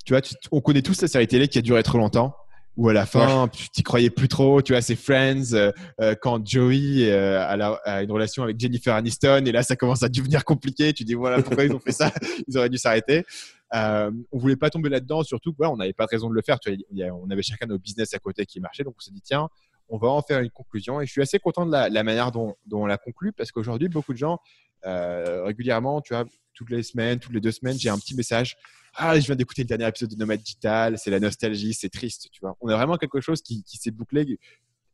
Tu 0.06 0.14
vois, 0.14 0.22
on 0.52 0.62
connaît 0.62 0.82
tous 0.82 1.00
la 1.02 1.08
série 1.08 1.28
télé 1.28 1.48
qui 1.48 1.60
a 1.60 1.62
duré 1.62 1.84
trop 1.84 1.98
longtemps 2.00 2.36
où 2.80 2.88
à 2.88 2.94
la 2.94 3.06
fin, 3.06 3.50
tu 3.50 3.70
t'y 3.70 3.84
croyais 3.84 4.10
plus 4.10 4.30
trop. 4.30 4.62
Tu 4.62 4.72
vois, 4.72 4.82
c'est 4.82 4.96
Friends 4.96 5.52
euh, 5.52 5.70
euh, 6.00 6.16
quand 6.16 6.48
Joey 6.48 7.12
euh, 7.12 7.38
a, 7.84 8.02
une 8.02 8.12
relation 8.12 8.42
avec 8.42 8.58
Jennifer 8.58 8.96
Aniston 8.96 9.44
et 9.46 9.52
là, 9.52 9.64
ça 9.64 9.76
commence 9.76 10.02
à 10.02 10.08
devenir 10.08 10.46
compliqué. 10.46 10.94
Tu 10.94 11.04
dis 11.04 11.14
voilà 11.14 11.42
pourquoi 11.44 11.66
ils 11.66 11.74
ont 11.74 11.80
fait 11.80 11.92
ça? 11.92 12.10
Ils 12.48 12.58
auraient 12.58 12.70
dû 12.70 12.78
s'arrêter. 12.78 13.26
Euh, 13.74 14.10
on 14.32 14.38
voulait 14.38 14.56
pas 14.56 14.70
tomber 14.70 14.88
là-dedans, 14.88 15.24
surtout 15.24 15.54
voilà, 15.58 15.74
on 15.74 15.76
n'avait 15.76 15.92
pas 15.92 16.06
de 16.06 16.12
raison 16.12 16.30
de 16.30 16.34
le 16.34 16.42
faire. 16.42 16.58
Tu 16.58 16.74
vois, 16.90 17.08
on 17.22 17.30
avait 17.30 17.42
chacun 17.42 17.66
nos 17.66 17.78
business 17.78 18.14
à 18.14 18.20
côté 18.20 18.46
qui 18.46 18.62
marchaient, 18.62 18.86
donc 18.86 18.96
on 18.98 19.02
s'est 19.02 19.12
dit 19.12 19.22
tiens, 19.22 19.50
on 19.90 19.98
va 19.98 20.08
en 20.08 20.22
faire 20.22 20.40
une 20.40 20.50
conclusion. 20.50 21.02
Et 21.02 21.06
je 21.06 21.12
suis 21.12 21.22
assez 21.22 21.38
content 21.38 21.66
de 21.66 21.72
la, 21.74 22.04
manière 22.04 22.32
dont, 22.32 22.56
dont, 22.66 22.84
on 22.84 22.86
l'a 22.86 22.98
conclu 22.98 23.34
parce 23.34 23.52
qu'aujourd'hui, 23.52 23.90
beaucoup 23.90 24.14
de 24.14 24.18
gens 24.18 24.40
régulièrement, 24.86 26.00
tu 26.00 26.14
vois, 26.14 26.24
toutes 26.54 26.70
les 26.70 26.84
semaines, 26.84 27.20
toutes 27.20 27.34
les 27.34 27.42
deux 27.42 27.52
semaines, 27.52 27.78
j'ai 27.78 27.90
un 27.90 27.98
petit 27.98 28.16
message 28.16 28.56
ah, 28.96 29.20
je 29.20 29.26
viens 29.26 29.36
d'écouter 29.36 29.64
le 29.64 29.68
dernier 29.68 29.88
épisode 29.88 30.10
de 30.10 30.16
Nomad 30.16 30.40
Digital, 30.40 30.98
c'est 30.98 31.12
la 31.12 31.20
nostalgie, 31.20 31.74
c'est 31.74 31.90
triste, 31.90 32.30
tu 32.32 32.40
vois. 32.42 32.56
On 32.62 32.70
a 32.70 32.76
vraiment 32.76 32.98
quelque 32.98 33.22
chose 33.22 33.42
qui, 33.42 33.64
s'est 33.66 33.92
bouclé 33.92 34.40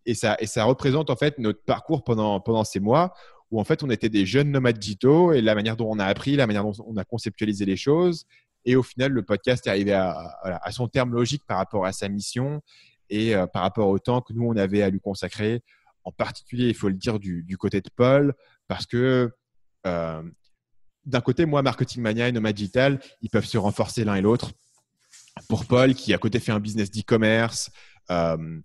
et 0.05 0.13
ça, 0.13 0.37
représente 0.63 1.09
en 1.09 1.15
fait 1.15 1.39
notre 1.39 1.63
parcours 1.63 2.03
pendant, 2.03 2.39
pendant 2.39 2.63
ces 2.63 2.79
mois 2.79 3.13
où 3.51 3.59
en 3.59 3.63
fait 3.63 3.83
on 3.83 3.89
était 3.89 4.09
des 4.09 4.25
jeunes 4.25 4.51
nomades 4.51 4.77
digitaux 4.77 5.33
et 5.33 5.41
la 5.41 5.55
manière 5.55 5.77
dont 5.77 5.89
on 5.89 5.99
a 5.99 6.05
appris, 6.05 6.35
la 6.35 6.47
manière 6.47 6.63
dont 6.63 6.73
on 6.85 6.97
a 6.97 7.03
conceptualisé 7.03 7.65
les 7.65 7.77
choses. 7.77 8.25
Et 8.65 8.75
au 8.75 8.83
final, 8.83 9.11
le 9.11 9.21
podcast 9.21 9.67
est 9.67 9.69
arrivé 9.69 9.93
à, 9.93 10.71
son 10.71 10.87
terme 10.87 11.13
logique 11.13 11.43
par 11.45 11.57
rapport 11.57 11.85
à 11.85 11.91
sa 11.91 12.09
mission 12.09 12.61
et 13.09 13.35
euh, 13.35 13.45
par 13.45 13.61
rapport 13.61 13.87
au 13.89 13.99
temps 13.99 14.21
que 14.21 14.33
nous, 14.33 14.43
on 14.43 14.57
avait 14.57 14.81
à 14.81 14.89
lui 14.89 14.99
consacrer. 14.99 15.61
En 16.03 16.11
particulier, 16.11 16.67
il 16.67 16.73
faut 16.73 16.87
le 16.89 16.95
dire, 16.95 17.19
du, 17.19 17.57
côté 17.57 17.81
de 17.81 17.89
Paul, 17.95 18.33
parce 18.67 18.87
que 18.87 19.31
euh, 19.85 20.23
d'un 21.05 21.21
côté, 21.21 21.45
moi, 21.45 21.61
Marketing 21.61 22.01
Mania 22.01 22.27
et 22.27 22.31
Nomad 22.31 22.55
Digital, 22.55 22.99
ils 23.21 23.29
peuvent 23.29 23.45
se 23.45 23.57
renforcer 23.57 24.03
l'un 24.03 24.15
et 24.15 24.21
l'autre. 24.21 24.51
Pour 25.49 25.65
Paul, 25.65 25.93
qui 25.93 26.13
à 26.13 26.17
côté 26.17 26.39
fait 26.39 26.51
un 26.51 26.59
business 26.59 26.89
d'e-commerce, 26.89 27.69
euh, 28.09 28.61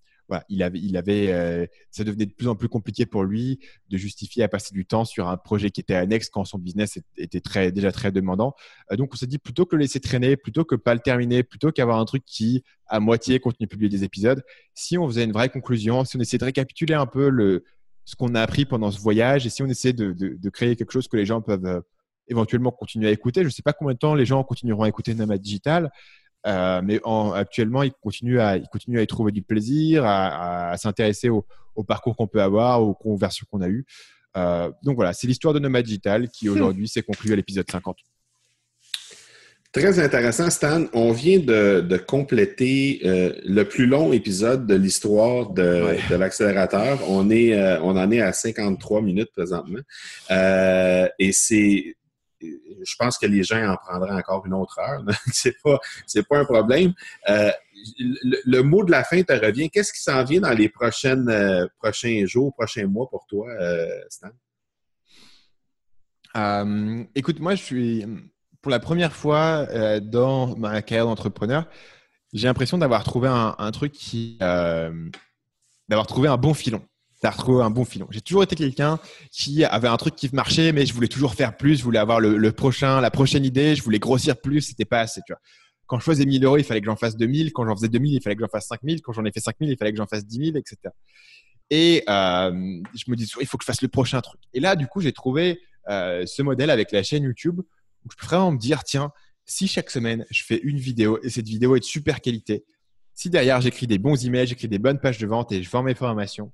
il 0.49 0.63
avait, 0.63 0.79
il 0.79 0.97
avait, 0.97 1.33
euh, 1.33 1.67
ça 1.91 2.05
devenait 2.05 2.27
de 2.27 2.33
plus 2.33 2.47
en 2.47 2.55
plus 2.55 2.69
compliqué 2.69 3.07
pour 3.07 3.25
lui 3.25 3.59
de 3.89 3.97
justifier 3.97 4.45
à 4.45 4.49
passer 4.49 4.73
du 4.73 4.87
temps 4.87 5.05
sur 5.05 5.29
un 5.29 5.37
projet 5.37 5.71
qui 5.71 5.81
était 5.81 5.95
annexe 5.95 6.31
quand 6.31 6.45
son 6.45 6.59
business 6.59 6.99
était 7.17 7.41
très, 7.41 7.73
déjà 7.73 7.91
très 7.91 8.13
demandant. 8.13 8.55
Euh, 8.93 8.97
donc, 8.97 9.13
on 9.13 9.17
s'est 9.17 9.27
dit 9.27 9.39
plutôt 9.39 9.67
que 9.67 9.77
le 9.77 9.83
laisser 9.83 10.01
traîner, 10.01 10.37
plutôt 10.37 10.65
que 10.65 10.77
pas 10.77 10.95
le 10.95 11.01
terminer, 11.01 11.43
plutôt 11.43 11.73
qu'avoir 11.73 11.99
un 11.99 12.05
truc 12.05 12.25
qui, 12.25 12.63
à 12.87 13.01
moitié, 13.01 13.41
continue 13.41 13.67
de 13.67 13.71
publier 13.71 13.91
des 13.91 14.05
épisodes, 14.05 14.45
si 14.75 14.97
on 14.99 15.09
faisait 15.09 15.25
une 15.25 15.33
vraie 15.33 15.49
conclusion, 15.49 16.05
si 16.05 16.17
on 16.17 16.21
essayait 16.21 16.39
de 16.39 16.45
récapituler 16.45 16.95
un 16.95 17.07
peu 17.07 17.29
le, 17.29 17.65
ce 18.05 18.15
qu'on 18.15 18.35
a 18.35 18.41
appris 18.41 18.65
pendant 18.65 18.91
ce 18.91 19.01
voyage 19.01 19.47
et 19.47 19.51
si 19.51 19.63
on 19.63 19.67
essayait 19.67 19.93
de, 19.93 20.13
de 20.13 20.51
créer 20.51 20.77
quelque 20.77 20.93
chose 20.93 21.09
que 21.09 21.17
les 21.17 21.27
gens 21.27 21.41
peuvent 21.41 21.83
éventuellement 22.31 22.71
continuer 22.71 23.09
à 23.09 23.11
écouter. 23.11 23.41
Je 23.43 23.47
ne 23.47 23.51
sais 23.51 23.63
pas 23.63 23.73
combien 23.73 23.95
de 23.95 23.99
temps 23.99 24.15
les 24.15 24.25
gens 24.25 24.43
continueront 24.45 24.85
à 24.85 24.89
écouter 24.89 25.15
Nomad 25.15 25.41
Digital, 25.41 25.91
euh, 26.47 26.81
mais 26.83 27.01
actuellement, 27.35 27.83
ils 27.83 27.93
continuent, 27.93 28.41
à, 28.41 28.57
ils 28.57 28.69
continuent 28.69 28.99
à 28.99 29.03
y 29.03 29.07
trouver 29.07 29.33
du 29.33 29.43
plaisir, 29.43 30.05
à, 30.07 30.75
s'intéresser 30.79 31.29
au, 31.29 31.45
parcours 31.87 32.15
qu'on 32.15 32.27
peut 32.27 32.43
avoir, 32.43 32.83
aux 32.83 32.95
conversions 32.95 33.47
qu'on 33.51 33.63
a 33.63 33.69
eues. 33.69 33.87
Euh, 34.37 34.71
donc 34.83 34.97
voilà, 34.97 35.13
c'est 35.13 35.27
l'histoire 35.27 35.55
de 35.55 35.59
Nomad 35.59 35.85
Digital 35.85 36.29
qui 36.29 36.49
hmm. 36.49 36.53
aujourd'hui 36.53 36.89
s'est 36.89 37.03
conclue 37.03 37.33
à 37.33 37.37
l'épisode 37.37 37.69
50. 37.71 37.97
Très 39.73 40.01
intéressant, 40.01 40.51
Stan. 40.51 40.87
On 40.93 41.13
vient 41.13 41.39
de, 41.39 41.97
compléter 41.97 43.01
euh, 43.05 43.33
le 43.45 43.63
plus 43.65 43.87
long 43.87 44.13
épisode 44.13 44.67
de 44.67 44.75
l'histoire 44.75 45.51
de, 45.51 45.97
l'accélérateur. 46.17 46.99
On 47.09 47.31
est, 47.31 47.79
on 47.79 47.91
en 47.91 48.11
est 48.11 48.21
à 48.21 48.33
53 48.33 49.01
minutes 49.01 49.31
présentement, 49.33 49.79
et 50.29 51.33
c'est 51.33 51.95
je 52.41 52.95
pense 52.99 53.19
que 53.19 53.27
les 53.27 53.43
gens 53.43 53.63
en 53.73 53.77
prendraient 53.77 54.15
encore 54.15 54.45
une 54.47 54.55
autre 54.55 54.79
heure. 54.79 55.03
c'est 55.33 55.61
pas, 55.63 55.79
c'est 56.07 56.27
pas 56.27 56.39
un 56.39 56.45
problème. 56.45 56.93
Euh, 57.29 57.51
le, 58.45 58.63
mot 58.63 58.85
de 58.85 58.91
la 58.91 59.05
fin 59.05 59.23
te 59.23 59.33
revient. 59.33 59.71
Qu'est-ce 59.71 59.93
qui 59.93 60.03
s'en 60.03 60.23
vient 60.25 60.41
dans 60.41 60.53
les 60.53 60.69
prochaines, 60.69 61.29
euh, 61.29 61.67
prochains 61.79 62.25
jours, 62.27 62.53
prochains 62.55 62.87
mois 62.87 63.09
pour 63.09 63.27
toi, 63.27 63.49
euh, 63.49 64.01
Stan? 64.09 64.29
écoute, 67.15 67.41
moi, 67.41 67.57
je 67.57 67.63
suis 67.63 68.07
pour 68.63 68.71
la 68.71 68.79
première 68.79 69.13
fois 69.13 69.67
dans 70.01 70.55
ma 70.57 70.81
carrière 70.81 71.07
d'entrepreneur, 71.07 71.67
j'ai 72.33 72.47
l'impression 72.47 72.79
d'avoir 72.79 73.03
trouvé 73.03 73.27
un, 73.27 73.57
un 73.59 73.71
truc 73.73 73.93
qui, 73.93 74.39
d'avoir 74.39 76.07
trouvé 76.07 76.29
un 76.29 76.37
bon 76.37 76.55
filon 76.55 76.83
as 77.27 77.31
retrouvé 77.31 77.63
un 77.63 77.71
bon 77.71 77.85
filon. 77.85 78.07
J'ai 78.11 78.21
toujours 78.21 78.43
été 78.43 78.57
quelqu'un 78.57 78.99
qui 79.31 79.65
avait 79.65 79.89
un 79.89 79.97
truc 79.97 80.17
qui 80.17 80.29
marchait, 80.33 80.73
mais 80.73 80.87
je 80.87 80.93
voulais 80.93 81.09
toujours 81.09 81.35
faire 81.35 81.57
plus. 81.57 81.77
Je 81.77 81.85
voulais 81.85 81.99
avoir 81.99 82.21
le, 82.21 82.53
prochain, 82.53 83.01
la 83.01 83.11
prochaine 83.11 83.45
idée. 83.45 83.75
Je 83.75 83.83
voulais 83.83 83.99
grossir 83.99 84.41
plus. 84.41 84.63
C'était 84.63 84.85
pas 84.85 85.01
assez. 85.01 85.21
Quand 85.87 85.99
je 85.99 86.05
faisais 86.05 86.25
1000 86.25 86.45
euros, 86.45 86.57
il 86.57 86.65
fallait 86.65 86.81
que 86.81 86.87
j'en 86.87 86.97
fasse 86.97 87.17
2000. 87.17 87.53
Quand 87.53 87.67
j'en 87.67 87.75
faisais 87.75 87.89
2000, 87.89 88.15
il 88.15 88.23
fallait 88.23 88.37
que 88.37 88.43
j'en 88.43 88.49
fasse 88.49 88.69
5000. 88.69 89.03
Quand 89.03 89.13
j'en 89.13 89.25
ai 89.25 89.33
fait 89.33 89.41
5000, 89.41 89.71
il 89.71 89.77
fallait 89.77 89.93
que 89.93 89.99
j'en 89.99 90.07
fasse 90.07 90.25
10 90.27 90.53
000, 90.53 90.57
etc. 90.57 90.77
Et 91.71 92.03
euh, 92.09 92.81
je 92.95 93.05
me 93.09 93.17
dis, 93.17 93.31
il 93.41 93.47
faut 93.47 93.57
que 93.57 93.65
je 93.65 93.67
fasse 93.67 93.83
le 93.83 93.89
prochain 93.89 94.21
truc. 94.21 94.41
Et 94.55 94.61
là, 94.61 94.77
du 94.77 94.87
coup, 94.87 95.01
j'ai 95.01 95.13
trouvé 95.13 95.61
euh, 95.89 96.27
ce 96.27 96.43
modèle 96.43 96.71
avec 96.71 96.93
la 96.93 97.03
chaîne 97.03 97.25
YouTube 97.25 97.61
où 97.61 98.11
je 98.11 98.17
peux 98.17 98.27
vraiment 98.27 98.53
me 98.53 98.59
dire, 98.59 98.83
tiens, 98.85 99.13
si 99.45 99.69
chaque 99.69 99.91
semaine, 99.91 100.25
je 100.31 100.45
fais 100.45 100.61
une 100.63 100.79
vidéo 100.79 101.19
et 101.23 101.31
cette 101.31 101.47
vidéo 101.47 101.77
est 101.77 101.81
de 101.81 101.85
super 101.85 102.21
qualité, 102.21 102.65
si 103.15 103.29
derrière, 103.29 103.61
j'écris 103.61 103.87
des 103.87 103.99
bons 103.99 104.25
emails, 104.25 104.47
j'écris 104.47 104.69
des 104.69 104.79
bonnes 104.79 104.99
pages 104.99 105.19
de 105.19 105.27
vente 105.27 105.53
et 105.53 105.63
je 105.63 105.69
vends 105.69 105.83
mes 105.83 105.95
formations, 105.95 106.53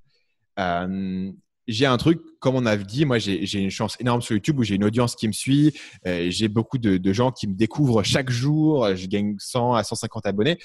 euh, 0.58 1.30
j'ai 1.66 1.86
un 1.86 1.96
truc, 1.96 2.20
comme 2.38 2.54
on 2.54 2.64
a 2.64 2.76
dit, 2.76 3.04
moi 3.04 3.18
j'ai 3.18 3.58
une 3.58 3.70
chance 3.70 3.96
énorme 4.00 4.22
sur 4.22 4.34
YouTube 4.34 4.58
où 4.58 4.62
j'ai 4.62 4.76
une 4.76 4.84
audience 4.84 5.16
qui 5.16 5.26
me 5.26 5.32
suit, 5.32 5.74
euh, 6.06 6.26
j'ai 6.30 6.48
beaucoup 6.48 6.78
de, 6.78 7.12
gens 7.12 7.32
qui 7.32 7.48
me 7.48 7.54
découvrent 7.54 8.02
chaque 8.02 8.30
jour, 8.30 8.94
je 8.94 9.06
gagne 9.06 9.34
100 9.38 9.74
à 9.74 9.82
150 9.82 10.26
abonnés. 10.26 10.58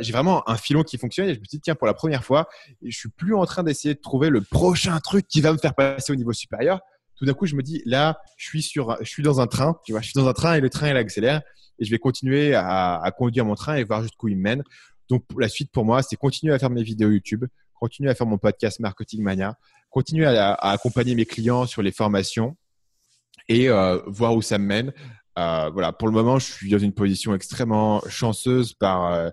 J'ai 0.00 0.12
vraiment 0.12 0.48
un 0.48 0.56
filon 0.56 0.82
qui 0.82 0.96
fonctionne 0.96 1.28
et 1.28 1.34
je 1.34 1.40
me 1.40 1.44
dis, 1.44 1.60
tiens, 1.60 1.74
pour 1.74 1.86
la 1.86 1.92
première 1.92 2.24
fois, 2.24 2.48
je 2.82 2.96
suis 2.96 3.10
plus 3.10 3.34
en 3.34 3.44
train 3.44 3.62
d'essayer 3.62 3.94
de 3.94 4.00
trouver 4.00 4.30
le 4.30 4.40
prochain 4.40 4.98
truc 4.98 5.28
qui 5.28 5.42
va 5.42 5.52
me 5.52 5.58
faire 5.58 5.74
passer 5.74 6.10
au 6.10 6.16
niveau 6.16 6.32
supérieur. 6.32 6.80
Tout 7.16 7.26
d'un 7.26 7.34
coup, 7.34 7.46
je 7.46 7.54
me 7.54 7.62
dis, 7.62 7.82
là, 7.84 8.18
je 8.38 8.46
suis, 8.46 8.62
sur, 8.62 8.96
je 9.00 9.08
suis 9.08 9.22
dans 9.22 9.40
un 9.42 9.46
train, 9.46 9.78
tu 9.84 9.92
vois, 9.92 10.00
je 10.00 10.06
suis 10.06 10.14
dans 10.18 10.26
un 10.26 10.32
train 10.32 10.54
et 10.54 10.60
le 10.60 10.70
train, 10.70 10.88
il 10.88 10.96
accélère 10.96 11.42
et 11.78 11.84
je 11.84 11.90
vais 11.90 11.98
continuer 11.98 12.54
à, 12.54 12.98
à 12.98 13.10
conduire 13.10 13.44
mon 13.44 13.54
train 13.56 13.74
et 13.76 13.84
voir 13.84 14.02
jusqu'où 14.02 14.28
il 14.28 14.38
mène. 14.38 14.62
Donc, 15.10 15.22
la 15.38 15.48
suite 15.48 15.70
pour 15.70 15.84
moi, 15.84 16.02
c'est 16.02 16.16
continuer 16.16 16.54
à 16.54 16.58
faire 16.58 16.70
mes 16.70 16.82
vidéos 16.82 17.10
YouTube, 17.10 17.44
continuer 17.74 18.10
à 18.10 18.14
faire 18.14 18.26
mon 18.26 18.38
podcast 18.38 18.80
Marketing 18.80 19.22
Mania, 19.22 19.56
continuer 19.90 20.26
à, 20.26 20.54
accompagner 20.54 21.14
mes 21.14 21.26
clients 21.26 21.66
sur 21.66 21.82
les 21.82 21.92
formations 21.92 22.56
et 23.48 23.68
euh, 23.68 23.98
voir 24.06 24.34
où 24.34 24.42
ça 24.42 24.58
me 24.58 24.66
mène. 24.66 24.92
Euh, 25.38 25.70
voilà, 25.70 25.92
pour 25.92 26.08
le 26.08 26.14
moment, 26.14 26.38
je 26.38 26.52
suis 26.52 26.70
dans 26.70 26.78
une 26.78 26.92
position 26.92 27.34
extrêmement 27.34 28.02
chanceuse 28.08 28.72
par, 28.72 29.12
euh, 29.12 29.30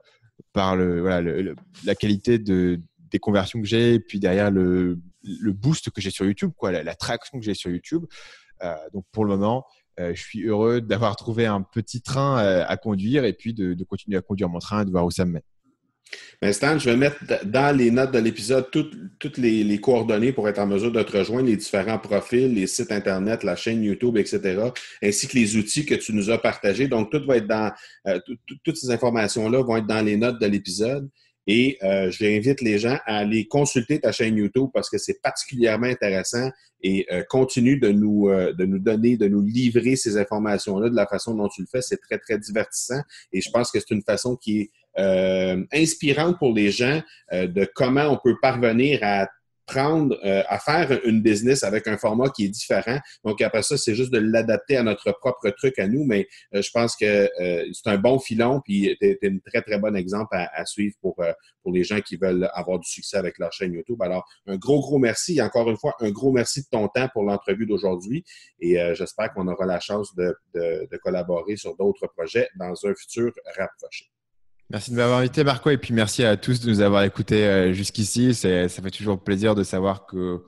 par 0.54 0.76
le, 0.76 1.02
voilà, 1.02 1.54
la 1.84 1.96
qualité 1.96 2.40
de, 2.40 2.82
des 3.12 3.20
conversions 3.20 3.62
que 3.62 3.68
j'ai 3.68 3.96
et 3.96 4.00
puis 4.00 4.20
derrière 4.20 4.52
le, 4.52 5.00
le 5.24 5.54
boost 5.54 5.90
que 5.92 6.02
j'ai 6.02 6.12
sur 6.12 6.26
YouTube, 6.26 6.52
quoi, 6.58 6.72
la, 6.72 6.96
traction 6.96 7.40
que 7.40 7.46
j'ai 7.46 7.54
sur 7.54 7.70
YouTube. 7.70 8.06
donc 8.94 9.06
pour 9.12 9.26
le 9.26 9.32
moment, 9.32 9.66
je 9.98 10.20
suis 10.20 10.44
heureux 10.48 10.82
d'avoir 10.82 11.16
trouvé 11.16 11.46
un 11.46 11.62
petit 11.62 12.02
train 12.02 12.38
à 12.38 12.78
conduire 12.78 13.24
et 13.24 13.34
puis 13.34 13.54
de, 13.54 13.76
de, 13.76 13.84
continuer 13.84 14.18
à 14.18 14.22
conduire 14.22 14.50
mon 14.50 14.60
train 14.60 14.82
et 14.82 14.86
de 14.86 14.90
voir 14.90 15.06
où 15.06 15.12
ça 15.12 15.26
me 15.26 15.34
mène. 15.34 15.42
Mais 16.42 16.54
Stan, 16.54 16.78
je 16.80 16.90
vais 16.90 16.98
mettre 16.98 17.18
dans 17.46 17.76
les 17.76 17.92
notes 17.92 18.12
de 18.12 18.20
l'épisode 18.20 18.70
toutes, 18.72 19.38
les, 19.38 19.80
coordonnées 19.80 20.32
pour 20.32 20.50
être 20.50 20.60
en 20.60 20.68
mesure 20.68 20.92
de 20.92 21.02
te 21.04 21.18
rejoindre, 21.18 21.48
les 21.48 21.58
différents 21.58 22.00
profils, 22.00 22.54
les 22.54 22.68
sites 22.68 22.92
Internet, 22.92 23.44
la 23.44 23.56
chaîne 23.56 23.84
YouTube, 23.84 24.18
etc., 24.18 24.60
ainsi 25.04 25.28
que 25.28 25.38
les 25.38 25.56
outils 25.56 25.86
que 25.86 25.96
tu 25.96 26.14
nous 26.14 26.30
as 26.30 26.38
partagés. 26.40 26.88
Donc, 26.88 27.12
tout 27.12 27.24
va 27.26 27.38
être 27.38 27.48
dans, 27.48 27.72
euh, 28.08 28.20
toutes 28.64 28.78
ces 28.78 28.90
informations-là 28.90 29.62
vont 29.62 29.78
être 29.78 29.88
dans 29.88 30.04
les 30.04 30.18
notes 30.18 30.42
de 30.42 30.48
l'épisode. 30.48 31.10
Et 31.48 31.78
euh, 31.84 32.12
j'invite 32.12 32.62
les 32.62 32.78
gens 32.78 32.98
à 33.06 33.18
aller 33.18 33.48
consulter 33.48 34.00
ta 34.00 34.12
chaîne 34.12 34.38
YouTube 34.38 34.70
parce 34.74 34.90
que 34.90 34.98
c'est 34.98 35.22
particulièrement 35.22 35.88
intéressant 35.88 36.50
et 36.84 37.06
euh, 37.12 37.24
continue 37.30 37.78
de 37.78 37.90
nous, 37.90 38.30
euh, 38.30 38.54
de 38.54 38.66
nous 38.66 38.80
donner, 38.80 39.18
de 39.18 39.28
nous 39.28 39.42
livrer 39.42 39.96
ces 39.96 40.18
informations-là 40.18 40.90
de 40.90 40.96
la 40.96 41.08
façon 41.08 41.34
dont 41.34 41.48
tu 41.48 41.62
le 41.62 41.68
fais. 41.68 41.82
C'est 41.82 41.98
très, 41.98 42.20
très 42.20 42.38
divertissant 42.38 43.02
et 43.34 43.42
je 43.42 43.50
pense 43.50 43.72
que 43.72 43.80
c'est 43.80 43.92
une 43.92 44.04
façon 44.04 44.36
qui 44.36 44.62
est 44.62 44.72
inspirante 44.98 46.38
pour 46.38 46.54
les 46.54 46.72
gens 46.72 47.02
de 47.32 47.70
comment 47.76 48.08
on 48.08 48.18
peut 48.18 48.36
parvenir 48.42 49.00
à 49.02 49.28
prendre, 49.72 50.18
euh, 50.26 50.44
à 50.48 50.60
faire 50.60 51.00
une 51.06 51.22
business 51.22 51.64
avec 51.64 51.88
un 51.88 51.98
format 51.98 52.30
qui 52.30 52.46
est 52.46 52.50
différent. 52.50 53.00
Donc 53.24 53.42
après 53.42 53.64
ça, 53.64 53.78
c'est 53.78 53.96
juste 53.96 54.12
de 54.12 54.20
l'adapter 54.20 54.78
à 54.78 54.84
notre 54.84 55.12
propre 55.14 55.50
truc 55.52 55.80
à 55.80 55.88
nous, 55.88 56.04
mais 56.04 56.28
euh, 56.54 56.62
je 56.62 56.70
pense 56.72 56.96
que 56.96 57.06
euh, 57.06 57.66
c'est 57.72 57.90
un 57.90 57.98
bon 57.98 58.20
filon, 58.20 58.62
puis 58.64 58.96
tu 59.00 59.08
es, 59.08 59.20
un 59.24 59.38
très, 59.40 59.62
très 59.62 59.80
bon 59.80 59.96
exemple 59.96 60.36
à, 60.36 60.66
suivre 60.66 60.96
pour, 61.02 61.16
pour 61.16 61.72
les 61.72 61.84
gens 61.84 62.02
qui 62.02 62.18
veulent 62.18 62.50
avoir 62.54 62.80
du 62.80 62.90
succès 62.90 63.18
avec 63.18 63.38
leur 63.40 63.52
chaîne 63.52 63.74
YouTube. 63.74 64.02
Alors, 64.02 64.28
un 64.48 64.58
gros, 64.58 64.80
gros 64.80 65.00
merci. 65.00 65.38
Et 65.38 65.42
encore 65.42 65.70
une 65.70 65.78
fois, 65.78 65.96
un 66.00 66.12
gros 66.12 66.32
merci 66.32 66.62
de 66.62 66.68
ton 66.70 66.88
temps 66.88 67.08
pour 67.14 67.24
l'entrevue 67.24 67.66
d'aujourd'hui. 67.66 68.24
Et 68.60 68.78
j'espère 68.94 69.34
qu'on 69.34 69.48
aura 69.48 69.66
la 69.66 69.80
chance 69.80 70.14
de, 70.16 70.36
de 70.54 70.98
collaborer 70.98 71.56
sur 71.56 71.76
d'autres 71.76 72.08
projets 72.08 72.50
dans 72.58 72.74
un 72.86 72.94
futur 72.96 73.32
rapproché. 73.58 74.12
Merci 74.72 74.92
de 74.92 74.96
m'avoir 74.96 75.20
invité, 75.20 75.44
Marco, 75.44 75.70
et 75.70 75.78
puis 75.78 75.94
merci 75.94 76.24
à 76.24 76.38
tous 76.38 76.62
de 76.62 76.70
nous 76.70 76.80
avoir 76.80 77.04
écoutés 77.04 77.46
euh, 77.46 77.74
jusqu'ici. 77.74 78.34
Ça 78.34 78.70
fait 78.70 78.90
toujours 78.90 79.22
plaisir 79.22 79.54
de 79.54 79.64
savoir 79.64 80.06
que, 80.06 80.46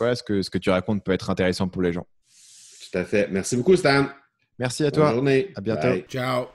ce 0.00 0.22
que 0.22 0.40
ce 0.40 0.48
que 0.48 0.56
tu 0.56 0.70
racontes 0.70 1.04
peut 1.04 1.12
être 1.12 1.28
intéressant 1.28 1.68
pour 1.68 1.82
les 1.82 1.92
gens. 1.92 2.06
Tout 2.90 2.98
à 2.98 3.04
fait. 3.04 3.28
Merci 3.30 3.56
beaucoup, 3.56 3.76
Stan. 3.76 4.06
Merci 4.58 4.84
à 4.84 4.90
toi. 4.90 5.08
Bonne 5.08 5.16
journée. 5.16 5.52
À 5.56 5.60
bientôt. 5.60 5.94
Ciao. 6.08 6.46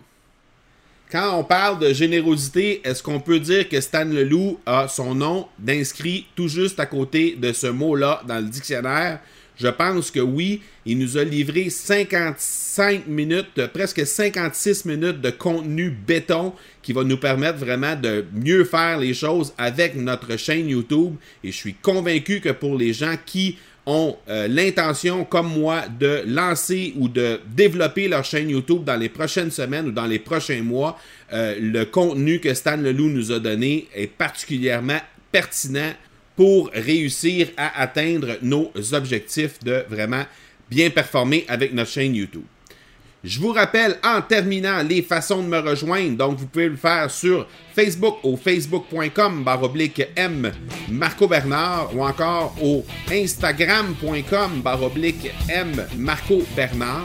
Quand 1.12 1.38
on 1.38 1.44
parle 1.44 1.78
de 1.78 1.94
générosité, 1.94 2.82
est-ce 2.84 3.04
qu'on 3.04 3.20
peut 3.20 3.40
dire 3.40 3.70
que 3.70 3.80
Stan 3.82 4.06
Leloup 4.06 4.60
a 4.66 4.88
son 4.88 5.14
nom 5.14 5.48
d'inscrit 5.60 6.26
tout 6.36 6.48
juste 6.48 6.80
à 6.80 6.88
côté 6.88 7.36
de 7.36 7.54
ce 7.54 7.68
mot-là 7.68 8.24
dans 8.28 8.38
le 8.38 8.50
dictionnaire? 8.50 9.20
Je 9.60 9.68
pense 9.68 10.10
que 10.10 10.20
oui. 10.20 10.62
Il 10.86 10.98
nous 10.98 11.18
a 11.18 11.24
livré 11.24 11.70
55 11.70 13.06
minutes, 13.08 13.68
presque 13.74 14.06
56 14.06 14.86
minutes 14.86 15.22
de 15.22 15.30
contenu 15.30 15.90
béton 15.92 16.54
qui 16.82 16.94
va 16.94 17.04
nous 17.04 17.18
permettre 17.18 17.60
vraiment 17.60 17.96
de 17.96 18.26
mieux 18.34 18.64
faire 18.64 18.98
les 18.98 19.14
choses 19.14 19.54
avec 19.58 19.96
notre 19.96 20.38
chaîne 20.38 20.70
YouTube. 20.70 21.16
Et 21.44 21.52
je 21.52 21.58
suis 21.58 21.74
convaincu 21.76 22.40
que 22.40 22.50
pour 22.50 22.78
les 22.78 22.94
gens 22.94 23.16
qui 23.26 23.58
ont 23.86 24.16
euh, 24.30 24.48
l'intention, 24.48 25.26
comme 25.26 25.52
moi, 25.52 25.84
de 26.00 26.24
lancer 26.26 26.94
ou 26.98 27.10
de 27.10 27.40
développer 27.48 28.08
leur 28.08 28.24
chaîne 28.24 28.50
YouTube 28.50 28.84
dans 28.84 28.98
les 28.98 29.10
prochaines 29.10 29.52
semaines 29.52 29.88
ou 29.88 29.92
dans 29.92 30.06
les 30.06 30.20
prochains 30.20 30.62
mois, 30.62 30.98
euh, 31.34 31.56
le 31.60 31.86
contenu 31.86 32.40
que 32.40 32.54
Stan 32.54 32.78
Leloup 32.78 33.10
nous 33.10 33.32
a 33.32 33.40
donné 33.40 33.88
est 33.94 34.08
particulièrement 34.08 35.00
pertinent 35.32 35.94
pour 36.40 36.70
réussir 36.74 37.50
à 37.58 37.82
atteindre 37.82 38.38
nos 38.42 38.72
objectifs 38.94 39.60
de 39.62 39.84
vraiment 39.90 40.24
bien 40.72 40.90
performer 40.90 41.44
avec 41.50 41.74
notre 41.74 41.92
chaîne 41.92 42.16
YouTube. 42.16 42.46
Je 43.26 43.42
vous 43.42 43.52
rappelle 43.52 43.98
en 44.06 44.22
terminant 44.22 44.82
les 44.82 45.02
façons 45.02 45.44
de 45.44 45.50
me 45.50 45.60
rejoindre. 45.60 46.16
Donc, 46.16 46.38
vous 46.38 46.48
pouvez 46.48 46.70
le 46.70 46.78
faire 46.78 47.12
sur 47.12 47.46
Facebook 47.76 48.20
au 48.24 48.38
facebook.com 48.38 49.44
baroblique 49.44 50.02
M 50.16 50.50
Marco 50.90 51.28
Bernard 51.28 51.94
ou 51.94 52.06
encore 52.06 52.56
au 52.64 52.86
instagram.com 53.12 54.62
baroblique 54.62 55.30
M 55.50 55.86
Marco 55.98 56.42
Bernard. 56.56 57.04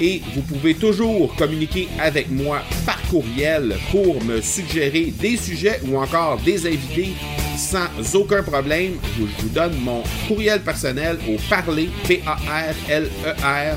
Et 0.00 0.22
vous 0.34 0.42
pouvez 0.42 0.74
toujours 0.74 1.34
communiquer 1.36 1.88
avec 2.00 2.30
moi 2.30 2.62
par 2.86 3.00
courriel 3.08 3.76
pour 3.90 4.22
me 4.24 4.40
suggérer 4.40 5.12
des 5.20 5.36
sujets 5.36 5.80
ou 5.86 5.98
encore 5.98 6.38
des 6.38 6.66
invités 6.66 7.10
sans 7.56 8.14
aucun 8.14 8.42
problème. 8.42 8.94
Je 9.18 9.24
vous 9.42 9.50
donne 9.50 9.74
mon 9.80 10.02
courriel 10.26 10.60
personnel 10.60 11.18
au 11.28 11.36
parler, 11.50 11.90
P-A-R-L-E-R, 12.08 13.76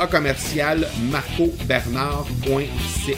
a 0.00 0.06
commercial 0.06 0.88
marcobernard.ca. 1.10 3.14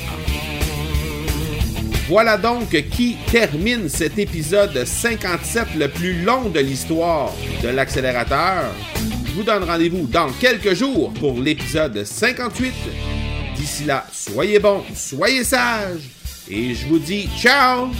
Voilà 2.09 2.37
donc 2.37 2.71
qui 2.91 3.17
termine 3.33 3.89
cet 3.89 4.19
épisode 4.19 4.85
57, 4.85 5.75
le 5.77 5.89
plus 5.89 6.23
long 6.23 6.49
de 6.49 6.61
l'histoire 6.61 7.33
de 7.63 7.69
l'accélérateur. 7.69 8.73
Vous 9.37 9.43
donne 9.43 9.64
rendez-vous 9.64 10.07
dans 10.07 10.30
quelques 10.41 10.72
jours 10.72 11.12
pour 11.12 11.39
l'épisode 11.39 12.05
58. 12.05 12.72
D'ici 13.55 13.84
là, 13.84 14.07
soyez 14.11 14.59
bons, 14.59 14.82
soyez 14.95 15.45
sages, 15.45 16.09
et 16.49 16.74
je 16.74 16.87
vous 16.87 16.99
dis 16.99 17.28
ciao 17.39 17.91